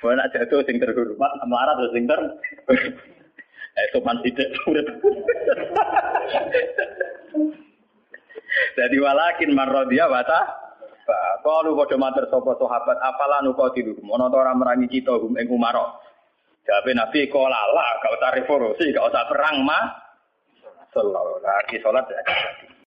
Wah 0.00 0.16
nak 0.16 0.32
jatuh 0.32 0.64
sing 0.64 0.80
terhormat, 0.80 1.30
melarat 1.44 1.76
terus 1.76 1.92
sing 1.92 2.04
ter. 2.08 2.20
Eh 3.70 3.86
sopan 3.94 4.18
tidak 4.24 4.48
urip. 4.66 4.86
Jadi 8.74 8.96
walakin 8.98 9.50
marrodia 9.54 10.08
wata. 10.10 10.40
Kalau 11.40 11.74
kode 11.74 11.96
mater 11.98 12.28
sopo 12.30 12.54
sahabat 12.54 12.98
apalah 13.02 13.42
nuko 13.42 13.72
tidur. 13.74 13.98
Mono 14.04 14.30
ora 14.30 14.54
merangi 14.54 14.86
kita 14.86 15.16
hum 15.16 15.36
ing 15.36 15.48
umaro. 15.50 16.00
Jabe 16.68 16.92
Nabi 16.94 17.26
kola 17.32 17.56
lah, 17.72 17.98
gak 18.04 18.14
usah 18.20 18.30
revolusi, 18.36 18.92
gak 18.92 19.08
usah 19.08 19.26
perang 19.26 19.64
mah. 19.64 19.84
Wasallam. 20.92 21.40
Sholat 21.80 22.04
ya. 22.12 22.20